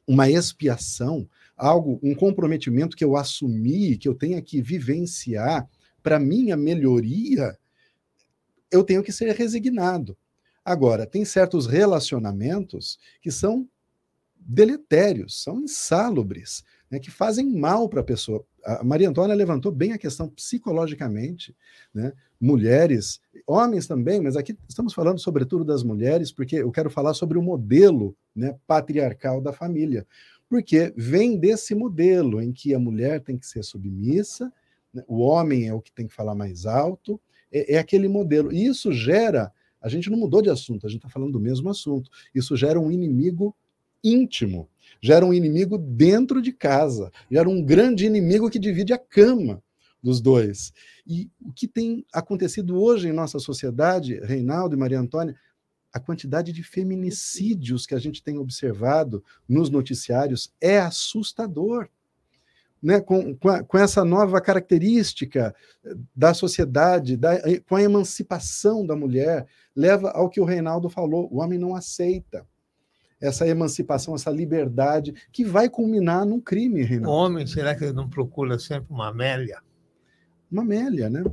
uma 0.06 0.30
expiação, 0.30 1.28
algo, 1.56 1.98
um 2.02 2.14
comprometimento 2.14 2.96
que 2.96 3.04
eu 3.04 3.16
assumi, 3.16 3.96
que 3.96 4.08
eu 4.08 4.14
tenho 4.14 4.40
que 4.42 4.62
vivenciar 4.62 5.68
para 6.02 6.20
minha 6.20 6.56
melhoria, 6.56 7.58
eu 8.70 8.84
tenho 8.84 9.02
que 9.02 9.12
ser 9.12 9.34
resignado. 9.34 10.16
Agora, 10.68 11.06
tem 11.06 11.24
certos 11.24 11.66
relacionamentos 11.66 12.98
que 13.22 13.30
são 13.30 13.66
deletérios, 14.38 15.42
são 15.42 15.62
insalubres, 15.62 16.62
né, 16.90 16.98
que 16.98 17.10
fazem 17.10 17.46
mal 17.46 17.88
para 17.88 18.02
a 18.02 18.04
pessoa. 18.04 18.44
A 18.62 18.84
Maria 18.84 19.08
Antônia 19.08 19.34
levantou 19.34 19.72
bem 19.72 19.94
a 19.94 19.98
questão 19.98 20.28
psicologicamente, 20.28 21.56
né? 21.94 22.12
mulheres, 22.38 23.18
homens 23.46 23.86
também, 23.86 24.20
mas 24.20 24.36
aqui 24.36 24.58
estamos 24.68 24.92
falando 24.92 25.18
sobretudo 25.18 25.64
das 25.64 25.82
mulheres, 25.82 26.30
porque 26.30 26.56
eu 26.56 26.70
quero 26.70 26.90
falar 26.90 27.14
sobre 27.14 27.38
o 27.38 27.42
modelo 27.42 28.14
né, 28.36 28.54
patriarcal 28.66 29.40
da 29.40 29.54
família, 29.54 30.06
porque 30.50 30.92
vem 30.94 31.38
desse 31.38 31.74
modelo 31.74 32.42
em 32.42 32.52
que 32.52 32.74
a 32.74 32.78
mulher 32.78 33.22
tem 33.22 33.38
que 33.38 33.46
ser 33.46 33.62
submissa, 33.62 34.52
né, 34.92 35.02
o 35.08 35.20
homem 35.20 35.66
é 35.66 35.72
o 35.72 35.80
que 35.80 35.92
tem 35.92 36.06
que 36.06 36.14
falar 36.14 36.34
mais 36.34 36.66
alto, 36.66 37.18
é, 37.50 37.76
é 37.76 37.78
aquele 37.78 38.06
modelo. 38.06 38.52
E 38.52 38.66
isso 38.66 38.92
gera 38.92 39.50
a 39.80 39.88
gente 39.88 40.10
não 40.10 40.18
mudou 40.18 40.42
de 40.42 40.50
assunto, 40.50 40.86
a 40.86 40.90
gente 40.90 40.98
está 40.98 41.08
falando 41.08 41.32
do 41.32 41.40
mesmo 41.40 41.68
assunto. 41.70 42.10
Isso 42.34 42.56
gera 42.56 42.80
um 42.80 42.90
inimigo 42.90 43.54
íntimo, 44.02 44.68
gera 45.00 45.24
um 45.24 45.34
inimigo 45.34 45.78
dentro 45.78 46.40
de 46.40 46.52
casa, 46.52 47.10
gera 47.30 47.48
um 47.48 47.62
grande 47.62 48.06
inimigo 48.06 48.50
que 48.50 48.58
divide 48.58 48.92
a 48.92 48.98
cama 48.98 49.62
dos 50.02 50.20
dois. 50.20 50.72
E 51.06 51.30
o 51.40 51.52
que 51.52 51.66
tem 51.66 52.04
acontecido 52.12 52.80
hoje 52.80 53.08
em 53.08 53.12
nossa 53.12 53.38
sociedade, 53.38 54.20
Reinaldo 54.20 54.74
e 54.74 54.78
Maria 54.78 55.00
Antônia, 55.00 55.36
a 55.92 55.98
quantidade 55.98 56.52
de 56.52 56.62
feminicídios 56.62 57.86
que 57.86 57.94
a 57.94 57.98
gente 57.98 58.22
tem 58.22 58.38
observado 58.38 59.24
nos 59.48 59.70
noticiários 59.70 60.52
é 60.60 60.78
assustador 60.78 61.88
né, 62.82 63.00
com, 63.00 63.34
com, 63.34 63.48
a, 63.48 63.62
com, 63.62 63.78
essa 63.78 64.04
nova 64.04 64.40
característica 64.40 65.54
da 66.14 66.32
sociedade, 66.32 67.16
da, 67.16 67.32
com 67.68 67.76
a 67.76 67.82
emancipação 67.82 68.86
da 68.86 68.94
mulher, 68.94 69.46
leva 69.74 70.10
ao 70.10 70.28
que 70.28 70.40
o 70.40 70.44
Reinaldo 70.44 70.88
falou: 70.88 71.28
o 71.32 71.40
homem 71.40 71.58
não 71.58 71.74
aceita 71.74 72.46
essa 73.20 73.46
emancipação, 73.46 74.14
essa 74.14 74.30
liberdade, 74.30 75.14
que 75.32 75.44
vai 75.44 75.68
culminar 75.68 76.24
num 76.24 76.40
crime, 76.40 76.82
Reinaldo. 76.82 77.10
O 77.10 77.20
homem, 77.20 77.46
será 77.46 77.74
que 77.74 77.84
ele 77.84 77.92
não 77.92 78.08
procura 78.08 78.58
sempre 78.58 78.86
uma 78.90 79.08
Amélia? 79.08 79.58
Uma 80.50 80.62
Amélia, 80.62 81.10
né? 81.10 81.24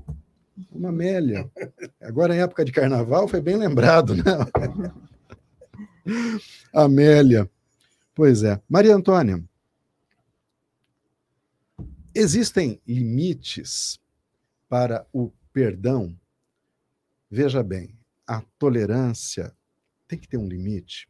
Uma 0.72 0.90
Amélia. 0.90 1.50
Agora, 2.02 2.36
em 2.36 2.40
época 2.40 2.66
de 2.66 2.72
carnaval, 2.72 3.28
foi 3.28 3.40
bem 3.40 3.56
lembrado, 3.56 4.16
né? 4.16 4.24
Amélia. 6.74 7.50
Pois 8.16 8.44
é. 8.44 8.60
Maria 8.68 8.96
Antônia, 8.96 9.44
Existem 12.18 12.80
limites 12.88 14.00
para 14.70 15.06
o 15.12 15.34
perdão? 15.52 16.18
Veja 17.30 17.62
bem, 17.62 17.94
a 18.26 18.40
tolerância 18.58 19.54
tem 20.08 20.18
que 20.18 20.26
ter 20.26 20.38
um 20.38 20.48
limite. 20.48 21.10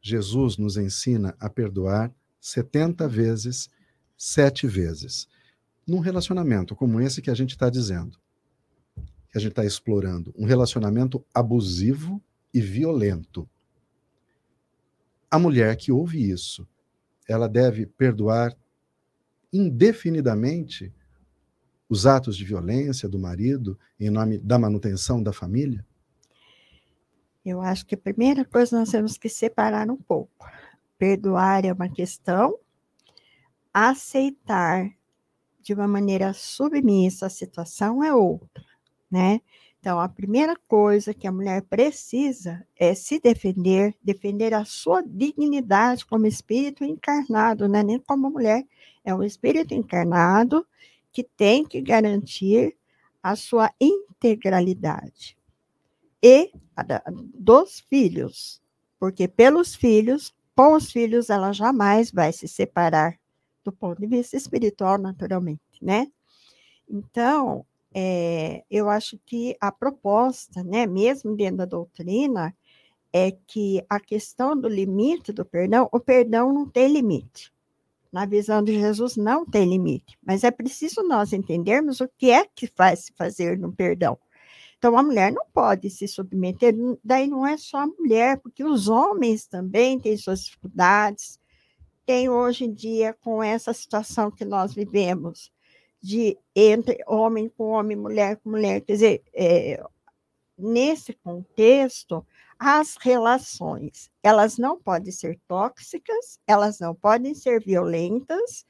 Jesus 0.00 0.56
nos 0.56 0.76
ensina 0.76 1.36
a 1.40 1.50
perdoar 1.50 2.14
70 2.40 3.08
vezes, 3.08 3.68
sete 4.16 4.68
vezes. 4.68 5.26
Num 5.84 5.98
relacionamento 5.98 6.76
como 6.76 7.00
esse 7.00 7.20
que 7.20 7.30
a 7.30 7.34
gente 7.34 7.50
está 7.50 7.68
dizendo, 7.68 8.16
que 9.28 9.38
a 9.38 9.40
gente 9.40 9.50
está 9.50 9.64
explorando, 9.64 10.32
um 10.38 10.46
relacionamento 10.46 11.26
abusivo 11.34 12.22
e 12.54 12.60
violento. 12.60 13.50
A 15.28 15.40
mulher 15.40 15.76
que 15.76 15.90
ouve 15.90 16.30
isso, 16.30 16.68
ela 17.28 17.48
deve 17.48 17.84
perdoar 17.84 18.56
indefinidamente 19.56 20.92
os 21.88 22.06
atos 22.06 22.36
de 22.36 22.44
violência 22.44 23.08
do 23.08 23.18
marido 23.18 23.78
em 23.98 24.10
nome 24.10 24.38
da 24.38 24.58
manutenção 24.58 25.22
da 25.22 25.32
família? 25.32 25.84
Eu 27.44 27.60
acho 27.60 27.86
que 27.86 27.94
a 27.94 27.98
primeira 27.98 28.44
coisa 28.44 28.76
nós 28.78 28.90
temos 28.90 29.16
que 29.16 29.28
separar 29.28 29.88
um 29.88 29.96
pouco. 29.96 30.46
Perdoar 30.98 31.64
é 31.64 31.72
uma 31.72 31.88
questão, 31.88 32.58
aceitar 33.72 34.90
de 35.60 35.74
uma 35.74 35.86
maneira 35.86 36.32
submissa 36.32 37.26
a 37.26 37.30
situação 37.30 38.02
é 38.02 38.12
outra, 38.12 38.64
né? 39.10 39.40
Então, 39.86 40.00
a 40.00 40.08
primeira 40.08 40.56
coisa 40.66 41.14
que 41.14 41.28
a 41.28 41.32
mulher 41.32 41.62
precisa 41.62 42.66
é 42.74 42.92
se 42.92 43.20
defender, 43.20 43.94
defender 44.02 44.52
a 44.52 44.64
sua 44.64 45.00
dignidade 45.00 46.04
como 46.04 46.26
espírito 46.26 46.82
encarnado, 46.82 47.68
não 47.68 47.78
é 47.78 47.84
nem 47.84 48.00
como 48.00 48.28
mulher, 48.28 48.66
é 49.04 49.14
um 49.14 49.22
espírito 49.22 49.74
encarnado 49.74 50.66
que 51.12 51.22
tem 51.22 51.64
que 51.64 51.80
garantir 51.80 52.76
a 53.22 53.36
sua 53.36 53.72
integralidade. 53.80 55.38
E 56.20 56.50
dos 57.32 57.78
filhos, 57.78 58.60
porque 58.98 59.28
pelos 59.28 59.76
filhos, 59.76 60.34
com 60.56 60.74
os 60.74 60.90
filhos, 60.90 61.30
ela 61.30 61.52
jamais 61.52 62.10
vai 62.10 62.32
se 62.32 62.48
separar 62.48 63.20
do 63.62 63.70
ponto 63.70 64.00
de 64.00 64.08
vista 64.08 64.36
espiritual, 64.36 64.98
naturalmente, 64.98 65.62
né? 65.80 66.08
Então, 66.90 67.64
é, 67.98 68.62
eu 68.70 68.90
acho 68.90 69.18
que 69.24 69.56
a 69.58 69.72
proposta, 69.72 70.62
né, 70.62 70.86
mesmo 70.86 71.34
dentro 71.34 71.56
da 71.56 71.64
doutrina, 71.64 72.54
é 73.10 73.30
que 73.30 73.82
a 73.88 73.98
questão 73.98 74.54
do 74.54 74.68
limite 74.68 75.32
do 75.32 75.46
perdão, 75.46 75.88
o 75.90 75.98
perdão 75.98 76.52
não 76.52 76.68
tem 76.68 76.92
limite. 76.92 77.50
Na 78.12 78.26
visão 78.26 78.62
de 78.62 78.78
Jesus, 78.78 79.16
não 79.16 79.46
tem 79.46 79.66
limite. 79.66 80.18
Mas 80.22 80.44
é 80.44 80.50
preciso 80.50 81.02
nós 81.04 81.32
entendermos 81.32 82.02
o 82.02 82.08
que 82.18 82.30
é 82.30 82.44
que 82.44 82.66
faz 82.66 83.06
se 83.06 83.12
fazer 83.14 83.58
no 83.58 83.72
perdão. 83.72 84.18
Então, 84.76 84.98
a 84.98 85.02
mulher 85.02 85.32
não 85.32 85.46
pode 85.50 85.88
se 85.88 86.06
submeter, 86.06 86.74
daí 87.02 87.26
não 87.26 87.46
é 87.46 87.56
só 87.56 87.78
a 87.78 87.86
mulher, 87.86 88.38
porque 88.40 88.62
os 88.62 88.88
homens 88.88 89.46
também 89.46 89.98
têm 89.98 90.18
suas 90.18 90.44
dificuldades. 90.44 91.40
Tem 92.04 92.28
hoje 92.28 92.66
em 92.66 92.74
dia, 92.74 93.16
com 93.22 93.42
essa 93.42 93.72
situação 93.72 94.30
que 94.30 94.44
nós 94.44 94.74
vivemos, 94.74 95.50
de 96.00 96.38
entre 96.54 96.98
homem 97.06 97.48
com 97.48 97.70
homem, 97.70 97.96
mulher 97.96 98.36
com 98.36 98.50
mulher. 98.50 98.80
Quer 98.80 98.92
dizer, 98.92 99.22
é, 99.34 99.82
nesse 100.56 101.12
contexto, 101.14 102.24
as 102.58 102.96
relações, 102.96 104.10
elas 104.22 104.56
não 104.56 104.80
podem 104.80 105.12
ser 105.12 105.38
tóxicas, 105.46 106.38
elas 106.46 106.80
não 106.80 106.94
podem 106.94 107.34
ser 107.34 107.62
violentas. 107.62 108.64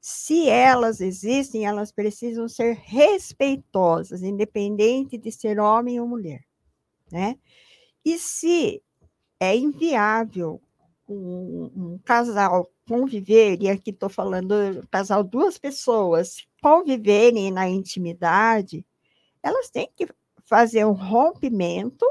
Se 0.00 0.48
elas 0.48 1.00
existem, 1.00 1.66
elas 1.66 1.92
precisam 1.92 2.48
ser 2.48 2.76
respeitosas, 2.76 4.22
independente 4.22 5.18
de 5.18 5.30
ser 5.30 5.58
homem 5.58 6.00
ou 6.00 6.06
mulher, 6.06 6.44
né? 7.10 7.36
E 8.04 8.18
se 8.18 8.82
é 9.40 9.56
inviável 9.56 10.60
um, 11.08 11.70
um 11.76 11.98
casal 12.04 12.70
conviver, 12.86 13.60
e 13.60 13.68
aqui 13.68 13.90
estou 13.90 14.08
falando 14.08 14.86
casal 14.90 15.22
duas 15.22 15.58
pessoas, 15.58 16.47
conviverem 16.62 17.50
na 17.50 17.68
intimidade, 17.68 18.84
elas 19.42 19.70
têm 19.70 19.90
que 19.96 20.06
fazer 20.44 20.84
um 20.84 20.92
rompimento 20.92 22.06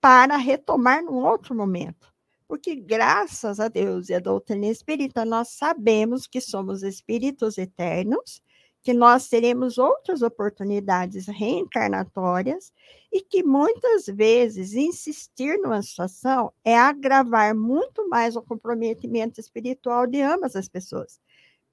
para 0.00 0.36
retomar 0.36 1.02
num 1.02 1.24
outro 1.24 1.54
momento. 1.54 2.12
Porque, 2.48 2.76
graças 2.76 3.58
a 3.58 3.68
Deus 3.68 4.08
e 4.08 4.14
a 4.14 4.20
doutrina 4.20 4.66
espírita, 4.66 5.24
nós 5.24 5.48
sabemos 5.48 6.26
que 6.26 6.40
somos 6.40 6.82
espíritos 6.82 7.58
eternos, 7.58 8.40
que 8.82 8.94
nós 8.94 9.28
teremos 9.28 9.78
outras 9.78 10.22
oportunidades 10.22 11.26
reencarnatórias 11.26 12.72
e 13.12 13.20
que 13.20 13.42
muitas 13.42 14.06
vezes 14.06 14.74
insistir 14.74 15.58
numa 15.58 15.82
situação 15.82 16.52
é 16.64 16.78
agravar 16.78 17.52
muito 17.52 18.08
mais 18.08 18.36
o 18.36 18.42
comprometimento 18.42 19.40
espiritual 19.40 20.06
de 20.06 20.20
ambas 20.20 20.54
as 20.54 20.68
pessoas 20.68 21.18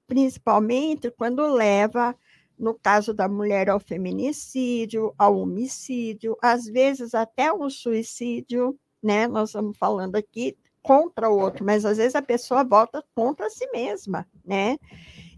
principalmente 0.06 1.10
quando 1.10 1.46
leva, 1.46 2.16
no 2.58 2.74
caso 2.74 3.12
da 3.12 3.28
mulher, 3.28 3.68
ao 3.68 3.80
feminicídio, 3.80 5.14
ao 5.18 5.38
homicídio, 5.38 6.36
às 6.40 6.66
vezes 6.66 7.14
até 7.14 7.52
um 7.52 7.68
suicídio, 7.68 8.78
né? 9.02 9.26
Nós 9.26 9.50
estamos 9.50 9.76
falando 9.76 10.16
aqui 10.16 10.56
contra 10.82 11.30
o 11.30 11.38
outro, 11.38 11.64
mas 11.64 11.84
às 11.84 11.96
vezes 11.96 12.14
a 12.14 12.22
pessoa 12.22 12.62
volta 12.62 13.02
contra 13.14 13.48
si 13.50 13.66
mesma, 13.72 14.26
né? 14.44 14.76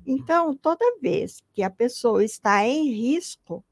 Então, 0.04 0.54
toda 0.54 0.98
vez 1.00 1.42
que 1.52 1.62
a 1.62 1.70
pessoa 1.70 2.24
está 2.24 2.66
em 2.66 2.90
risco, 2.90 3.64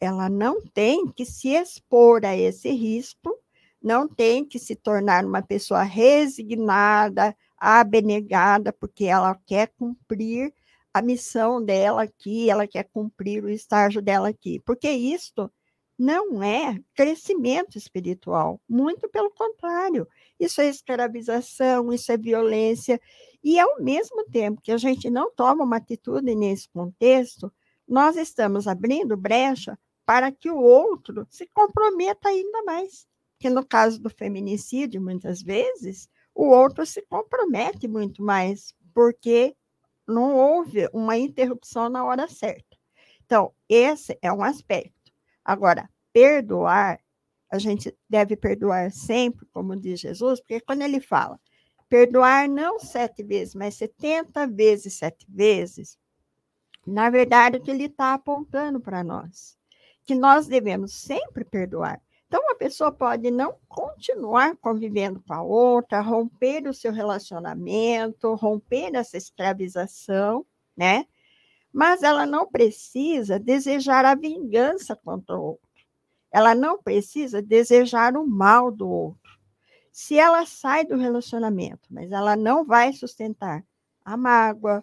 ela 0.00 0.28
não 0.28 0.60
tem 0.60 1.06
que 1.06 1.24
se 1.24 1.50
expor 1.50 2.24
a 2.24 2.36
esse 2.36 2.70
risco, 2.70 3.38
não 3.80 4.08
tem 4.08 4.44
que 4.44 4.58
se 4.58 4.74
tornar 4.74 5.24
uma 5.24 5.42
pessoa 5.42 5.82
resignada, 5.82 7.36
abnegada, 7.62 8.72
porque 8.72 9.04
ela 9.04 9.38
quer 9.46 9.68
cumprir 9.78 10.52
a 10.92 11.00
missão 11.00 11.64
dela 11.64 12.02
aqui, 12.02 12.50
ela 12.50 12.66
quer 12.66 12.84
cumprir 12.92 13.44
o 13.44 13.48
estágio 13.48 14.02
dela 14.02 14.28
aqui. 14.28 14.60
Porque 14.66 14.90
isto 14.90 15.50
não 15.96 16.42
é 16.42 16.80
crescimento 16.94 17.78
espiritual, 17.78 18.60
muito 18.68 19.08
pelo 19.08 19.30
contrário. 19.30 20.08
Isso 20.38 20.60
é 20.60 20.68
escravização, 20.68 21.92
isso 21.92 22.10
é 22.10 22.16
violência. 22.16 23.00
E 23.44 23.60
ao 23.60 23.80
mesmo 23.80 24.24
tempo 24.24 24.60
que 24.60 24.72
a 24.72 24.76
gente 24.76 25.08
não 25.08 25.30
toma 25.30 25.62
uma 25.64 25.76
atitude 25.76 26.34
nesse 26.34 26.68
contexto, 26.68 27.52
nós 27.86 28.16
estamos 28.16 28.66
abrindo 28.66 29.16
brecha 29.16 29.78
para 30.04 30.32
que 30.32 30.50
o 30.50 30.58
outro 30.58 31.26
se 31.30 31.46
comprometa 31.46 32.28
ainda 32.28 32.62
mais. 32.64 33.06
Que 33.38 33.48
no 33.48 33.64
caso 33.64 34.00
do 34.00 34.10
feminicídio, 34.10 35.00
muitas 35.00 35.40
vezes, 35.40 36.08
o 36.34 36.46
outro 36.46 36.84
se 36.86 37.02
compromete 37.02 37.86
muito 37.86 38.22
mais, 38.22 38.74
porque 38.94 39.56
não 40.06 40.36
houve 40.36 40.88
uma 40.92 41.16
interrupção 41.16 41.88
na 41.88 42.04
hora 42.04 42.28
certa. 42.28 42.76
Então, 43.24 43.52
esse 43.68 44.18
é 44.20 44.32
um 44.32 44.42
aspecto. 44.42 45.12
Agora, 45.44 45.88
perdoar, 46.12 47.00
a 47.50 47.58
gente 47.58 47.96
deve 48.08 48.36
perdoar 48.36 48.90
sempre, 48.90 49.46
como 49.52 49.76
diz 49.76 50.00
Jesus, 50.00 50.40
porque 50.40 50.60
quando 50.60 50.82
ele 50.82 51.00
fala 51.00 51.38
perdoar 51.92 52.48
não 52.48 52.78
sete 52.78 53.22
vezes, 53.22 53.54
mas 53.54 53.74
setenta 53.74 54.46
vezes 54.46 54.94
sete 54.94 55.26
vezes, 55.28 55.98
na 56.86 57.10
verdade, 57.10 57.58
o 57.58 57.60
que 57.60 57.70
ele 57.70 57.84
está 57.84 58.14
apontando 58.14 58.80
para 58.80 59.04
nós, 59.04 59.58
que 60.06 60.14
nós 60.14 60.46
devemos 60.46 60.94
sempre 60.94 61.44
perdoar. 61.44 62.00
Então, 62.32 62.50
a 62.50 62.54
pessoa 62.54 62.90
pode 62.90 63.30
não 63.30 63.56
continuar 63.68 64.56
convivendo 64.56 65.22
com 65.28 65.34
a 65.34 65.42
outra, 65.42 66.00
romper 66.00 66.66
o 66.66 66.72
seu 66.72 66.90
relacionamento, 66.90 68.34
romper 68.36 68.94
essa 68.94 69.18
escravização, 69.18 70.46
né? 70.74 71.04
Mas 71.70 72.02
ela 72.02 72.24
não 72.24 72.46
precisa 72.46 73.38
desejar 73.38 74.06
a 74.06 74.14
vingança 74.14 74.96
contra 74.96 75.36
o 75.36 75.42
outro. 75.42 75.68
Ela 76.30 76.54
não 76.54 76.82
precisa 76.82 77.42
desejar 77.42 78.16
o 78.16 78.26
mal 78.26 78.70
do 78.70 78.88
outro. 78.88 79.38
Se 79.92 80.18
ela 80.18 80.46
sai 80.46 80.86
do 80.86 80.96
relacionamento, 80.96 81.86
mas 81.90 82.12
ela 82.12 82.34
não 82.34 82.64
vai 82.64 82.94
sustentar 82.94 83.62
a 84.02 84.16
mágoa, 84.16 84.82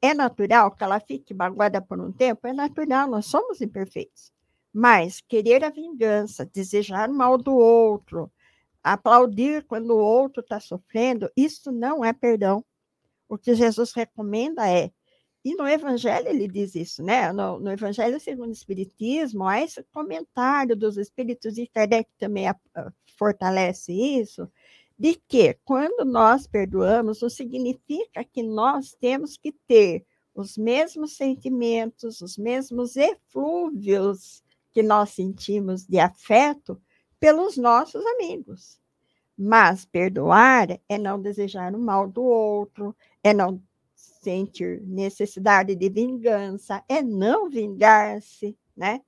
é 0.00 0.14
natural 0.14 0.70
que 0.70 0.84
ela 0.84 1.00
fique 1.00 1.34
magoada 1.34 1.82
por 1.82 1.98
um 1.98 2.12
tempo? 2.12 2.46
É 2.46 2.52
natural, 2.52 3.08
nós 3.08 3.26
somos 3.26 3.60
imperfeitos. 3.60 4.35
Mas 4.78 5.22
querer 5.26 5.64
a 5.64 5.70
vingança, 5.70 6.44
desejar 6.44 7.08
mal 7.08 7.38
do 7.38 7.56
outro, 7.56 8.30
aplaudir 8.82 9.64
quando 9.64 9.92
o 9.92 9.98
outro 9.98 10.42
está 10.42 10.60
sofrendo, 10.60 11.30
isso 11.34 11.72
não 11.72 12.04
é 12.04 12.12
perdão. 12.12 12.62
O 13.26 13.38
que 13.38 13.54
Jesus 13.54 13.94
recomenda 13.94 14.68
é, 14.68 14.90
e 15.42 15.54
no 15.54 15.66
Evangelho 15.66 16.28
ele 16.28 16.46
diz 16.46 16.74
isso, 16.74 17.02
né? 17.02 17.32
No, 17.32 17.58
no 17.58 17.72
Evangelho 17.72 18.20
segundo 18.20 18.50
o 18.50 18.52
Espiritismo, 18.52 19.44
há 19.44 19.62
esse 19.62 19.82
comentário 19.84 20.76
dos 20.76 20.98
Espíritos 20.98 21.56
e 21.56 21.66
Kardec 21.66 22.10
também 22.18 22.46
a, 22.46 22.54
a, 22.74 22.92
fortalece 23.18 23.94
isso, 23.94 24.46
de 24.98 25.14
que 25.26 25.54
quando 25.64 26.04
nós 26.04 26.46
perdoamos, 26.46 27.22
não 27.22 27.30
significa 27.30 28.22
que 28.24 28.42
nós 28.42 28.92
temos 29.00 29.38
que 29.38 29.52
ter 29.66 30.04
os 30.34 30.58
mesmos 30.58 31.16
sentimentos, 31.16 32.20
os 32.20 32.36
mesmos 32.36 32.94
eflúvios 32.94 34.44
que 34.76 34.82
nós 34.82 35.08
sentimos 35.08 35.86
de 35.86 35.98
afeto 35.98 36.78
pelos 37.18 37.56
nossos 37.56 38.04
amigos. 38.04 38.78
Mas 39.34 39.86
perdoar 39.86 40.78
é 40.86 40.98
não 40.98 41.18
desejar 41.18 41.74
o 41.74 41.78
mal 41.78 42.06
do 42.06 42.22
outro, 42.22 42.94
é 43.24 43.32
não 43.32 43.58
sentir 43.94 44.82
necessidade 44.82 45.74
de 45.74 45.88
vingança, 45.88 46.84
é 46.90 47.00
não 47.00 47.48
vingar-se, 47.48 48.54
né? 48.76 49.00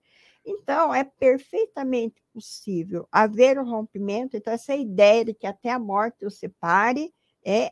Então, 0.42 0.94
é 0.94 1.04
perfeitamente 1.04 2.22
possível 2.32 3.06
haver 3.12 3.58
um 3.58 3.68
rompimento. 3.68 4.38
Então, 4.38 4.54
essa 4.54 4.74
ideia 4.74 5.22
de 5.22 5.34
que 5.34 5.46
até 5.46 5.68
a 5.68 5.78
morte 5.78 6.24
o 6.24 6.30
separe 6.30 7.12
é, 7.44 7.70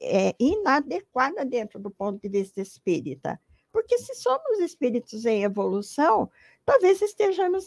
é 0.00 0.34
inadequada 0.40 1.44
dentro 1.44 1.78
do 1.78 1.90
ponto 1.90 2.18
de 2.18 2.30
vista 2.30 2.62
espírita. 2.62 3.38
Porque 3.72 3.98
se 3.98 4.14
somos 4.14 4.58
espíritos 4.58 5.24
em 5.24 5.44
evolução, 5.44 6.30
talvez 6.70 7.02
estejamos 7.02 7.66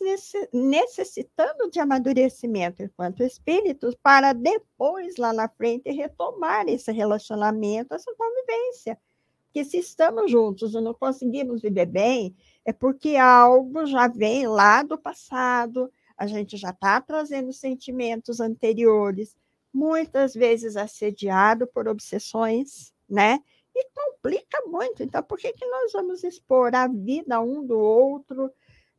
necessitando 0.54 1.70
de 1.70 1.78
amadurecimento 1.78 2.82
enquanto 2.82 3.22
espíritos 3.22 3.96
para 4.02 4.32
depois, 4.32 5.18
lá 5.18 5.34
na 5.34 5.50
frente, 5.50 5.92
retomar 5.92 6.70
esse 6.70 6.90
relacionamento, 6.90 7.94
essa 7.94 8.16
convivência. 8.16 8.98
Porque 9.44 9.66
se 9.66 9.78
estamos 9.78 10.32
juntos 10.32 10.74
e 10.74 10.80
não 10.80 10.94
conseguimos 10.94 11.62
viver 11.62 11.86
bem, 11.86 12.34
é 12.64 12.72
porque 12.72 13.18
algo 13.18 13.86
já 13.86 14.08
vem 14.08 14.48
lá 14.48 14.82
do 14.84 14.98
passado, 14.98 15.92
a 16.18 16.26
gente 16.26 16.56
já 16.56 16.70
está 16.70 17.02
trazendo 17.02 17.52
sentimentos 17.52 18.40
anteriores, 18.40 19.36
muitas 19.74 20.34
vezes 20.34 20.78
assediado 20.78 21.68
por 21.68 21.90
obsessões, 21.90 22.94
né? 23.10 23.40
E 23.76 23.86
complica 23.90 24.62
muito. 24.66 25.04
Então, 25.04 25.22
por 25.22 25.38
que, 25.38 25.52
que 25.52 25.66
nós 25.66 25.92
vamos 25.92 26.24
expor 26.24 26.74
a 26.74 26.88
vida 26.88 27.42
um 27.42 27.66
do 27.66 27.78
outro, 27.78 28.50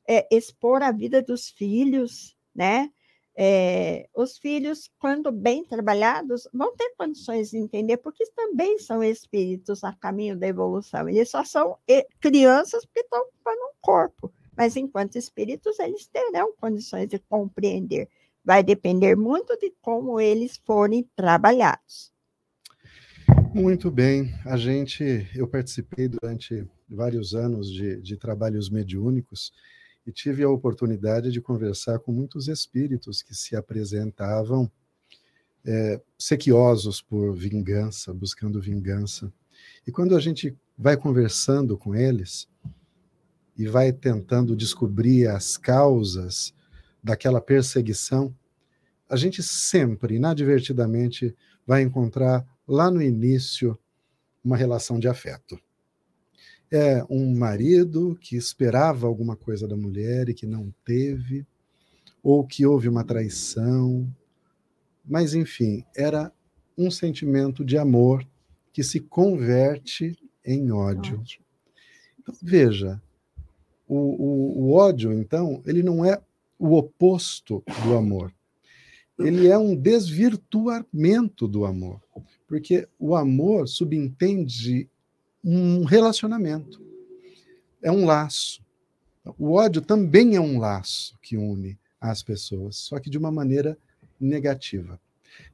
é, 0.09 0.27
expor 0.31 0.83
a 0.83 0.93
vida 0.93 1.23
dos 1.23 1.49
filhos, 1.49 2.37
né? 2.55 2.91
É, 3.37 4.09
os 4.15 4.39
filhos, 4.39 4.89
quando 4.99 5.33
bem 5.33 5.65
trabalhados, 5.65 6.47
vão 6.55 6.75
ter 6.77 6.95
condições 6.97 7.51
de 7.51 7.59
entender, 7.59 7.97
porque 7.97 8.25
também 8.31 8.79
são 8.79 9.03
espíritos 9.03 9.83
a 9.83 9.93
caminho 9.93 10.39
da 10.39 10.47
evolução. 10.47 11.09
Eles 11.09 11.31
só 11.31 11.45
são 11.45 11.77
crianças 12.21 12.85
porque 12.85 13.01
estão 13.01 13.21
ocupando 13.23 13.61
um 13.61 13.75
corpo, 13.81 14.33
mas 14.57 14.77
enquanto 14.77 15.17
espíritos, 15.17 15.81
eles 15.81 16.07
terão 16.07 16.55
condições 16.61 17.09
de 17.09 17.19
compreender. 17.19 18.09
Vai 18.45 18.63
depender 18.63 19.17
muito 19.17 19.59
de 19.59 19.75
como 19.83 20.21
eles 20.21 20.61
forem 20.65 21.09
trabalhados. 21.17 22.13
Muito 23.53 23.91
bem. 23.91 24.33
A 24.45 24.57
gente, 24.57 25.29
eu 25.35 25.49
participei 25.49 26.09
durante 26.09 26.67
vários 26.89 27.35
anos 27.35 27.73
de, 27.73 28.01
de 28.01 28.17
trabalhos 28.17 28.69
mediúnicos 28.71 29.53
e 30.07 30.13
tive 30.13 30.43
a 30.43 30.49
oportunidade 30.49 31.33
de 31.33 31.41
conversar 31.41 31.99
com 31.99 32.13
muitos 32.13 32.49
espíritos 32.49 33.23
que 33.23 33.35
se 33.35 33.57
apresentavam 33.57 34.71
é, 35.65 36.01
sequiosos 36.19 37.01
por 37.01 37.35
vingança, 37.35 38.13
buscando 38.13 38.61
vingança. 38.61 39.33
E 39.87 39.91
quando 39.91 40.15
a 40.15 40.21
gente 40.21 40.57
vai 40.77 40.97
conversando 40.97 41.79
com 41.79 41.95
eles 41.95 42.49
e 43.57 43.67
vai 43.67 43.93
tentando 43.93 44.55
descobrir 44.55 45.29
as 45.29 45.57
causas 45.57 46.53
daquela 47.03 47.41
perseguição, 47.41 48.35
a 49.09 49.17
gente 49.17 49.43
sempre, 49.43 50.17
inadvertidamente, 50.17 51.35
vai 51.67 51.83
encontrar 51.83 52.47
lá 52.67 52.91
no 52.91 53.01
início 53.01 53.79
uma 54.43 54.57
relação 54.57 54.99
de 54.99 55.09
afeto 55.09 55.59
é 56.71 57.05
um 57.09 57.35
marido 57.37 58.19
que 58.21 58.37
esperava 58.37 59.07
alguma 59.07 59.37
coisa 59.37 59.69
da 59.69 59.77
mulher 59.77 60.29
e 60.29 60.35
que 60.35 60.47
não 60.47 60.73
teve, 60.85 61.47
ou 62.23 62.45
que 62.45 62.67
houve 62.67 62.89
uma 62.89 63.05
traição. 63.05 64.07
Mas, 65.05 65.35
enfim, 65.35 65.85
era 65.97 66.33
um 66.77 66.91
sentimento 66.91 67.65
de 67.65 67.79
amor 67.79 68.27
que 68.73 68.83
se 68.83 68.99
converte 68.99 70.19
em 70.45 70.73
ódio. 70.73 71.23
Então, 72.19 72.35
veja, 72.43 73.01
o, 73.87 73.97
o, 73.97 74.63
o 74.63 74.73
ódio, 74.73 75.13
então, 75.13 75.63
ele 75.65 75.83
não 75.83 76.05
é 76.05 76.21
o 76.59 76.75
oposto 76.75 77.63
do 77.85 77.95
amor. 77.95 78.33
Ele 79.19 79.47
é 79.47 79.57
um 79.57 79.77
desvirtuamento 79.77 81.47
do 81.47 81.65
amor. 81.65 82.03
Porque 82.49 82.89
o 82.99 83.15
amor 83.15 83.69
subentende 83.69 84.89
um 85.45 85.85
relacionamento. 85.85 86.83
É 87.83 87.93
um 87.93 88.07
laço. 88.07 88.65
O 89.39 89.53
ódio 89.53 89.83
também 89.83 90.37
é 90.37 90.41
um 90.41 90.59
laço 90.59 91.19
que 91.21 91.37
une 91.37 91.79
as 92.01 92.23
pessoas, 92.23 92.77
só 92.77 92.99
que 92.99 93.11
de 93.11 93.19
uma 93.19 93.31
maneira 93.31 93.79
negativa. 94.21 95.01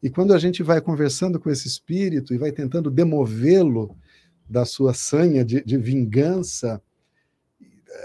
E 0.03 0.11
quando 0.11 0.34
a 0.34 0.38
gente 0.38 0.62
vai 0.62 0.80
conversando 0.80 1.41
com 1.41 1.51
esse 1.51 1.66
espírito 1.66 2.34
e 2.34 2.38
vai 2.38 2.53
tentando 2.53 2.91
demovê-lo 2.91 3.97
da 4.49 4.64
sua 4.64 4.93
sanha 4.93 5.45
de, 5.45 5.62
de, 5.62 5.76
vingança, 5.76 6.82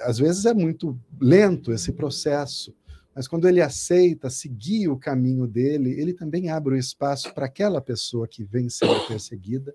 às 0.04 0.18
vezes 0.20 0.46
é 0.46 0.54
muito 0.54 0.98
lento 1.20 1.72
esse 1.72 1.92
processo, 1.92 2.74
mas 3.16 3.28
quando 3.28 3.48
ele 3.48 3.62
aceita 3.62 4.30
seguir 4.30 4.90
o 4.90 4.98
caminho 4.98 5.48
dele, 5.48 6.00
ele 6.00 6.14
também 6.14 6.50
abre 6.50 6.76
o 6.76 6.78
espaço 6.78 7.34
para 7.34 7.48
aquela 7.48 7.82
pessoa 7.82 8.28
que 8.28 8.44
vem 8.44 8.70
sendo 8.70 9.08
perseguida 9.08 9.74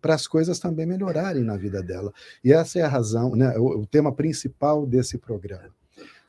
para 0.00 0.14
as 0.14 0.26
coisas 0.26 0.58
também 0.58 0.86
melhorarem 0.86 1.42
na 1.42 1.56
vida 1.56 1.82
dela. 1.82 2.12
E 2.42 2.52
essa 2.52 2.78
é 2.78 2.82
a 2.82 2.88
razão, 2.88 3.34
né, 3.36 3.56
o, 3.58 3.80
o 3.80 3.86
tema 3.86 4.12
principal 4.12 4.86
desse 4.86 5.18
programa. 5.18 5.74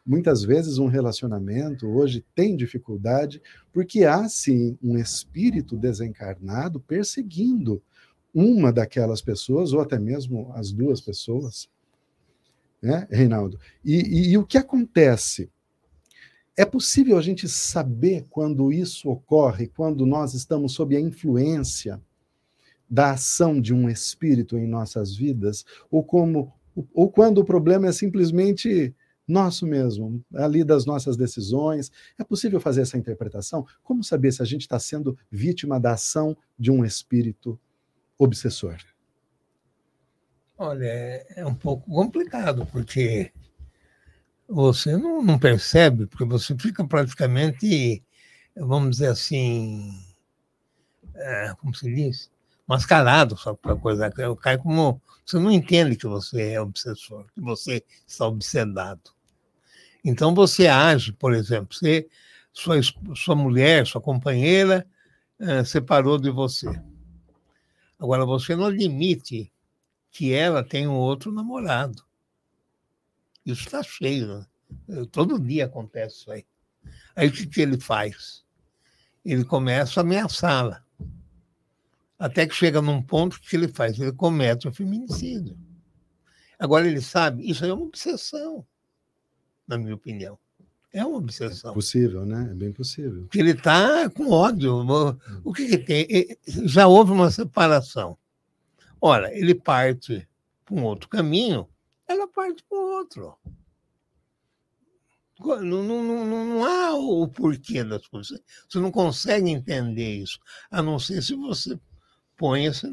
Muitas 0.06 0.44
vezes 0.44 0.80
um 0.80 0.88
relacionamento 0.88 1.88
hoje 1.88 2.26
tem 2.34 2.56
dificuldade 2.56 3.42
porque 3.72 4.04
há 4.04 4.28
sim 4.28 4.78
um 4.82 4.98
espírito 4.98 5.78
desencarnado 5.78 6.80
perseguindo 6.80 7.82
uma 8.34 8.72
daquelas 8.72 9.22
pessoas, 9.22 9.74
ou 9.74 9.82
até 9.82 10.00
mesmo 10.00 10.52
as 10.56 10.72
duas 10.72 11.02
pessoas, 11.02 11.70
né, 12.82 13.08
Reinaldo? 13.12 13.60
E, 13.84 13.96
e, 13.96 14.32
e, 14.32 14.38
o 14.38 14.46
que 14.46 14.58
acontece? 14.58 15.50
É 16.58 16.66
possível 16.66 17.18
a 17.18 17.22
gente 17.22 17.48
saber 17.48 18.26
quando 18.30 18.72
isso 18.72 19.10
ocorre, 19.10 19.68
quando 19.68 20.06
nós 20.06 20.34
estamos 20.34 20.74
sob 20.74 20.96
a 20.96 21.00
influência 21.00 22.02
da 22.92 23.12
ação 23.12 23.62
de 23.62 23.74
um 23.74 23.90
espírito 23.90 24.58
em 24.58 24.68
nossas 24.68 25.16
vidas, 25.16 25.66
ou 25.90 26.04
como 26.04 26.54
ou 26.94 27.10
quando 27.12 27.38
o 27.38 27.46
problema 27.46 27.88
é 27.88 27.92
simplesmente 27.92 28.94
nosso 29.28 29.66
mesmo, 29.66 30.24
ali 30.34 30.64
das 30.64 30.86
nossas 30.86 31.16
decisões. 31.16 31.92
É 32.18 32.24
possível 32.24 32.60
fazer 32.60 32.82
essa 32.82 32.98
interpretação? 32.98 33.66
Como 33.84 34.04
saber 34.04 34.32
se 34.32 34.42
a 34.42 34.46
gente 34.46 34.62
está 34.62 34.80
sendo 34.80 35.18
vítima 35.30 35.80
da 35.80 35.94
ação 35.94 36.36
de 36.58 36.72
um 36.72 36.84
espírito 36.84 37.60
obsessor? 38.18 38.78
Olha, 40.58 40.86
é, 40.86 41.46
um 41.46 41.56
pouco 41.56 41.90
complicado, 41.90 42.66
porque 42.72 43.32
você 44.48 44.96
não, 44.98 45.22
não 45.22 45.40
percebe, 45.40 46.08
porque 46.08 46.26
você 46.26 46.56
fica 46.58 46.86
praticamente, 46.86 48.04
vamos 48.56 48.92
dizer 48.92 49.08
assim, 49.08 49.92
é, 51.16 51.54
como 51.60 51.74
se 51.74 51.94
diz? 51.94 52.31
Mascarado 52.72 53.38
só 53.38 53.54
para 53.54 53.76
coisa. 53.76 54.10
Cai 54.40 54.58
como. 54.58 55.02
Você 55.26 55.38
não 55.38 55.52
entende 55.52 55.98
que 55.98 56.08
você 56.08 56.54
é 56.54 56.62
obsessor, 56.62 57.26
que 57.34 57.42
você 57.42 57.84
está 58.08 58.26
obsedado. 58.26 59.12
Então 60.04 60.34
você 60.34 60.68
age, 60.68 61.12
por 61.12 61.34
exemplo, 61.34 61.76
você, 61.76 62.08
sua, 62.52 62.76
sua 63.16 63.36
mulher, 63.36 63.86
sua 63.86 64.02
companheira 64.02 64.88
eh, 65.38 65.64
separou 65.64 66.18
de 66.18 66.32
você. 66.32 66.68
Agora 68.00 68.26
você 68.26 68.56
não 68.56 68.66
admite 68.66 69.52
que 70.10 70.34
ela 70.34 70.64
tem 70.64 70.88
um 70.88 70.96
outro 70.96 71.32
namorado. 71.32 72.04
Isso 73.46 73.66
está 73.66 73.84
cheio, 73.84 74.28
né? 74.28 74.46
Todo 75.12 75.40
dia 75.40 75.66
acontece 75.66 76.16
isso 76.16 76.32
aí. 76.32 76.46
Aí 77.16 77.28
o 77.28 77.32
que, 77.32 77.46
que 77.46 77.62
ele 77.62 77.80
faz? 77.80 78.44
Ele 79.24 79.44
começa 79.44 80.00
a 80.00 80.04
ameaçá-la. 80.04 80.84
Até 82.22 82.46
que 82.46 82.54
chega 82.54 82.84
num 82.84 83.02
ponto 83.02 83.42
que 83.42 83.56
ele 83.56 83.68
faz, 83.68 84.00
ele 84.00 84.12
comete 84.12 84.68
um 84.68 84.72
feminicídio. 84.72 85.58
Agora 86.60 86.88
ele 86.88 87.02
sabe, 87.02 87.50
isso 87.50 87.66
é 87.66 87.74
uma 87.74 87.84
obsessão, 87.84 88.64
na 89.68 89.76
minha 89.76 89.96
opinião. 89.96 90.38
É 90.94 91.04
uma 91.04 91.18
obsessão. 91.18 91.72
É 91.72 91.74
possível, 91.74 92.24
né? 92.24 92.50
É 92.52 92.54
bem 92.54 92.72
possível. 92.72 93.28
Que 93.32 93.40
ele 93.40 93.54
está 93.54 94.08
com 94.12 94.30
ódio. 94.30 94.86
O 95.44 95.52
que, 95.52 95.68
que 95.68 95.80
tem? 95.80 96.08
Já 96.46 96.86
houve 96.86 97.12
uma 97.12 97.32
separação. 97.32 98.16
Ora, 99.02 99.36
ele 99.36 99.56
parte 99.56 100.30
para 100.64 100.76
um 100.76 100.84
outro 100.84 101.10
caminho, 101.10 101.68
ela 102.08 102.28
parte 102.28 102.64
para 102.70 102.78
outro. 102.78 103.36
Não, 105.40 105.84
não, 105.84 106.04
não, 106.04 106.26
não, 106.46 106.66
há 106.66 106.94
o 106.96 107.28
porquê 107.28 107.84
das 107.84 108.06
coisas. 108.06 108.40
Você 108.70 108.78
não 108.78 108.92
consegue 108.92 109.50
entender 109.50 110.18
isso, 110.18 110.38
a 110.70 110.84
não 110.84 111.00
ser 111.00 111.24
se 111.24 111.34
você 111.34 111.80
ponha-se 112.42 112.88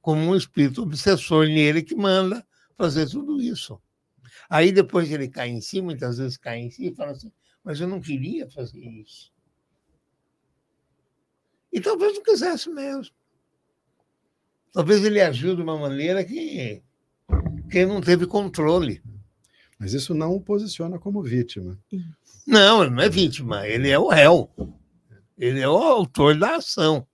como 0.00 0.20
um 0.20 0.34
espírito 0.34 0.82
obsessor 0.82 1.46
nele 1.46 1.84
que 1.84 1.94
manda 1.94 2.44
fazer 2.76 3.08
tudo 3.08 3.40
isso. 3.40 3.80
Aí 4.50 4.72
depois 4.72 5.08
ele 5.08 5.28
cai 5.28 5.50
em 5.50 5.60
si, 5.60 5.80
muitas 5.80 6.18
vezes 6.18 6.36
cai 6.36 6.58
em 6.58 6.68
si 6.68 6.88
e 6.88 6.94
fala 6.94 7.12
assim, 7.12 7.30
mas 7.62 7.80
eu 7.80 7.86
não 7.86 8.00
queria 8.00 8.50
fazer 8.50 8.80
isso. 8.80 9.32
E 11.72 11.80
talvez 11.80 12.12
não 12.12 12.24
quisesse 12.24 12.68
mesmo. 12.70 13.14
Talvez 14.72 15.04
ele 15.04 15.20
agiu 15.20 15.54
de 15.54 15.62
uma 15.62 15.78
maneira 15.78 16.24
que, 16.24 16.82
que 17.70 17.86
não 17.86 18.00
teve 18.00 18.26
controle. 18.26 19.00
Mas 19.78 19.92
isso 19.92 20.12
não 20.12 20.34
o 20.34 20.40
posiciona 20.40 20.98
como 20.98 21.22
vítima. 21.22 21.78
Não, 22.44 22.82
ele 22.82 22.90
não 22.90 23.02
é 23.02 23.08
vítima, 23.08 23.66
ele 23.68 23.90
é 23.90 23.98
o 23.98 24.08
réu. 24.08 24.50
Ele 25.38 25.60
é 25.60 25.68
o 25.68 25.76
autor 25.76 26.36
da 26.36 26.56
ação. 26.56 27.06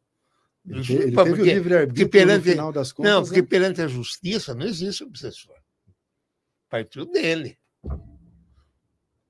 Ele, 0.68 0.82
te, 0.82 0.92
ele 0.92 1.02
teve 1.04 1.14
porque, 1.14 1.42
o 1.42 1.44
livre-arbítrio 1.44 2.08
perante, 2.08 2.46
no 2.46 2.52
final 2.52 2.72
das 2.72 2.92
contas. 2.92 3.12
Não, 3.12 3.22
porque 3.22 3.40
né? 3.40 3.48
perante 3.48 3.80
a 3.80 3.88
justiça 3.88 4.54
não 4.54 4.66
existe 4.66 5.02
obsessor. 5.02 5.54
Partiu 6.68 7.06
dele. 7.06 7.58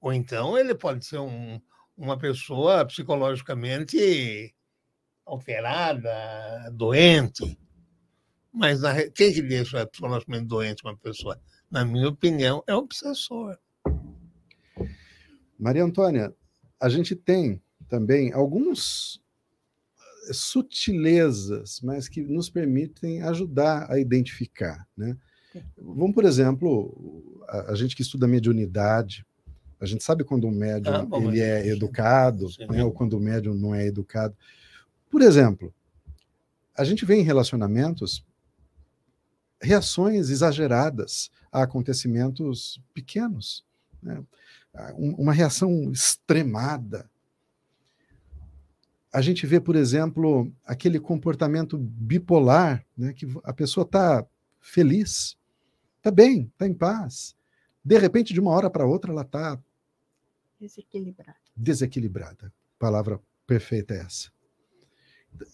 Ou 0.01 0.13
então 0.13 0.59
ele 0.59 0.75
pode 0.75 1.05
ser 1.05 1.19
um, 1.19 1.61
uma 1.97 2.19
pessoa 2.19 2.85
psicologicamente 2.85 4.55
alterada, 5.25 6.71
doente. 6.73 7.59
Mas 8.53 8.81
na, 8.81 9.09
quem 9.11 9.33
que 9.33 9.43
deixa 9.43 9.87
psicologicamente 9.87 10.47
doente 10.47 10.85
uma 10.85 10.97
pessoa? 10.97 11.41
Na 11.71 11.85
minha 11.85 12.09
opinião, 12.09 12.65
é 12.67 12.75
o 12.75 12.79
obsessor. 12.79 13.57
Maria 15.59 15.85
Antônia, 15.85 16.35
a 16.81 16.89
gente 16.89 17.15
tem 17.15 17.63
também 17.89 18.33
alguns 18.33 19.21
sutilezas, 20.33 21.81
mas 21.83 22.09
que 22.09 22.23
nos 22.23 22.49
permitem 22.51 23.23
ajudar 23.23 23.91
a 23.91 23.99
identificar. 23.99 24.87
Né? 24.97 25.17
Vamos, 25.77 26.15
por 26.15 26.25
exemplo, 26.25 27.43
a, 27.49 27.73
a, 27.73 27.75
gente 27.75 27.97
que 27.97 28.03
estuda 28.03 28.27
mediunidade, 28.27 29.25
a 29.81 29.87
gente 29.87 30.05
sabe 30.05 30.25
quando 30.25 30.47
um 30.47 30.51
médium 30.51 30.95
ah, 30.95 31.05
bom, 31.05 31.31
ele 31.31 31.41
é 31.41 31.67
educado, 31.69 32.47
né, 32.69 32.85
ou 32.85 32.93
quando 32.93 33.15
o 33.15 33.21
médium 33.21 33.55
não 33.55 33.75
é 33.75 33.87
educado. 33.87 34.37
Por 35.09 35.23
exemplo, 35.23 35.73
a 36.77 36.85
gente 36.85 37.05
vê 37.05 37.17
em 37.17 37.23
relacionamentos 37.23 38.25
reações 39.61 40.31
exageradas 40.31 41.31
a 41.51 41.63
acontecimentos 41.63 42.81
pequenos, 42.95 43.65
né? 44.03 44.23
uma 44.97 45.33
reação 45.33 45.91
extremada. 45.91 47.11
A 49.13 49.21
gente 49.21 49.47
vê, 49.47 49.61
por 49.61 49.75
exemplo, 49.75 50.53
aquele 50.65 51.01
comportamento 51.01 51.79
bipolar, 51.79 52.85
né? 52.97 53.13
que 53.13 53.27
a 53.43 53.53
pessoa 53.53 53.85
está 53.85 54.27
feliz, 54.61 55.37
está 55.97 56.11
bem, 56.11 56.51
está 56.53 56.67
em 56.67 56.75
paz. 56.75 57.35
De 57.83 57.99
repente, 57.99 58.35
de 58.35 58.41
uma 58.41 58.51
hora 58.51 58.69
para 58.69 58.87
outra, 58.87 59.11
ela 59.13 59.23
está 59.23 59.59
desequilibrada. 60.61 61.37
Desequilibrada. 61.57 62.53
Palavra 62.79 63.21
perfeita 63.47 63.95
é 63.95 64.01
essa. 64.01 64.31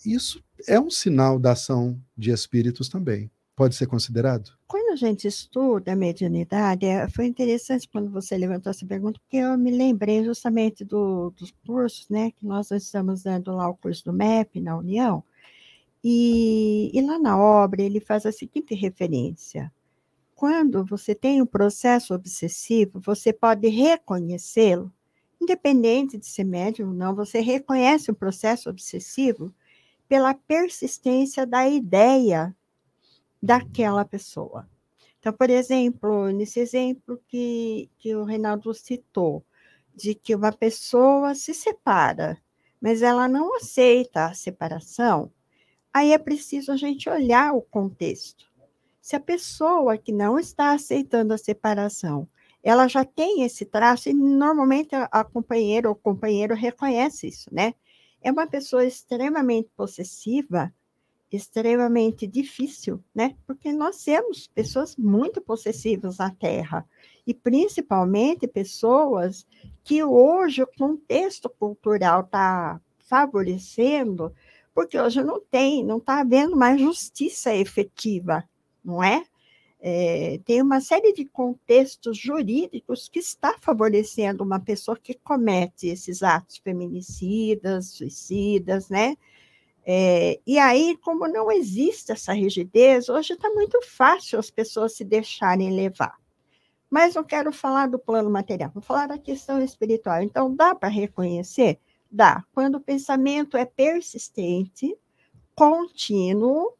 Isso 0.05 0.42
é 0.66 0.80
um 0.80 0.90
sinal 0.90 1.38
da 1.38 1.52
ação 1.52 2.00
de 2.16 2.30
espíritos 2.30 2.88
também 2.88 3.30
pode 3.55 3.74
ser 3.74 3.86
considerado? 3.86 4.50
Quando 4.66 4.84
a 4.95 4.97
gente 4.97 5.26
estuda 5.26 5.92
a 5.92 5.97
mediunidade, 5.97 6.86
é, 6.86 7.09
foi 7.09 7.26
interessante 7.26 7.88
quando 7.88 8.11
você 8.11 8.36
levantou 8.36 8.70
essa 8.70 8.86
pergunta, 8.86 9.20
porque 9.20 9.38
eu 9.38 9.59
me 9.59 9.72
lembrei 9.72 10.24
justamente 10.24 10.84
do, 10.84 11.30
dos 11.30 11.53
cursos, 11.66 12.09
né, 12.09 12.30
que 12.30 12.47
nós 12.47 12.70
estamos 12.70 13.24
dando 13.24 13.53
lá 13.53 13.68
o 13.68 13.76
curso 13.76 14.05
do 14.05 14.12
MEP 14.12 14.61
na 14.61 14.78
União, 14.78 15.22
e, 16.03 16.90
e 16.95 17.01
lá 17.03 17.18
na 17.18 17.36
obra 17.36 17.82
ele 17.82 17.99
faz 17.99 18.24
a 18.24 18.30
seguinte 18.30 18.74
referência. 18.74 19.72
Quando 20.34 20.84
você 20.84 21.12
tem 21.12 21.42
um 21.42 21.47
processo 21.47 22.14
obsessivo, 22.14 23.01
você 23.01 23.32
pode 23.32 23.66
reconhecê-lo, 23.68 24.92
independente 25.40 26.16
de 26.16 26.26
ser 26.26 26.45
médium 26.45 26.88
ou 26.88 26.95
não, 26.95 27.16
você 27.16 27.40
reconhece 27.40 28.12
o 28.12 28.14
processo 28.14 28.70
obsessivo 28.70 29.53
pela 30.09 30.34
persistência 30.34 31.45
da 31.45 31.68
ideia 31.68 32.55
daquela 33.42 34.05
pessoa. 34.05 34.68
Então, 35.25 35.33
por 35.33 35.49
exemplo, 35.49 36.31
nesse 36.33 36.61
exemplo 36.61 37.18
que, 37.27 37.89
que 37.97 38.14
o 38.14 38.25
Reinaldo 38.25 38.75
citou, 38.75 39.43
de 39.95 40.14
que 40.14 40.35
uma 40.35 40.53
pessoa 40.53 41.35
se 41.35 41.55
separa, 41.55 42.37
mas 42.79 43.01
ela 43.01 43.27
não 43.27 43.57
aceita 43.57 44.27
a 44.27 44.35
separação, 44.35 45.33
aí 45.95 46.12
é 46.12 46.18
preciso 46.18 46.70
a 46.70 46.77
gente 46.77 47.09
olhar 47.09 47.55
o 47.55 47.62
contexto. 47.62 48.53
Se 49.01 49.16
a 49.16 49.20
pessoa 49.20 49.97
que 49.97 50.12
não 50.12 50.39
está 50.39 50.72
aceitando 50.72 51.33
a 51.33 51.39
separação, 51.39 52.29
ela 52.62 52.87
já 52.87 53.03
tem 53.03 53.45
esse 53.45 53.64
traço, 53.64 54.11
e 54.11 54.12
normalmente 54.12 54.95
a, 54.95 55.25
companheira 55.25 55.89
ou 55.89 55.95
companheiro 55.95 56.55
reconhece 56.55 57.29
isso, 57.29 57.49
né? 57.51 57.72
É 58.20 58.31
uma 58.31 58.47
pessoa 58.47 58.85
extremamente 58.85 59.70
possessiva, 59.75 60.70
extremamente 61.35 62.26
difícil, 62.26 63.03
né? 63.14 63.35
Porque 63.47 63.72
nós 63.72 64.03
temos 64.03 64.47
pessoas 64.47 64.97
muito 64.97 65.41
possessivas 65.41 66.18
na 66.18 66.30
Terra 66.30 66.87
e 67.26 67.32
principalmente 67.32 68.47
pessoas 68.47 69.47
que 69.82 70.03
hoje 70.03 70.62
o 70.62 70.66
contexto 70.66 71.49
cultural 71.49 72.20
está 72.22 72.80
favorecendo, 72.99 74.35
porque 74.74 74.99
hoje 74.99 75.22
não 75.22 75.41
tem, 75.41 75.85
não 75.85 75.99
está 75.99 76.20
havendo 76.20 76.57
mais 76.57 76.80
justiça 76.80 77.55
efetiva, 77.55 78.45
não 78.85 79.03
é? 79.03 79.24
é? 79.80 80.41
Tem 80.45 80.61
uma 80.61 80.80
série 80.80 81.12
de 81.12 81.24
contextos 81.24 82.18
jurídicos 82.18 83.09
que 83.09 83.18
está 83.18 83.57
favorecendo 83.61 84.43
uma 84.43 84.59
pessoa 84.61 84.99
que 85.01 85.14
comete 85.14 85.87
esses 85.87 86.22
atos 86.22 86.59
feminicidas, 86.59 87.91
suicidas, 87.91 88.89
né? 88.89 89.16
É, 89.87 90.41
e 90.47 90.59
aí, 90.59 90.97
como 91.03 91.28
não 91.28 91.53
existe 91.53 92.12
essa 92.12 92.32
rigidez, 92.32 93.09
hoje 93.09 93.35
está 93.35 93.51
muito 93.51 93.80
fácil 93.82 94.39
as 94.39 94.51
pessoas 94.51 94.97
se 94.97 95.05
deixarem 95.05 95.74
levar. 95.74 96.18
Mas 96.89 97.14
não 97.14 97.24
quero 97.24 97.53
falar 97.53 97.89
do 97.89 97.99
plano 97.99 98.30
material, 98.30 98.70
vou 98.72 98.82
falar 98.82 99.09
da 99.09 99.18
questão 99.18 99.62
espiritual. 99.62 100.22
Então, 100.22 100.55
dá 100.55 100.74
para 100.74 100.89
reconhecer? 100.89 101.78
Dá. 102.11 102.45
Quando 102.55 102.76
o 102.76 102.80
pensamento 102.80 103.57
é 103.57 103.64
persistente, 103.64 104.97
contínuo, 105.55 106.72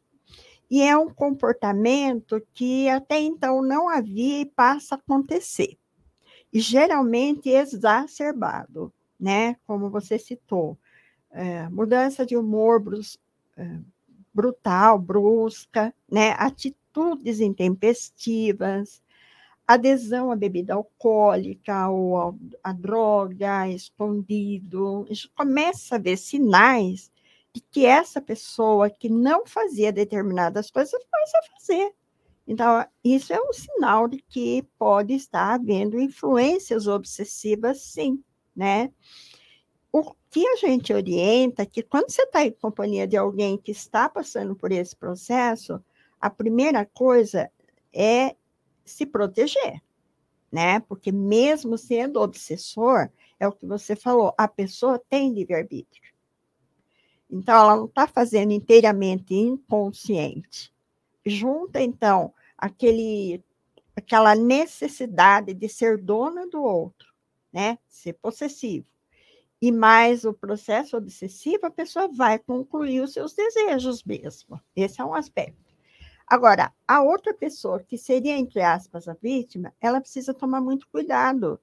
e 0.69 0.81
é 0.81 0.97
um 0.97 1.09
comportamento 1.09 2.41
que 2.53 2.89
até 2.89 3.19
então 3.19 3.61
não 3.61 3.87
havia 3.87 4.41
e 4.41 4.45
passa 4.45 4.95
a 4.95 4.97
acontecer. 4.97 5.77
E 6.51 6.59
geralmente 6.59 7.49
exacerbado, 7.49 8.91
né? 9.19 9.57
Como 9.67 9.89
você 9.89 10.17
citou 10.17 10.77
é, 11.35 11.67
mudança 11.69 12.25
de 12.25 12.37
humor 12.37 12.79
brus, 12.79 13.19
é, 13.57 13.77
brutal, 14.33 14.97
brusca, 14.97 15.93
né? 16.09 16.31
atitudes 16.37 17.41
intempestivas, 17.41 19.03
adesão 19.67 20.31
à 20.31 20.35
bebida 20.35 20.73
alcoólica 20.73 21.89
ou 21.89 22.39
à 22.63 22.71
droga, 22.71 23.67
escondido. 23.67 25.05
Gente 25.09 25.29
começa 25.35 25.95
a 25.95 25.99
ver 25.99 26.17
sinais 26.17 27.11
de 27.53 27.61
que 27.61 27.85
essa 27.85 28.21
pessoa 28.21 28.89
que 28.89 29.09
não 29.09 29.45
fazia 29.45 29.91
determinadas 29.91 30.71
coisas 30.71 30.93
começa 31.11 31.37
a 31.37 31.59
fazer. 31.59 31.93
Então, 32.47 32.85
isso 33.03 33.33
é 33.33 33.41
um 33.41 33.51
sinal 33.51 34.07
de 34.07 34.17
que 34.29 34.63
pode 34.77 35.13
estar 35.13 35.55
havendo 35.55 35.99
influências 35.99 36.87
obsessivas, 36.87 37.81
sim, 37.81 38.23
né? 38.55 38.91
O 39.97 40.13
que 40.29 40.45
a 40.45 40.57
gente 40.57 40.91
orienta 40.91 41.61
é 41.61 41.65
que 41.65 41.81
quando 41.81 42.09
você 42.09 42.23
está 42.23 42.43
em 42.43 42.51
companhia 42.51 43.07
de 43.07 43.15
alguém 43.15 43.57
que 43.57 43.71
está 43.71 44.09
passando 44.09 44.53
por 44.53 44.69
esse 44.73 44.93
processo, 44.93 45.81
a 46.19 46.29
primeira 46.29 46.85
coisa 46.85 47.49
é 47.93 48.35
se 48.83 49.05
proteger, 49.05 49.81
né? 50.51 50.81
Porque 50.81 51.13
mesmo 51.13 51.77
sendo 51.77 52.19
obsessor, 52.19 53.09
é 53.39 53.47
o 53.47 53.53
que 53.53 53.65
você 53.65 53.95
falou, 53.95 54.33
a 54.37 54.49
pessoa 54.49 54.99
tem 54.99 55.31
livre-arbítrio. 55.31 56.13
Então, 57.31 57.55
ela 57.55 57.77
não 57.77 57.85
está 57.85 58.05
fazendo 58.05 58.51
inteiramente 58.51 59.33
inconsciente. 59.33 60.73
Junta, 61.25 61.81
então, 61.81 62.33
aquele, 62.57 63.41
aquela 63.95 64.35
necessidade 64.35 65.53
de 65.53 65.69
ser 65.69 65.97
dona 65.97 66.45
do 66.49 66.61
outro, 66.61 67.13
né? 67.53 67.79
Ser 67.87 68.11
possessivo 68.15 68.93
e 69.61 69.71
mais 69.71 70.25
o 70.25 70.33
processo 70.33 70.97
obsessivo, 70.97 71.65
a 71.65 71.71
pessoa 71.71 72.07
vai 72.07 72.37
concluir 72.37 73.01
os 73.01 73.13
seus 73.13 73.33
desejos 73.33 74.03
mesmo. 74.03 74.59
Esse 74.75 75.01
é 75.01 75.05
um 75.05 75.13
aspecto. 75.13 75.73
Agora, 76.27 76.73
a 76.87 77.01
outra 77.01 77.33
pessoa, 77.33 77.83
que 77.83 77.97
seria, 77.97 78.35
entre 78.35 78.61
aspas, 78.61 79.07
a 79.07 79.13
vítima, 79.13 79.73
ela 79.79 80.01
precisa 80.01 80.33
tomar 80.33 80.59
muito 80.59 80.87
cuidado. 80.89 81.59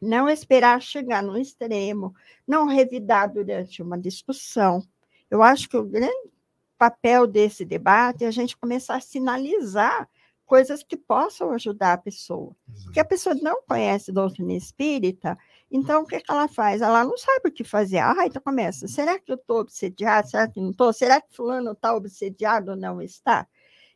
Não 0.00 0.28
esperar 0.28 0.80
chegar 0.80 1.22
no 1.22 1.38
extremo, 1.38 2.14
não 2.46 2.66
revidar 2.66 3.32
durante 3.32 3.82
uma 3.82 3.98
discussão. 3.98 4.82
Eu 5.30 5.42
acho 5.42 5.68
que 5.68 5.76
o 5.76 5.84
grande 5.84 6.30
papel 6.78 7.26
desse 7.26 7.64
debate 7.64 8.24
é 8.24 8.26
a 8.26 8.30
gente 8.30 8.56
começar 8.56 8.96
a 8.96 9.00
sinalizar 9.00 10.08
coisas 10.46 10.82
que 10.82 10.96
possam 10.96 11.50
ajudar 11.50 11.94
a 11.94 11.98
pessoa. 11.98 12.54
Porque 12.84 13.00
a 13.00 13.04
pessoa 13.04 13.34
não 13.34 13.62
conhece 13.62 14.12
doutrina 14.12 14.52
espírita, 14.52 15.36
Então, 15.70 16.02
o 16.02 16.06
que, 16.06 16.20
que 16.20 16.30
ela 16.30 16.48
faz? 16.48 16.80
Ela 16.80 17.04
não 17.04 17.16
sabe 17.16 17.48
o 17.48 17.52
que 17.52 17.64
fazer. 17.64 17.98
Ah, 17.98 18.26
então 18.26 18.40
começa. 18.40 18.86
Será 18.86 19.18
que 19.18 19.32
eu 19.32 19.36
estou 19.36 19.60
obsediado? 19.60 20.28
Será 20.28 20.48
que 20.48 20.60
não 20.60 20.70
estou? 20.70 20.92
Será 20.92 21.20
que 21.20 21.34
fulano 21.34 21.72
está 21.72 21.94
obsediado 21.94 22.70
ou 22.72 22.76
não 22.76 23.02
está? 23.02 23.46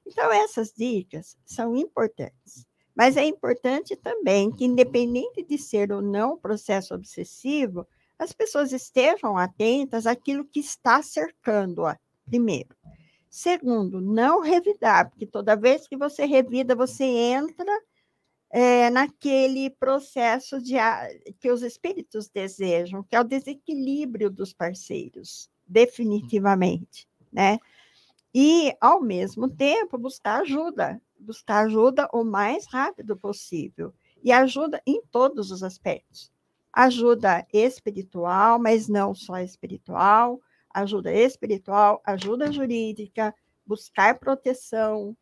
Então, 0.06 0.32
essas 0.32 0.72
dicas 0.72 1.36
são 1.44 1.76
importantes. 1.76 2.66
Mas 2.94 3.16
é 3.16 3.24
importante 3.24 3.96
também 3.96 4.50
que, 4.50 4.64
independente 4.64 5.42
de 5.42 5.56
ser 5.56 5.92
ou 5.92 6.02
não 6.02 6.36
processo 6.36 6.94
obsessivo, 6.94 7.86
as 8.18 8.32
pessoas 8.32 8.72
estejam 8.72 9.38
atentas 9.38 10.06
àquilo 10.06 10.44
que 10.44 10.60
está 10.60 11.02
cercando-a, 11.02 11.98
primeiro. 12.26 12.76
Segundo, 13.30 14.00
não 14.00 14.40
revidar, 14.40 15.08
porque 15.08 15.24
toda 15.24 15.56
vez 15.56 15.86
que 15.86 15.96
você 15.96 16.26
revida, 16.26 16.74
você 16.74 17.04
entra 17.04 17.72
é, 18.50 18.90
naquele 18.90 19.70
processo 19.70 20.60
de, 20.60 20.74
que 21.38 21.50
os 21.50 21.62
espíritos 21.62 22.28
desejam, 22.28 23.02
que 23.02 23.14
é 23.14 23.20
o 23.20 23.24
desequilíbrio 23.24 24.28
dos 24.28 24.52
parceiros, 24.52 25.48
definitivamente, 25.66 27.08
né? 27.32 27.58
E, 28.34 28.76
ao 28.80 29.00
mesmo 29.00 29.48
tempo, 29.48 29.96
buscar 29.96 30.42
ajuda, 30.42 31.00
buscar 31.18 31.66
ajuda 31.66 32.08
o 32.12 32.24
mais 32.24 32.66
rápido 32.66 33.16
possível, 33.16 33.94
e 34.22 34.32
ajuda 34.32 34.82
em 34.86 35.02
todos 35.10 35.50
os 35.50 35.62
aspectos. 35.62 36.30
Ajuda 36.72 37.46
espiritual, 37.52 38.58
mas 38.58 38.88
não 38.88 39.14
só 39.14 39.38
espiritual, 39.38 40.40
ajuda 40.72 41.12
espiritual, 41.12 42.00
ajuda 42.04 42.52
jurídica, 42.52 43.34
buscar 43.66 44.18
proteção, 44.18 45.16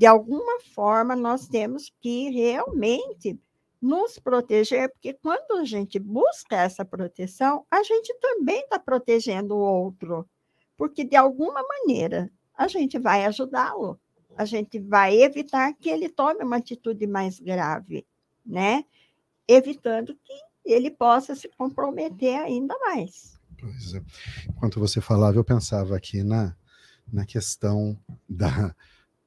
de 0.00 0.06
alguma 0.06 0.58
forma, 0.74 1.14
nós 1.14 1.46
temos 1.46 1.92
que 2.00 2.30
realmente 2.30 3.38
nos 3.78 4.18
proteger, 4.18 4.90
porque 4.90 5.12
quando 5.12 5.58
a 5.60 5.64
gente 5.66 5.98
busca 5.98 6.56
essa 6.56 6.86
proteção, 6.86 7.66
a 7.70 7.82
gente 7.82 8.14
também 8.18 8.60
está 8.60 8.78
protegendo 8.78 9.54
o 9.54 9.58
outro, 9.58 10.26
porque 10.74 11.04
de 11.04 11.16
alguma 11.16 11.62
maneira 11.62 12.32
a 12.56 12.66
gente 12.66 12.98
vai 12.98 13.26
ajudá-lo, 13.26 14.00
a 14.38 14.46
gente 14.46 14.78
vai 14.78 15.20
evitar 15.20 15.74
que 15.74 15.90
ele 15.90 16.08
tome 16.08 16.42
uma 16.44 16.56
atitude 16.56 17.06
mais 17.06 17.38
grave, 17.38 18.06
né? 18.44 18.86
Evitando 19.46 20.18
que 20.24 20.32
ele 20.64 20.90
possa 20.90 21.34
se 21.34 21.50
comprometer 21.58 22.40
ainda 22.40 22.74
mais. 22.78 23.38
Pois 23.58 23.92
é. 23.92 24.02
Enquanto 24.48 24.80
você 24.80 24.98
falava, 24.98 25.36
eu 25.36 25.44
pensava 25.44 25.94
aqui 25.94 26.22
na, 26.22 26.56
na 27.12 27.26
questão 27.26 27.98
da, 28.26 28.74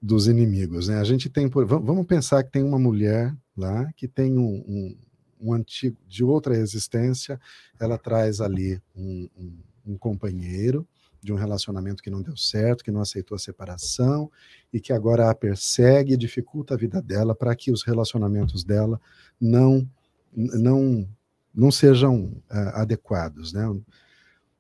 dos 0.04 0.28
inimigos. 0.28 0.90
Né? 0.90 0.98
A 0.98 1.04
gente 1.06 1.30
tem, 1.30 1.48
vamos 1.48 2.06
pensar 2.06 2.44
que 2.44 2.52
tem 2.52 2.62
uma 2.62 2.78
mulher 2.78 3.34
lá 3.56 3.90
que 3.96 4.06
tem 4.06 4.38
um, 4.38 4.56
um, 4.68 4.98
um 5.40 5.54
antigo 5.54 5.98
de 6.06 6.26
outra 6.26 6.58
existência, 6.58 7.40
ela 7.80 7.98
traz 7.98 8.42
ali 8.42 8.82
um, 8.94 9.30
um, 9.38 9.58
um 9.94 9.98
companheiro 9.98 10.86
de 11.22 11.32
um 11.32 11.38
relacionamento 11.38 12.04
que 12.04 12.10
não 12.10 12.22
deu 12.22 12.36
certo, 12.36 12.84
que 12.84 12.92
não 12.92 13.00
aceitou 13.00 13.38
a 13.38 13.40
separação 13.40 14.30
e 14.74 14.80
que 14.82 14.92
agora 14.92 15.30
a 15.30 15.36
persegue 15.36 16.16
e 16.16 16.18
dificulta 16.18 16.74
a 16.74 16.78
vida 16.78 17.02
dela 17.02 17.34
para 17.34 17.56
que 17.56 17.72
os 17.72 17.82
relacionamentos 17.82 18.66
dela 18.66 19.00
não 19.40 19.90
não 20.36 21.08
não 21.56 21.72
sejam 21.72 22.26
uh, 22.52 22.74
adequados, 22.74 23.54
né? 23.54 23.64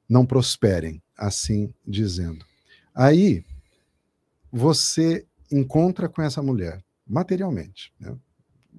não 0.08 0.26
prosperem, 0.26 1.02
assim 1.18 1.74
dizendo. 1.86 2.46
Aí 2.94 3.44
você 4.52 5.26
encontra 5.58 6.10
com 6.10 6.22
essa 6.22 6.41
mulher 6.41 6.84
materialmente, 7.06 7.93
né? 7.99 8.18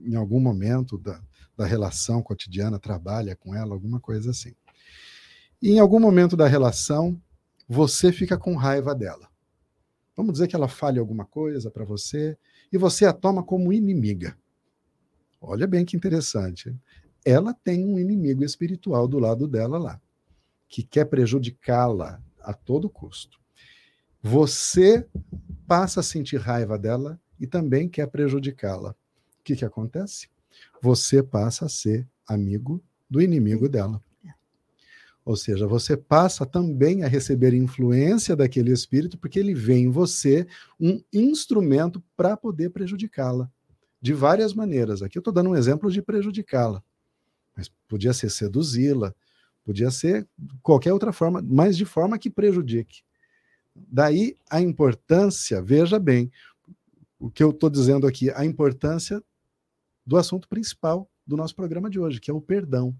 em 0.02 0.16
algum 0.16 0.40
momento 0.40 0.98
da, 0.98 1.22
da 1.56 1.64
relação 1.64 2.22
cotidiana, 2.22 2.78
trabalha 2.78 3.36
com 3.36 3.54
ela, 3.54 3.74
alguma 3.74 4.00
coisa 4.00 4.30
assim. 4.30 4.54
E 5.62 5.70
em 5.70 5.78
algum 5.78 6.00
momento 6.00 6.36
da 6.36 6.48
relação, 6.48 7.20
você 7.68 8.12
fica 8.12 8.36
com 8.36 8.56
raiva 8.56 8.94
dela. 8.94 9.28
Vamos 10.16 10.32
dizer 10.32 10.48
que 10.48 10.56
ela 10.56 10.68
fale 10.68 10.98
alguma 10.98 11.24
coisa 11.24 11.70
para 11.70 11.84
você 11.84 12.36
e 12.72 12.78
você 12.78 13.04
a 13.06 13.12
toma 13.12 13.42
como 13.42 13.72
inimiga. 13.72 14.36
Olha 15.40 15.66
bem 15.66 15.84
que 15.84 15.96
interessante. 15.96 16.74
Ela 17.24 17.54
tem 17.54 17.84
um 17.84 17.98
inimigo 17.98 18.44
espiritual 18.44 19.08
do 19.08 19.18
lado 19.18 19.48
dela 19.48 19.78
lá, 19.78 20.00
que 20.68 20.82
quer 20.82 21.06
prejudicá-la 21.06 22.22
a 22.40 22.52
todo 22.52 22.90
custo. 22.90 23.38
Você 24.22 25.06
passa 25.66 26.00
a 26.00 26.02
sentir 26.02 26.38
raiva 26.38 26.78
dela 26.78 27.20
e 27.38 27.46
também 27.46 27.88
quer 27.88 28.06
prejudicá-la. 28.06 28.90
O 28.90 29.44
que, 29.44 29.56
que 29.56 29.64
acontece? 29.64 30.28
Você 30.80 31.22
passa 31.22 31.66
a 31.66 31.68
ser 31.68 32.06
amigo 32.26 32.82
do 33.08 33.20
inimigo 33.20 33.68
dela. 33.68 34.02
Ou 35.24 35.36
seja, 35.36 35.66
você 35.66 35.96
passa 35.96 36.44
também 36.44 37.02
a 37.02 37.08
receber 37.08 37.54
influência 37.54 38.36
daquele 38.36 38.70
espírito, 38.70 39.16
porque 39.16 39.38
ele 39.38 39.54
vê 39.54 39.74
em 39.74 39.88
você 39.88 40.46
um 40.78 41.02
instrumento 41.12 42.02
para 42.14 42.36
poder 42.36 42.70
prejudicá-la. 42.70 43.50
De 44.02 44.12
várias 44.12 44.52
maneiras. 44.52 45.00
Aqui 45.00 45.16
eu 45.16 45.20
estou 45.20 45.32
dando 45.32 45.48
um 45.48 45.56
exemplo 45.56 45.90
de 45.90 46.02
prejudicá-la. 46.02 46.82
Mas 47.56 47.70
podia 47.88 48.12
ser 48.12 48.30
seduzi-la, 48.30 49.14
podia 49.64 49.90
ser 49.90 50.28
qualquer 50.62 50.92
outra 50.92 51.10
forma, 51.10 51.42
mas 51.42 51.74
de 51.74 51.86
forma 51.86 52.18
que 52.18 52.28
prejudique. 52.28 53.02
Daí 53.74 54.36
a 54.48 54.60
importância, 54.60 55.60
veja 55.60 55.98
bem, 55.98 56.30
o 57.18 57.30
que 57.30 57.42
eu 57.42 57.50
estou 57.50 57.68
dizendo 57.68 58.06
aqui, 58.06 58.30
a 58.30 58.44
importância 58.44 59.22
do 60.06 60.16
assunto 60.16 60.48
principal 60.48 61.10
do 61.26 61.36
nosso 61.36 61.54
programa 61.56 61.88
de 61.88 61.98
hoje, 61.98 62.20
que 62.20 62.30
é 62.30 62.34
o 62.34 62.40
perdão. 62.40 62.94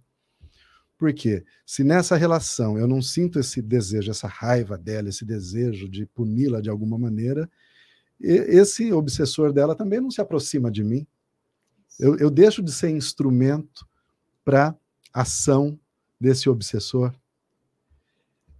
Porque 0.96 1.44
se 1.66 1.84
nessa 1.84 2.16
relação 2.16 2.78
eu 2.78 2.86
não 2.86 3.02
sinto 3.02 3.38
esse 3.38 3.60
desejo, 3.60 4.10
essa 4.10 4.28
raiva 4.28 4.78
dela, 4.78 5.08
esse 5.08 5.24
desejo 5.24 5.88
de 5.88 6.06
puni-la 6.06 6.60
de 6.60 6.70
alguma 6.70 6.98
maneira, 6.98 7.50
esse 8.20 8.92
obsessor 8.92 9.52
dela 9.52 9.74
também 9.74 10.00
não 10.00 10.10
se 10.10 10.20
aproxima 10.20 10.70
de 10.70 10.82
mim. 10.82 11.06
Eu, 11.98 12.16
eu 12.16 12.30
deixo 12.30 12.62
de 12.62 12.72
ser 12.72 12.90
instrumento 12.90 13.86
para 14.44 14.74
ação 15.12 15.78
desse 16.20 16.48
obsessor. 16.48 17.12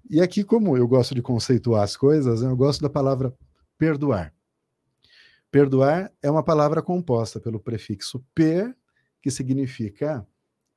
E 0.09 0.21
aqui, 0.21 0.45
como 0.45 0.77
eu 0.77 0.87
gosto 0.87 1.15
de 1.15 1.23
conceituar 1.23 1.83
as 1.83 1.97
coisas, 1.97 2.43
eu 2.43 2.57
gosto 2.57 2.83
da 2.83 2.91
palavra 2.91 3.35
perdoar. 3.79 4.33
Perdoar 5.51 6.13
é 6.23 6.31
uma 6.31 6.43
palavra 6.43 6.83
composta 6.83 7.41
pelo 7.41 7.61
prefixo 7.61 8.25
per, 8.35 8.77
que 9.23 9.31
significa 9.31 10.27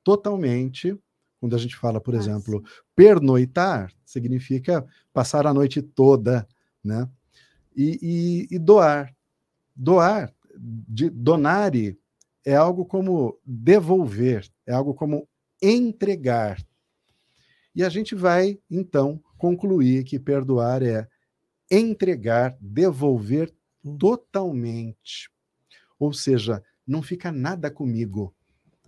totalmente. 0.02 0.98
Quando 1.40 1.54
a 1.54 1.58
gente 1.58 1.76
fala, 1.76 2.00
por 2.00 2.14
Nossa. 2.14 2.30
exemplo, 2.30 2.64
pernoitar, 2.96 3.92
significa 4.04 4.86
passar 5.12 5.46
a 5.46 5.54
noite 5.54 5.82
toda, 5.82 6.46
né? 6.82 7.08
E, 7.76 8.46
e, 8.50 8.54
e 8.56 8.58
doar. 8.58 9.14
Doar, 9.74 10.32
de, 10.56 11.10
donare, 11.10 11.98
é 12.44 12.56
algo 12.56 12.84
como 12.84 13.38
devolver, 13.44 14.48
é 14.66 14.72
algo 14.72 14.94
como 14.94 15.28
entregar, 15.60 16.58
e 17.78 17.84
a 17.84 17.88
gente 17.88 18.12
vai, 18.16 18.58
então, 18.68 19.22
concluir 19.38 20.02
que 20.02 20.18
perdoar 20.18 20.82
é 20.82 21.06
entregar, 21.70 22.58
devolver 22.60 23.54
totalmente. 24.00 25.30
Ou 25.96 26.12
seja, 26.12 26.60
não 26.84 27.02
fica 27.02 27.30
nada 27.30 27.70
comigo, 27.70 28.34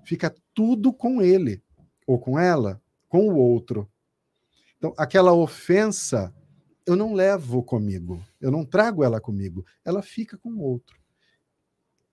fica 0.05 0.35
tudo 0.53 0.93
com 0.93 1.23
ele, 1.23 1.63
ou 2.05 2.19
com 2.19 2.37
ela, 2.37 2.83
com 3.09 3.29
o 3.29 3.37
outro. 3.37 3.89
Então, 4.77 4.93
aquela 4.99 5.33
ofensa 5.33 6.35
eu 6.85 6.97
não 6.97 7.15
levo 7.15 7.63
comigo, 7.63 8.21
eu 8.41 8.51
não 8.51 8.65
trago 8.65 9.05
ela 9.05 9.21
comigo, 9.21 9.65
ela 9.85 10.03
fica 10.03 10.37
com 10.37 10.51
o 10.51 10.63
outro. 10.63 10.99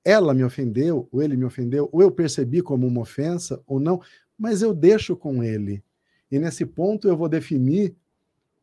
Ela 0.05 0.31
me 0.31 0.43
ofendeu, 0.43 1.09
ou 1.11 1.23
ele 1.23 1.35
me 1.35 1.43
ofendeu, 1.43 1.89
ou 1.91 2.03
eu 2.03 2.11
percebi 2.11 2.61
como 2.61 2.85
uma 2.85 3.01
ofensa, 3.01 3.59
ou 3.65 3.79
não, 3.79 3.99
mas 4.37 4.61
eu 4.61 4.75
deixo 4.75 5.15
com 5.17 5.43
ele. 5.43 5.83
E 6.31 6.39
nesse 6.39 6.65
ponto 6.65 7.07
eu 7.07 7.15
vou 7.15 7.29
definir 7.29 7.95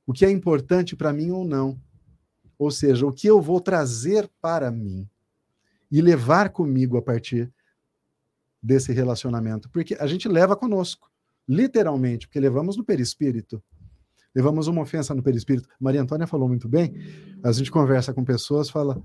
o 0.06 0.12
que 0.12 0.24
é 0.24 0.30
importante 0.30 0.94
para 0.94 1.12
mim 1.12 1.30
ou 1.30 1.44
não. 1.44 1.80
Ou 2.58 2.70
seja, 2.70 3.06
o 3.06 3.12
que 3.12 3.26
eu 3.26 3.40
vou 3.40 3.60
trazer 3.60 4.30
para 4.40 4.70
mim 4.70 5.08
e 5.90 6.00
levar 6.00 6.50
comigo 6.50 6.96
a 6.96 7.02
partir 7.02 7.52
desse 8.62 8.92
relacionamento. 8.92 9.68
Porque 9.70 9.96
a 9.98 10.06
gente 10.06 10.28
leva 10.28 10.56
conosco, 10.56 11.10
literalmente, 11.48 12.26
porque 12.26 12.40
levamos 12.40 12.76
no 12.76 12.84
perispírito. 12.84 13.62
Levamos 14.34 14.66
uma 14.66 14.82
ofensa 14.82 15.14
no 15.14 15.22
perispírito. 15.22 15.68
Maria 15.78 16.02
Antônia 16.02 16.26
falou 16.26 16.48
muito 16.48 16.68
bem. 16.68 16.94
A 17.42 17.52
gente 17.52 17.70
conversa 17.70 18.12
com 18.12 18.24
pessoas, 18.24 18.68
fala. 18.68 19.00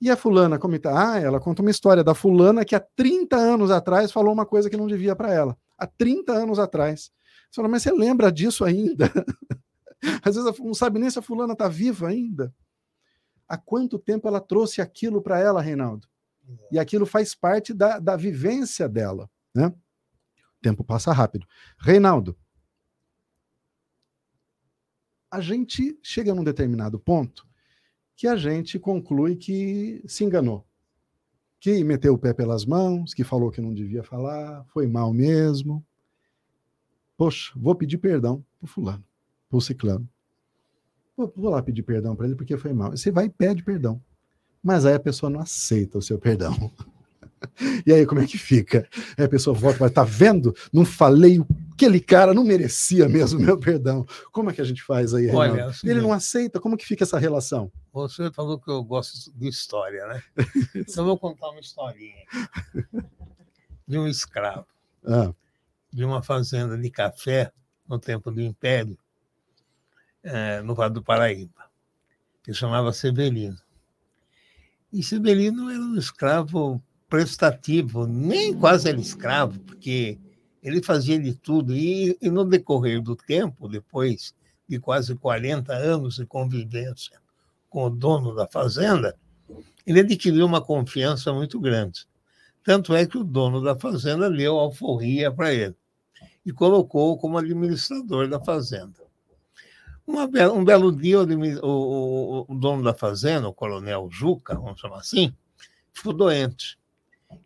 E 0.00 0.10
a 0.10 0.16
fulana, 0.16 0.58
como 0.58 0.76
está? 0.76 1.12
Ah, 1.14 1.18
ela 1.18 1.40
conta 1.40 1.62
uma 1.62 1.70
história 1.70 2.04
da 2.04 2.14
fulana 2.14 2.64
que 2.64 2.74
há 2.74 2.80
30 2.80 3.36
anos 3.36 3.70
atrás 3.70 4.12
falou 4.12 4.32
uma 4.32 4.44
coisa 4.44 4.68
que 4.68 4.76
não 4.76 4.86
devia 4.86 5.16
para 5.16 5.32
ela. 5.32 5.56
Há 5.76 5.86
30 5.86 6.32
anos 6.32 6.58
atrás. 6.58 7.10
Você 7.50 7.56
fala, 7.56 7.68
mas 7.68 7.82
você 7.82 7.92
lembra 7.92 8.30
disso 8.30 8.64
ainda? 8.64 9.10
Às 10.22 10.36
vezes 10.36 10.58
não 10.58 10.74
sabe 10.74 10.98
nem 10.98 11.10
se 11.10 11.18
a 11.18 11.22
fulana 11.22 11.54
está 11.54 11.68
viva 11.68 12.08
ainda. 12.08 12.54
Há 13.48 13.56
quanto 13.56 13.98
tempo 13.98 14.28
ela 14.28 14.40
trouxe 14.40 14.80
aquilo 14.80 15.22
para 15.22 15.40
ela, 15.40 15.62
Reinaldo? 15.62 16.06
E 16.70 16.78
aquilo 16.78 17.06
faz 17.06 17.34
parte 17.34 17.74
da, 17.74 17.98
da 17.98 18.16
vivência 18.16 18.88
dela. 18.88 19.28
Né? 19.54 19.72
tempo 20.60 20.84
passa 20.84 21.12
rápido. 21.12 21.46
Reinaldo, 21.78 22.36
a 25.30 25.40
gente 25.40 25.98
chega 26.02 26.34
num 26.34 26.44
determinado 26.44 26.98
ponto 26.98 27.46
que 28.16 28.26
a 28.26 28.36
gente 28.36 28.78
conclui 28.78 29.36
que 29.36 30.02
se 30.06 30.24
enganou, 30.24 30.66
que 31.60 31.84
meteu 31.84 32.14
o 32.14 32.18
pé 32.18 32.34
pelas 32.34 32.64
mãos, 32.64 33.14
que 33.14 33.22
falou 33.22 33.50
que 33.50 33.60
não 33.60 33.72
devia 33.72 34.02
falar, 34.02 34.64
foi 34.66 34.86
mal 34.86 35.12
mesmo. 35.12 35.86
Poxa, 37.18 37.52
vou 37.56 37.74
pedir 37.74 37.98
perdão 37.98 38.44
pro 38.60 38.68
fulano, 38.68 39.04
pro 39.50 39.60
ciclano. 39.60 40.08
Vou, 41.16 41.32
vou 41.36 41.50
lá 41.50 41.60
pedir 41.60 41.82
perdão 41.82 42.14
para 42.14 42.26
ele 42.26 42.36
porque 42.36 42.56
foi 42.56 42.72
mal. 42.72 42.92
Você 42.92 43.10
vai 43.10 43.24
e 43.24 43.28
pede 43.28 43.64
perdão. 43.64 44.00
Mas 44.62 44.86
aí 44.86 44.94
a 44.94 45.00
pessoa 45.00 45.28
não 45.28 45.40
aceita 45.40 45.98
o 45.98 46.02
seu 46.02 46.18
perdão. 46.18 46.54
E 47.86 47.92
aí, 47.92 48.04
como 48.04 48.20
é 48.20 48.26
que 48.26 48.36
fica? 48.36 48.88
Aí 49.16 49.24
a 49.24 49.28
pessoa 49.28 49.54
volta, 49.54 49.78
mas 49.80 49.92
tá 49.92 50.02
vendo? 50.02 50.52
Não 50.72 50.84
falei, 50.84 51.40
aquele 51.72 52.00
cara 52.00 52.34
não 52.34 52.42
merecia 52.42 53.08
mesmo 53.08 53.38
meu 53.38 53.56
perdão. 53.56 54.04
Como 54.32 54.50
é 54.50 54.52
que 54.52 54.60
a 54.60 54.64
gente 54.64 54.82
faz 54.82 55.14
aí, 55.14 55.30
Olha, 55.30 55.70
é 55.70 55.88
Ele 55.88 56.00
não 56.00 56.12
aceita, 56.12 56.58
como 56.58 56.76
que 56.76 56.84
fica 56.84 57.04
essa 57.04 57.16
relação? 57.16 57.70
Você 57.92 58.32
falou 58.32 58.58
que 58.58 58.68
eu 58.68 58.82
gosto 58.82 59.32
de 59.36 59.46
história, 59.46 60.04
né? 60.08 60.22
então 60.74 61.04
eu 61.04 61.06
vou 61.06 61.16
contar 61.16 61.50
uma 61.50 61.60
historinha 61.60 62.26
de 63.86 63.96
um 63.96 64.08
escravo 64.08 64.66
ah. 65.06 65.32
De 65.92 66.04
uma 66.04 66.22
fazenda 66.22 66.76
de 66.76 66.90
café 66.90 67.52
no 67.88 67.98
tempo 67.98 68.30
do 68.30 68.40
Império, 68.40 68.98
é, 70.22 70.60
no 70.62 70.74
Vale 70.74 70.94
do 70.94 71.02
Paraíba, 71.02 71.70
que 72.42 72.52
chamava 72.52 72.92
Severino. 72.92 73.58
E 74.92 75.02
Severino 75.02 75.70
era 75.70 75.80
um 75.80 75.96
escravo 75.96 76.82
prestativo, 77.08 78.06
nem 78.06 78.56
quase 78.56 78.88
era 78.88 79.00
escravo, 79.00 79.58
porque 79.60 80.18
ele 80.62 80.82
fazia 80.82 81.18
de 81.18 81.34
tudo. 81.34 81.74
E, 81.74 82.16
e 82.20 82.30
no 82.30 82.44
decorrer 82.44 83.02
do 83.02 83.16
tempo, 83.16 83.68
depois 83.68 84.34
de 84.68 84.78
quase 84.78 85.14
40 85.14 85.72
anos 85.72 86.16
de 86.16 86.26
convivência 86.26 87.18
com 87.70 87.84
o 87.84 87.90
dono 87.90 88.34
da 88.34 88.46
fazenda, 88.46 89.16
ele 89.86 90.00
adquiriu 90.00 90.44
uma 90.44 90.60
confiança 90.60 91.32
muito 91.32 91.58
grande. 91.60 92.06
Tanto 92.68 92.94
é 92.94 93.06
que 93.06 93.16
o 93.16 93.24
dono 93.24 93.62
da 93.62 93.74
fazenda 93.74 94.30
deu 94.30 94.58
alforria 94.58 95.32
para 95.32 95.54
ele 95.54 95.74
e 96.44 96.52
colocou 96.52 97.16
como 97.16 97.38
administrador 97.38 98.28
da 98.28 98.38
fazenda. 98.38 99.06
Uma, 100.06 100.24
um 100.52 100.62
belo 100.62 100.94
dia, 100.94 101.18
o, 101.18 101.24
o, 101.62 102.46
o, 102.46 102.54
dono 102.54 102.82
da 102.82 102.92
fazenda, 102.92 103.48
o 103.48 103.54
coronel 103.54 104.10
Juca, 104.10 104.54
vamos 104.54 104.78
chamar 104.78 104.98
assim, 104.98 105.34
ficou 105.94 106.12
doente 106.12 106.78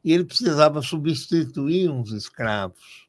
e 0.02 0.12
ele 0.12 0.24
precisava 0.24 0.82
substituir 0.82 1.88
uns 1.88 2.10
escravos 2.10 3.06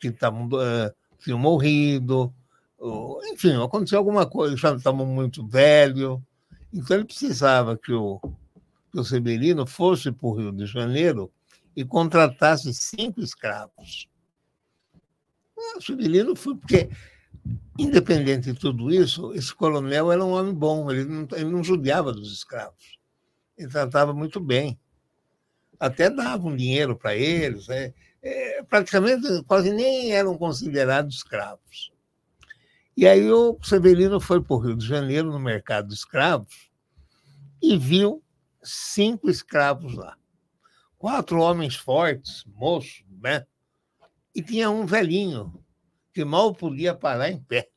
que 0.00 0.08
estavam 0.08 0.46
uh, 0.46 0.90
tinham 1.18 1.38
morrido, 1.38 2.32
ou, 2.78 3.22
enfim, 3.26 3.62
aconteceu 3.62 3.98
alguma 3.98 4.24
coisa, 4.24 4.56
já 4.56 4.74
estavam 4.74 5.04
muito 5.04 5.46
velho, 5.46 6.24
então 6.72 6.96
ele 6.96 7.04
precisava 7.04 7.76
que 7.76 7.92
o, 7.92 8.18
que 8.90 8.98
o 8.98 9.04
Severino 9.04 9.66
fosse 9.66 10.10
para 10.10 10.26
o 10.26 10.34
Rio 10.34 10.52
de 10.52 10.66
Janeiro 10.66 11.30
e 11.76 11.84
contratasse 11.84 12.72
cinco 12.74 13.20
escravos. 13.20 14.08
O 15.76 15.80
Severino 15.80 16.34
foi 16.34 16.56
porque, 16.56 16.90
independente 17.78 18.52
de 18.52 18.58
tudo 18.58 18.92
isso, 18.92 19.32
esse 19.34 19.54
coronel 19.54 20.10
era 20.10 20.24
um 20.24 20.32
homem 20.32 20.54
bom, 20.54 20.90
ele 20.90 21.04
não, 21.04 21.28
ele 21.32 21.50
não 21.50 21.62
judiava 21.62 22.12
dos 22.12 22.32
escravos, 22.32 22.98
ele 23.56 23.68
tratava 23.68 24.12
muito 24.12 24.40
bem 24.40 24.78
até 25.80 26.10
davam 26.10 26.54
dinheiro 26.54 26.94
para 26.94 27.16
eles, 27.16 27.66
é, 27.70 27.94
é, 28.22 28.62
praticamente 28.62 29.42
quase 29.44 29.72
nem 29.72 30.12
eram 30.12 30.36
considerados 30.36 31.16
escravos. 31.16 31.90
E 32.94 33.08
aí 33.08 33.32
o 33.32 33.58
Severino 33.62 34.20
foi 34.20 34.42
para 34.42 34.54
o 34.54 34.58
Rio 34.58 34.76
de 34.76 34.86
Janeiro, 34.86 35.32
no 35.32 35.40
mercado 35.40 35.88
de 35.88 35.94
escravos, 35.94 36.70
e 37.62 37.78
viu 37.78 38.22
cinco 38.62 39.30
escravos 39.30 39.94
lá. 39.94 40.16
Quatro 40.98 41.40
homens 41.40 41.76
fortes, 41.76 42.44
moços, 42.46 43.04
né? 43.22 43.46
E 44.34 44.42
tinha 44.42 44.70
um 44.70 44.86
velhinho 44.86 45.52
que 46.12 46.24
mal 46.24 46.54
podia 46.54 46.94
parar 46.94 47.30
em 47.30 47.42
pé. 47.42 47.70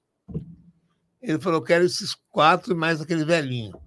Ele 1.22 1.40
falou: 1.40 1.62
quero 1.62 1.86
esses 1.86 2.16
quatro 2.30 2.74
e 2.74 2.76
mais 2.76 3.00
aquele 3.00 3.24
velhinho. 3.24 3.80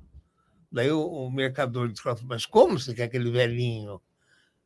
Daí 0.73 0.91
o, 0.91 1.01
o 1.01 1.31
mercador 1.31 1.89
disse: 1.89 2.03
mas 2.25 2.47
como 2.47 2.79
você 2.79 2.95
quer 2.95 3.05
aquele 3.05 3.31
velhinho? 3.31 4.01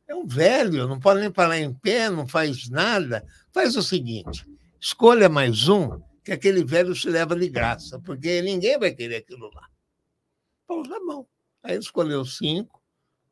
É 0.07 0.15
um 0.15 0.25
velho, 0.25 0.87
não 0.87 0.99
pode 0.99 1.21
nem 1.21 1.31
parar 1.31 1.57
em 1.57 1.73
pé, 1.73 2.09
não 2.09 2.27
faz 2.27 2.69
nada. 2.69 3.25
Faz 3.51 3.75
o 3.75 3.83
seguinte: 3.83 4.45
escolha 4.79 5.29
mais 5.29 5.67
um, 5.67 6.01
que 6.23 6.31
aquele 6.31 6.63
velho 6.63 6.95
se 6.95 7.09
leva 7.09 7.35
de 7.35 7.49
graça, 7.49 7.99
porque 7.99 8.41
ninguém 8.41 8.77
vai 8.79 8.91
querer 8.91 9.17
aquilo 9.17 9.49
lá. 9.53 9.67
Pô, 10.67 10.83
tá 10.83 10.99
bom. 11.05 11.25
Aí 11.63 11.77
escolheu 11.77 12.25
cinco 12.25 12.81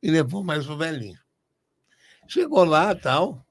e 0.02 0.10
levou 0.10 0.44
mais 0.44 0.70
o 0.70 0.78
velhinho. 0.78 1.20
Chegou 2.28 2.64
lá 2.64 2.94
tal. 2.96 3.46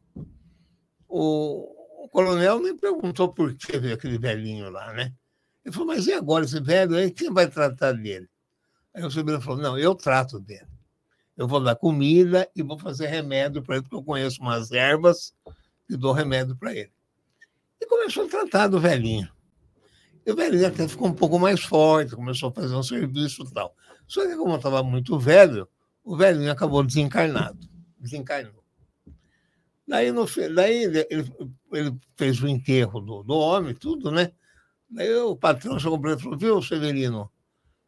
O, 1.08 2.04
o 2.04 2.08
coronel 2.08 2.60
me 2.60 2.74
perguntou 2.74 3.32
por 3.32 3.54
que 3.54 3.78
veio 3.78 3.94
aquele 3.94 4.18
velhinho 4.18 4.70
lá, 4.70 4.92
né? 4.92 5.12
Ele 5.64 5.72
falou, 5.72 5.88
mas 5.88 6.06
e 6.06 6.12
agora 6.12 6.44
esse 6.44 6.60
velho 6.60 6.96
aí? 6.96 7.10
Quem 7.10 7.32
vai 7.32 7.48
tratar 7.48 7.92
dele? 7.92 8.28
Aí 8.94 9.04
o 9.04 9.10
Silveira 9.10 9.40
falou, 9.40 9.60
não, 9.60 9.78
eu 9.78 9.94
trato 9.94 10.38
dele 10.38 10.68
eu 11.38 11.46
vou 11.46 11.60
dar 11.60 11.76
comida 11.76 12.50
e 12.54 12.64
vou 12.64 12.76
fazer 12.76 13.06
remédio 13.06 13.62
para 13.62 13.76
ele, 13.76 13.82
porque 13.84 13.94
eu 13.94 14.02
conheço 14.02 14.42
umas 14.42 14.72
ervas 14.72 15.32
e 15.88 15.96
dou 15.96 16.12
remédio 16.12 16.56
para 16.56 16.74
ele. 16.74 16.90
E 17.80 17.86
começou 17.86 18.26
a 18.26 18.28
tratar 18.28 18.66
do 18.66 18.80
velhinho. 18.80 19.30
E 20.26 20.32
o 20.32 20.34
velhinho 20.34 20.66
até 20.66 20.88
ficou 20.88 21.06
um 21.06 21.14
pouco 21.14 21.38
mais 21.38 21.62
forte, 21.62 22.16
começou 22.16 22.48
a 22.48 22.52
fazer 22.52 22.74
um 22.74 22.82
serviço 22.82 23.44
e 23.44 23.54
tal. 23.54 23.72
Só 24.08 24.26
que, 24.26 24.36
como 24.36 24.56
estava 24.56 24.82
muito 24.82 25.18
velho, 25.18 25.68
o 26.02 26.16
velhinho 26.16 26.50
acabou 26.50 26.82
desencarnado. 26.82 27.58
Desencarnou. 27.98 28.64
Daí, 29.86 30.10
no, 30.10 30.26
daí 30.54 30.84
ele, 30.84 31.06
ele 31.72 31.98
fez 32.16 32.42
o 32.42 32.48
enterro 32.48 33.00
do, 33.00 33.22
do 33.22 33.34
homem, 33.34 33.74
tudo, 33.74 34.10
né? 34.10 34.32
Daí 34.90 35.14
o 35.14 35.36
patrão 35.36 35.78
chegou 35.78 36.00
para 36.00 36.12
ele 36.12 36.20
e 36.20 36.22
falou: 36.22 36.38
Viu, 36.38 36.62
Severino, 36.62 37.22
o 37.22 37.30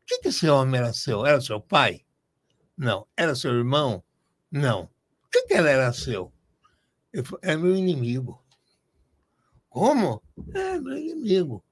que, 0.06 0.18
que 0.18 0.28
esse 0.28 0.48
homem 0.48 0.78
era 0.78 0.92
seu? 0.92 1.24
Era 1.24 1.40
seu 1.40 1.60
pai? 1.60 2.04
Não. 2.76 3.06
Era 3.16 3.34
seu 3.34 3.52
irmão? 3.52 4.02
Não. 4.50 4.86
Por 5.22 5.30
que, 5.30 5.42
que 5.42 5.54
ela 5.54 5.70
era 5.70 5.92
seu? 5.92 6.32
Eu 7.12 7.24
falei, 7.24 7.50
é 7.50 7.56
meu 7.56 7.74
inimigo. 7.74 8.42
Como? 9.68 10.22
É 10.54 10.78
meu 10.78 10.96
inimigo. 10.96 11.64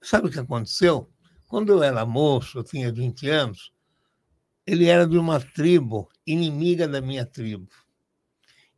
Sabe 0.00 0.28
o 0.28 0.30
que 0.30 0.38
aconteceu? 0.38 1.10
Quando 1.54 1.70
eu 1.70 1.84
era 1.84 2.04
moço, 2.04 2.58
eu 2.58 2.64
tinha 2.64 2.92
20 2.92 3.28
anos, 3.30 3.72
ele 4.66 4.86
era 4.86 5.06
de 5.06 5.16
uma 5.16 5.38
tribo 5.38 6.10
inimiga 6.26 6.88
da 6.88 7.00
minha 7.00 7.24
tribo. 7.24 7.68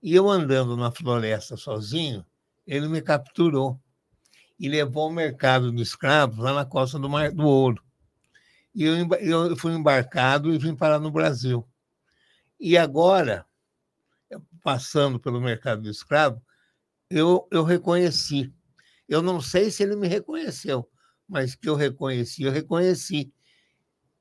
E 0.03 0.15
eu 0.15 0.29
andando 0.29 0.77
na 0.77 0.93
floresta 0.93 1.57
sozinho, 1.57 2.23
ele 2.67 2.87
me 2.87 3.01
capturou 3.01 3.81
e 4.61 4.69
levou 4.69 5.05
ao 5.05 5.11
mercado 5.11 5.73
de 5.73 5.81
escravos 5.81 6.37
lá 6.37 6.53
na 6.53 6.67
costa 6.67 6.99
do 6.99 7.09
Mar 7.09 7.33
do 7.33 7.47
Ouro. 7.47 7.83
E 8.75 8.85
eu, 8.85 9.09
eu 9.23 9.57
fui 9.57 9.73
embarcado 9.73 10.53
e 10.53 10.59
vim 10.59 10.77
parar 10.77 10.99
no 10.99 11.11
Brasil. 11.11 11.67
E 12.61 12.77
agora, 12.77 13.47
passando 14.63 15.19
pelo 15.19 15.41
mercado 15.41 15.81
do 15.81 15.89
escravo, 15.89 16.43
eu, 17.09 17.49
eu 17.51 17.65
reconheci. 17.65 18.53
Eu 19.09 19.23
não 19.23 19.41
sei 19.41 19.71
se 19.71 19.83
ele 19.83 19.97
me 19.97 20.07
reconheceu, 20.07 20.87
mas 21.29 21.55
que 21.55 21.69
eu 21.69 21.75
reconheci, 21.75 22.43
eu 22.43 22.53
reconheci. 22.53 23.33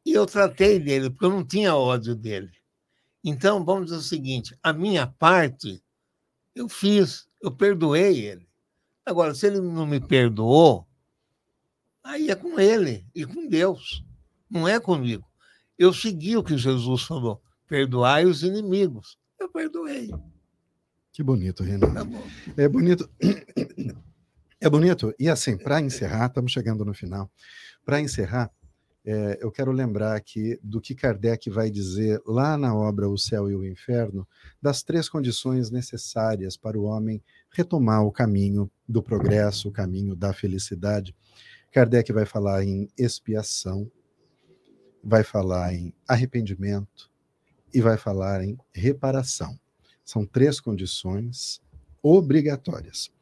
E 0.06 0.14
eu 0.14 0.26
tratei 0.26 0.80
dele, 0.80 1.10
porque 1.10 1.26
eu 1.26 1.32
não 1.32 1.46
tinha 1.46 1.76
ódio 1.76 2.16
dele. 2.16 2.52
Então, 3.24 3.66
vamos 3.66 3.86
dizer 3.86 3.98
o 3.98 4.02
seguinte: 4.02 4.58
a 4.62 4.72
minha 4.72 5.08
parte 5.08 5.84
eu 6.54 6.70
fiz, 6.70 7.28
eu 7.42 7.52
perdoei 7.52 8.26
ele. 8.26 8.48
Agora, 9.06 9.34
se 9.34 9.48
ele 9.48 9.60
não 9.60 9.86
me 9.86 10.00
perdoou, 10.00 10.88
aí 12.04 12.30
é 12.30 12.36
com 12.36 12.60
ele 12.60 13.06
e 13.14 13.26
com 13.26 13.48
Deus 13.48 14.04
não 14.50 14.68
é 14.68 14.80
comigo. 14.80 15.26
Eu 15.78 15.94
segui 15.94 16.38
o 16.38 16.44
que 16.44 16.58
Jesus 16.58 17.04
falou: 17.04 17.42
perdoai 17.68 18.26
os 18.26 18.44
inimigos. 18.44 19.18
Eu 19.40 19.50
perdoei. 19.50 20.12
Que 21.12 21.24
bonito, 21.24 21.64
Renan. 21.64 21.94
Tá 21.94 22.08
é 22.58 22.68
bonito. 22.68 23.10
É 24.66 24.70
bonito. 24.70 25.14
E 25.20 25.30
assim, 25.30 25.56
para 25.56 25.80
encerrar, 25.80 26.26
estamos 26.26 26.52
chegando 26.52 26.84
no 26.84 26.92
final. 26.92 27.30
Para 27.86 28.02
encerrar, 28.02 28.50
é, 29.06 29.38
eu 29.40 29.52
quero 29.52 29.72
lembrar 29.72 30.16
aqui 30.16 30.60
do 30.64 30.82
que 30.82 30.96
Kardec 30.96 31.52
vai 31.52 31.70
dizer 31.70 32.20
lá 32.26 32.58
na 32.58 32.76
obra 32.76 33.08
O 33.08 33.16
Céu 33.16 33.48
e 33.48 33.56
o 33.56 33.64
Inferno, 33.64 34.28
das 34.60 34.82
três 34.82 35.08
condições 35.08 35.70
necessárias 35.70 36.58
para 36.58 36.80
o 36.80 36.86
homem 36.86 37.24
retomar 37.52 38.04
o 38.04 38.12
caminho 38.12 38.68
do 38.90 39.04
progresso, 39.04 39.70
o 39.70 39.72
caminho 39.72 40.16
da 40.16 40.34
felicidade. 40.34 41.16
Kardec 41.72 42.12
vai 42.12 42.26
falar 42.26 42.64
em 42.64 42.90
expiação, 42.98 43.88
vai 45.04 45.24
falar 45.24 45.76
em 45.76 45.94
arrependimento 46.08 47.12
e 47.72 47.80
vai 47.82 47.98
falar 47.98 48.44
em 48.44 48.58
reparação. 48.74 49.60
São 50.04 50.26
três 50.26 50.60
condições 50.60 51.62
obrigatórias. 52.02 53.14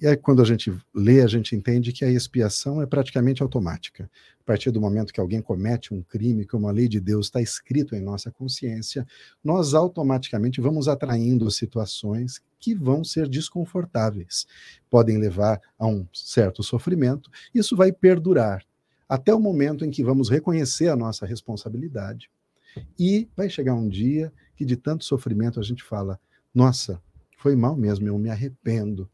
E 0.00 0.06
aí, 0.06 0.14
quando 0.14 0.42
a 0.42 0.44
gente 0.44 0.70
lê, 0.94 1.22
a 1.22 1.26
gente 1.26 1.56
entende 1.56 1.90
que 1.90 2.04
a 2.04 2.10
expiação 2.10 2.82
é 2.82 2.86
praticamente 2.86 3.42
automática. 3.42 4.10
A 4.38 4.44
partir 4.44 4.70
do 4.70 4.80
momento 4.80 5.10
que 5.10 5.20
alguém 5.20 5.40
comete 5.40 5.94
um 5.94 6.02
crime, 6.02 6.44
que 6.44 6.54
uma 6.54 6.70
lei 6.70 6.86
de 6.86 7.00
Deus 7.00 7.26
está 7.26 7.40
escrito 7.40 7.94
em 7.94 8.00
nossa 8.00 8.30
consciência, 8.30 9.06
nós 9.42 9.72
automaticamente 9.72 10.60
vamos 10.60 10.86
atraindo 10.86 11.50
situações 11.50 12.42
que 12.58 12.74
vão 12.74 13.02
ser 13.02 13.26
desconfortáveis, 13.26 14.46
podem 14.90 15.16
levar 15.16 15.58
a 15.78 15.86
um 15.86 16.06
certo 16.12 16.62
sofrimento. 16.62 17.30
Isso 17.54 17.74
vai 17.74 17.90
perdurar 17.90 18.62
até 19.08 19.34
o 19.34 19.40
momento 19.40 19.82
em 19.82 19.90
que 19.90 20.04
vamos 20.04 20.28
reconhecer 20.28 20.88
a 20.88 20.96
nossa 20.96 21.24
responsabilidade. 21.24 22.30
E 22.98 23.28
vai 23.34 23.48
chegar 23.48 23.74
um 23.74 23.88
dia 23.88 24.30
que, 24.54 24.64
de 24.64 24.76
tanto 24.76 25.06
sofrimento, 25.06 25.58
a 25.58 25.62
gente 25.62 25.82
fala: 25.82 26.20
nossa, 26.54 27.00
foi 27.38 27.56
mal 27.56 27.74
mesmo, 27.74 28.06
eu 28.06 28.18
me 28.18 28.28
arrependo 28.28 29.08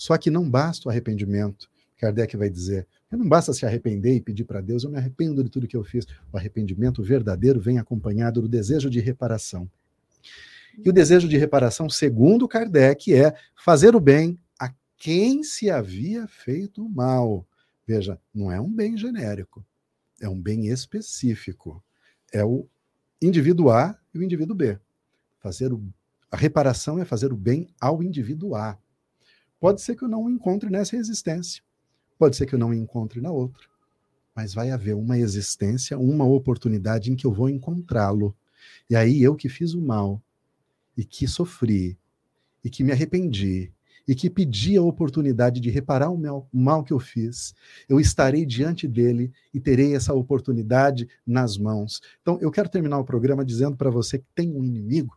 só 0.00 0.16
que 0.16 0.30
não 0.30 0.48
basta 0.48 0.88
o 0.88 0.90
arrependimento. 0.90 1.70
Kardec 1.98 2.34
vai 2.34 2.48
dizer: 2.48 2.86
não 3.10 3.28
basta 3.28 3.52
se 3.52 3.66
arrepender 3.66 4.14
e 4.14 4.20
pedir 4.22 4.44
para 4.44 4.62
Deus, 4.62 4.82
eu 4.82 4.90
me 4.90 4.96
arrependo 4.96 5.44
de 5.44 5.50
tudo 5.50 5.68
que 5.68 5.76
eu 5.76 5.84
fiz. 5.84 6.06
O 6.32 6.38
arrependimento 6.38 7.02
verdadeiro 7.02 7.60
vem 7.60 7.78
acompanhado 7.78 8.40
do 8.40 8.48
desejo 8.48 8.88
de 8.88 8.98
reparação. 8.98 9.70
E 10.82 10.88
o 10.88 10.92
desejo 10.92 11.28
de 11.28 11.36
reparação, 11.36 11.90
segundo 11.90 12.48
Kardec, 12.48 13.12
é 13.14 13.34
fazer 13.54 13.94
o 13.94 14.00
bem 14.00 14.38
a 14.58 14.72
quem 14.96 15.42
se 15.42 15.68
havia 15.68 16.26
feito 16.26 16.88
mal. 16.88 17.46
Veja, 17.86 18.18
não 18.34 18.50
é 18.50 18.58
um 18.58 18.72
bem 18.72 18.96
genérico, 18.96 19.62
é 20.18 20.26
um 20.30 20.40
bem 20.40 20.68
específico. 20.68 21.84
É 22.32 22.42
o 22.42 22.66
indivíduo 23.20 23.68
A 23.68 23.98
e 24.14 24.18
o 24.18 24.22
indivíduo 24.22 24.56
B. 24.56 24.78
Fazer 25.40 25.74
o, 25.74 25.82
a 26.30 26.38
reparação 26.38 26.98
é 26.98 27.04
fazer 27.04 27.34
o 27.34 27.36
bem 27.36 27.68
ao 27.78 28.02
indivíduo 28.02 28.54
A. 28.54 28.78
Pode 29.60 29.82
ser 29.82 29.94
que 29.94 30.02
eu 30.02 30.08
não 30.08 30.30
encontre 30.30 30.70
nessa 30.70 30.96
existência, 30.96 31.62
pode 32.18 32.34
ser 32.34 32.46
que 32.46 32.54
eu 32.54 32.58
não 32.58 32.72
encontre 32.72 33.20
na 33.20 33.30
outra, 33.30 33.62
mas 34.34 34.54
vai 34.54 34.70
haver 34.70 34.96
uma 34.96 35.18
existência, 35.18 35.98
uma 35.98 36.24
oportunidade 36.24 37.12
em 37.12 37.14
que 37.14 37.26
eu 37.26 37.32
vou 37.32 37.48
encontrá-lo. 37.48 38.34
E 38.88 38.96
aí 38.96 39.22
eu 39.22 39.36
que 39.36 39.50
fiz 39.50 39.74
o 39.74 39.80
mal, 39.82 40.22
e 40.96 41.04
que 41.04 41.28
sofri, 41.28 41.98
e 42.64 42.70
que 42.70 42.82
me 42.82 42.90
arrependi, 42.90 43.70
e 44.08 44.14
que 44.14 44.30
pedi 44.30 44.76
a 44.78 44.82
oportunidade 44.82 45.60
de 45.60 45.70
reparar 45.70 46.10
o 46.10 46.48
mal 46.52 46.82
que 46.82 46.92
eu 46.92 46.98
fiz, 46.98 47.54
eu 47.88 48.00
estarei 48.00 48.46
diante 48.46 48.88
dele 48.88 49.30
e 49.52 49.60
terei 49.60 49.94
essa 49.94 50.14
oportunidade 50.14 51.06
nas 51.26 51.58
mãos. 51.58 52.00
Então, 52.22 52.38
eu 52.40 52.50
quero 52.50 52.68
terminar 52.68 52.98
o 52.98 53.04
programa 53.04 53.44
dizendo 53.44 53.76
para 53.76 53.90
você 53.90 54.18
que 54.18 54.26
tem 54.34 54.50
um 54.54 54.64
inimigo, 54.64 55.16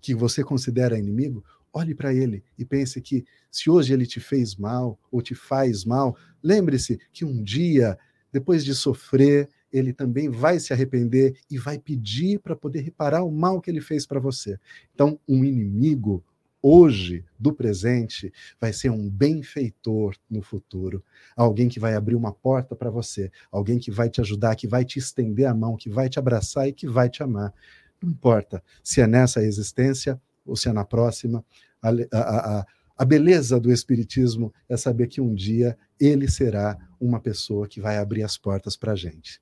que 0.00 0.14
você 0.14 0.44
considera 0.44 0.98
inimigo, 0.98 1.44
olhe 1.78 1.94
para 1.94 2.12
ele 2.12 2.42
e 2.58 2.64
pense 2.64 3.00
que 3.00 3.24
se 3.50 3.70
hoje 3.70 3.92
ele 3.92 4.06
te 4.06 4.20
fez 4.20 4.56
mal 4.56 4.98
ou 5.10 5.22
te 5.22 5.34
faz 5.34 5.84
mal, 5.84 6.16
lembre-se 6.42 6.98
que 7.12 7.24
um 7.24 7.42
dia, 7.42 7.96
depois 8.32 8.64
de 8.64 8.74
sofrer, 8.74 9.48
ele 9.72 9.92
também 9.92 10.28
vai 10.28 10.58
se 10.58 10.72
arrepender 10.72 11.36
e 11.50 11.58
vai 11.58 11.78
pedir 11.78 12.40
para 12.40 12.56
poder 12.56 12.80
reparar 12.80 13.22
o 13.22 13.30
mal 13.30 13.60
que 13.60 13.70
ele 13.70 13.80
fez 13.80 14.06
para 14.06 14.18
você. 14.18 14.58
Então, 14.94 15.18
um 15.28 15.44
inimigo 15.44 16.24
hoje, 16.60 17.24
do 17.38 17.52
presente, 17.52 18.32
vai 18.60 18.72
ser 18.72 18.90
um 18.90 19.08
benfeitor 19.08 20.16
no 20.28 20.42
futuro. 20.42 21.04
Alguém 21.36 21.68
que 21.68 21.78
vai 21.78 21.94
abrir 21.94 22.16
uma 22.16 22.32
porta 22.32 22.74
para 22.74 22.90
você, 22.90 23.30
alguém 23.52 23.78
que 23.78 23.90
vai 23.90 24.10
te 24.10 24.20
ajudar, 24.20 24.56
que 24.56 24.66
vai 24.66 24.84
te 24.84 24.98
estender 24.98 25.46
a 25.46 25.54
mão, 25.54 25.76
que 25.76 25.88
vai 25.88 26.08
te 26.08 26.18
abraçar 26.18 26.68
e 26.68 26.72
que 26.72 26.88
vai 26.88 27.08
te 27.08 27.22
amar. 27.22 27.54
Não 28.02 28.10
importa 28.10 28.62
se 28.82 29.00
é 29.00 29.06
nessa 29.06 29.42
existência 29.42 30.20
ou 30.44 30.56
se 30.56 30.68
é 30.68 30.72
na 30.72 30.84
próxima, 30.84 31.44
a, 31.82 31.90
a, 32.12 32.66
a 32.96 33.04
beleza 33.04 33.60
do 33.60 33.72
Espiritismo 33.72 34.52
é 34.68 34.76
saber 34.76 35.06
que 35.06 35.20
um 35.20 35.34
dia 35.34 35.78
ele 36.00 36.28
será 36.28 36.76
uma 37.00 37.20
pessoa 37.20 37.68
que 37.68 37.80
vai 37.80 37.98
abrir 37.98 38.22
as 38.22 38.36
portas 38.36 38.76
para 38.76 38.92
a 38.92 38.96
gente. 38.96 39.40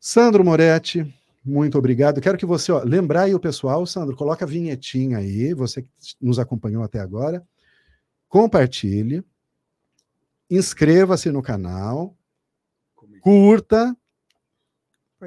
Sandro 0.00 0.44
Moretti, 0.44 1.14
muito 1.44 1.78
obrigado. 1.78 2.20
Quero 2.20 2.38
que 2.38 2.46
você 2.46 2.72
ó, 2.72 2.82
lembrar 2.82 3.22
aí 3.22 3.34
o 3.34 3.40
pessoal, 3.40 3.86
Sandro, 3.86 4.16
coloca 4.16 4.44
a 4.44 4.48
vinhetinha 4.48 5.18
aí, 5.18 5.54
você 5.54 5.82
que 5.82 5.88
nos 6.20 6.38
acompanhou 6.38 6.82
até 6.82 6.98
agora. 6.98 7.46
Compartilhe, 8.28 9.22
inscreva-se 10.50 11.30
no 11.30 11.42
canal, 11.42 12.16
curta, 13.20 13.96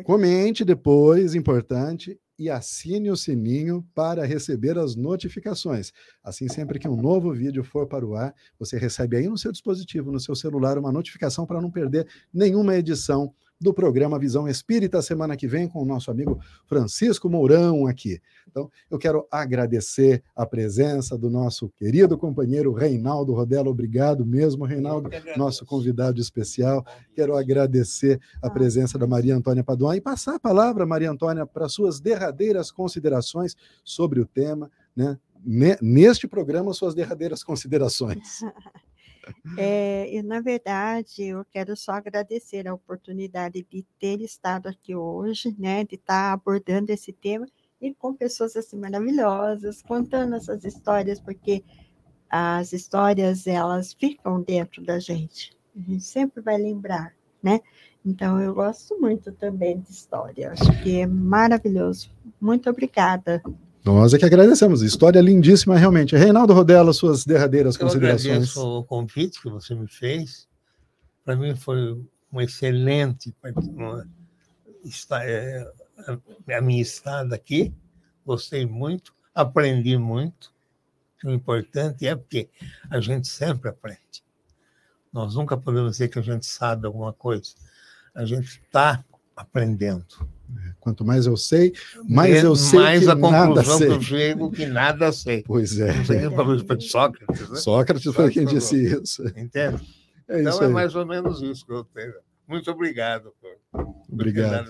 comente 0.03 0.65
depois, 0.65 1.35
importante, 1.35 2.19
e 2.39 2.49
assine 2.49 3.11
o 3.11 3.17
sininho 3.17 3.85
para 3.93 4.25
receber 4.25 4.77
as 4.79 4.95
notificações. 4.95 5.91
Assim, 6.23 6.47
sempre 6.47 6.79
que 6.79 6.87
um 6.87 6.95
novo 6.95 7.33
vídeo 7.33 7.63
for 7.65 7.85
para 7.85 8.05
o 8.05 8.15
ar, 8.15 8.33
você 8.57 8.77
recebe 8.77 9.17
aí 9.17 9.27
no 9.27 9.37
seu 9.37 9.51
dispositivo, 9.51 10.09
no 10.09 10.19
seu 10.19 10.33
celular, 10.33 10.77
uma 10.77 10.91
notificação 10.91 11.45
para 11.45 11.61
não 11.61 11.69
perder 11.69 12.07
nenhuma 12.33 12.75
edição 12.75 13.33
do 13.61 13.73
programa 13.73 14.17
Visão 14.17 14.47
Espírita, 14.47 15.01
semana 15.01 15.35
que 15.35 15.47
vem, 15.47 15.67
com 15.67 15.81
o 15.81 15.85
nosso 15.85 16.09
amigo 16.09 16.39
Francisco 16.65 17.29
Mourão 17.29 17.87
aqui. 17.87 18.21
Então, 18.47 18.71
eu 18.89 18.97
quero 18.97 19.27
agradecer 19.29 20.23
a 20.35 20.45
presença 20.45 21.17
do 21.17 21.29
nosso 21.29 21.69
querido 21.69 22.17
companheiro 22.17 22.71
Reinaldo 22.71 23.33
Rodelo. 23.33 23.69
Obrigado 23.69 24.25
mesmo, 24.25 24.63
Reinaldo, 24.63 25.09
nosso 25.35 25.65
convidado 25.65 26.21
especial. 26.21 26.85
Quero 27.13 27.35
agradecer 27.35 28.19
a 28.41 28.47
ah. 28.47 28.49
presença 28.49 28.97
da 28.97 29.05
Maria 29.05 29.35
Antônia 29.35 29.63
Paduan 29.63 29.97
e 29.97 30.01
passar 30.01 30.35
a 30.35 30.39
palavra, 30.39 30.85
Maria 30.85 31.11
Antônia, 31.11 31.45
para 31.45 31.67
suas 31.67 31.99
derradeiras 31.99 32.71
considerações 32.71 33.55
sobre 33.83 34.21
o 34.21 34.25
tema, 34.25 34.71
né? 34.95 35.17
Neste 35.81 36.27
programa, 36.27 36.73
suas 36.73 36.93
derradeiras 36.93 37.43
considerações. 37.43 38.39
É, 39.57 40.13
e, 40.13 40.21
na 40.21 40.41
verdade, 40.41 41.23
eu 41.23 41.45
quero 41.45 41.75
só 41.75 41.93
agradecer 41.93 42.67
a 42.67 42.73
oportunidade 42.73 43.65
de 43.69 43.85
ter 43.99 44.21
estado 44.21 44.67
aqui 44.67 44.95
hoje, 44.95 45.55
né, 45.57 45.83
de 45.83 45.95
estar 45.95 46.33
abordando 46.33 46.91
esse 46.91 47.11
tema 47.11 47.47
e 47.81 47.93
com 47.93 48.13
pessoas 48.13 48.55
assim 48.55 48.77
maravilhosas, 48.77 49.81
contando 49.81 50.35
essas 50.35 50.63
histórias, 50.63 51.19
porque 51.19 51.63
as 52.29 52.73
histórias 52.73 53.47
elas 53.47 53.93
ficam 53.93 54.41
dentro 54.41 54.83
da 54.83 54.99
gente. 54.99 55.57
A 55.75 55.79
gente 55.79 56.03
sempre 56.03 56.41
vai 56.41 56.57
lembrar, 56.57 57.13
né? 57.41 57.59
Então 58.05 58.39
eu 58.39 58.53
gosto 58.53 58.99
muito 58.99 59.31
também 59.31 59.79
de 59.79 59.91
história. 59.91 60.51
Acho 60.51 60.83
que 60.83 60.99
é 60.99 61.07
maravilhoso. 61.07 62.11
Muito 62.39 62.69
obrigada. 62.69 63.41
Nós 63.83 64.13
é 64.13 64.17
que 64.17 64.25
agradecemos. 64.25 64.81
História 64.81 65.21
lindíssima, 65.21 65.77
realmente. 65.77 66.15
Reinaldo 66.15 66.53
Rodela, 66.53 66.93
suas 66.93 67.25
derradeiras 67.25 67.75
Eu 67.75 67.81
considerações. 67.81 68.25
Eu 68.25 68.31
agradeço 68.31 68.61
o 68.61 68.83
convite 68.83 69.41
que 69.41 69.49
você 69.49 69.73
me 69.73 69.87
fez. 69.87 70.47
Para 71.23 71.35
mim 71.35 71.55
foi 71.55 71.93
um 72.31 72.41
excelente 72.41 73.33
uma, 73.55 74.07
é, 75.21 75.71
a 76.55 76.61
minha 76.61 76.81
estada 76.81 77.35
aqui. 77.35 77.73
Gostei 78.25 78.65
muito, 78.65 79.13
aprendi 79.33 79.97
muito. 79.97 80.53
O 81.23 81.31
importante 81.31 82.07
é 82.07 82.15
porque 82.15 82.49
a 82.89 82.99
gente 83.01 83.27
sempre 83.27 83.69
aprende. 83.69 84.23
Nós 85.11 85.35
nunca 85.35 85.57
podemos 85.57 85.93
dizer 85.93 86.07
que 86.07 86.19
a 86.19 86.21
gente 86.21 86.45
sabe 86.45 86.85
alguma 86.85 87.11
coisa. 87.11 87.53
A 88.13 88.25
gente 88.25 88.61
está 88.61 89.03
aprendendo. 89.39 90.05
Quanto 90.79 91.05
mais 91.05 91.25
eu 91.25 91.37
sei, 91.37 91.73
mais 92.07 92.43
eu 92.43 92.55
sei 92.55 92.79
mais 92.79 93.03
que 93.03 93.09
a 93.09 93.15
conclusão 93.15 93.77
que 93.77 93.85
eu 93.85 94.01
chego 94.01 94.51
que 94.51 94.65
nada 94.65 95.11
sei. 95.11 95.43
Pois 95.43 95.79
é. 95.79 95.93
Não 95.93 96.79
Sócrates. 96.81 97.49
Né? 97.49 97.55
Sócrates 97.55 98.13
foi 98.13 98.31
quem 98.31 98.45
disse 98.45 98.93
isso. 98.93 99.25
Entende? 99.29 99.81
É 100.27 100.41
então 100.41 100.61
é 100.63 100.67
mais 100.67 100.95
ou 100.95 101.05
menos 101.05 101.41
isso 101.41 101.65
que 101.65 101.71
eu 101.71 101.83
tenho. 101.83 102.13
Muito 102.47 102.69
obrigado 102.71 103.31
por, 103.39 103.91
obrigado. 104.11 104.69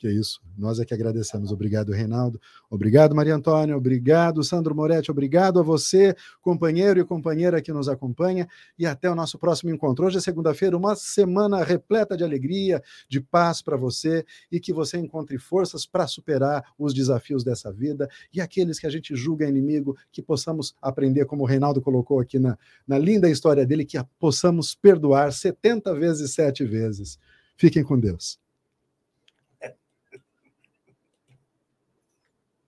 Que 0.00 0.08
é 0.08 0.10
isso. 0.10 0.40
Nós 0.56 0.80
é 0.80 0.84
que 0.84 0.94
agradecemos. 0.94 1.52
Obrigado, 1.52 1.92
Reinaldo. 1.92 2.40
Obrigado, 2.70 3.14
Maria 3.14 3.34
Antônia. 3.34 3.76
Obrigado, 3.76 4.42
Sandro 4.42 4.74
Moretti. 4.74 5.10
Obrigado 5.10 5.60
a 5.60 5.62
você, 5.62 6.16
companheiro 6.40 6.98
e 6.98 7.04
companheira 7.04 7.60
que 7.60 7.70
nos 7.70 7.86
acompanha. 7.86 8.48
E 8.78 8.86
até 8.86 9.10
o 9.10 9.14
nosso 9.14 9.38
próximo 9.38 9.70
encontro. 9.70 10.06
Hoje 10.06 10.16
é 10.16 10.20
segunda-feira, 10.20 10.74
uma 10.74 10.96
semana 10.96 11.62
repleta 11.62 12.16
de 12.16 12.24
alegria, 12.24 12.82
de 13.10 13.20
paz 13.20 13.60
para 13.60 13.76
você 13.76 14.24
e 14.50 14.58
que 14.58 14.72
você 14.72 14.96
encontre 14.96 15.38
forças 15.38 15.84
para 15.84 16.06
superar 16.06 16.64
os 16.78 16.94
desafios 16.94 17.44
dessa 17.44 17.70
vida 17.70 18.08
e 18.32 18.40
aqueles 18.40 18.78
que 18.78 18.86
a 18.86 18.90
gente 18.90 19.14
julga 19.14 19.46
inimigo, 19.46 19.94
que 20.10 20.22
possamos 20.22 20.74
aprender, 20.80 21.26
como 21.26 21.42
o 21.42 21.46
Reinaldo 21.46 21.82
colocou 21.82 22.20
aqui 22.20 22.38
na, 22.38 22.56
na 22.88 22.98
linda 22.98 23.28
história 23.28 23.66
dele, 23.66 23.84
que 23.84 24.02
possamos 24.18 24.74
perdoar 24.74 25.30
70 25.30 25.94
vezes, 25.94 26.32
sete 26.32 26.64
vezes. 26.64 27.18
Fiquem 27.54 27.84
com 27.84 28.00
Deus. 28.00 28.40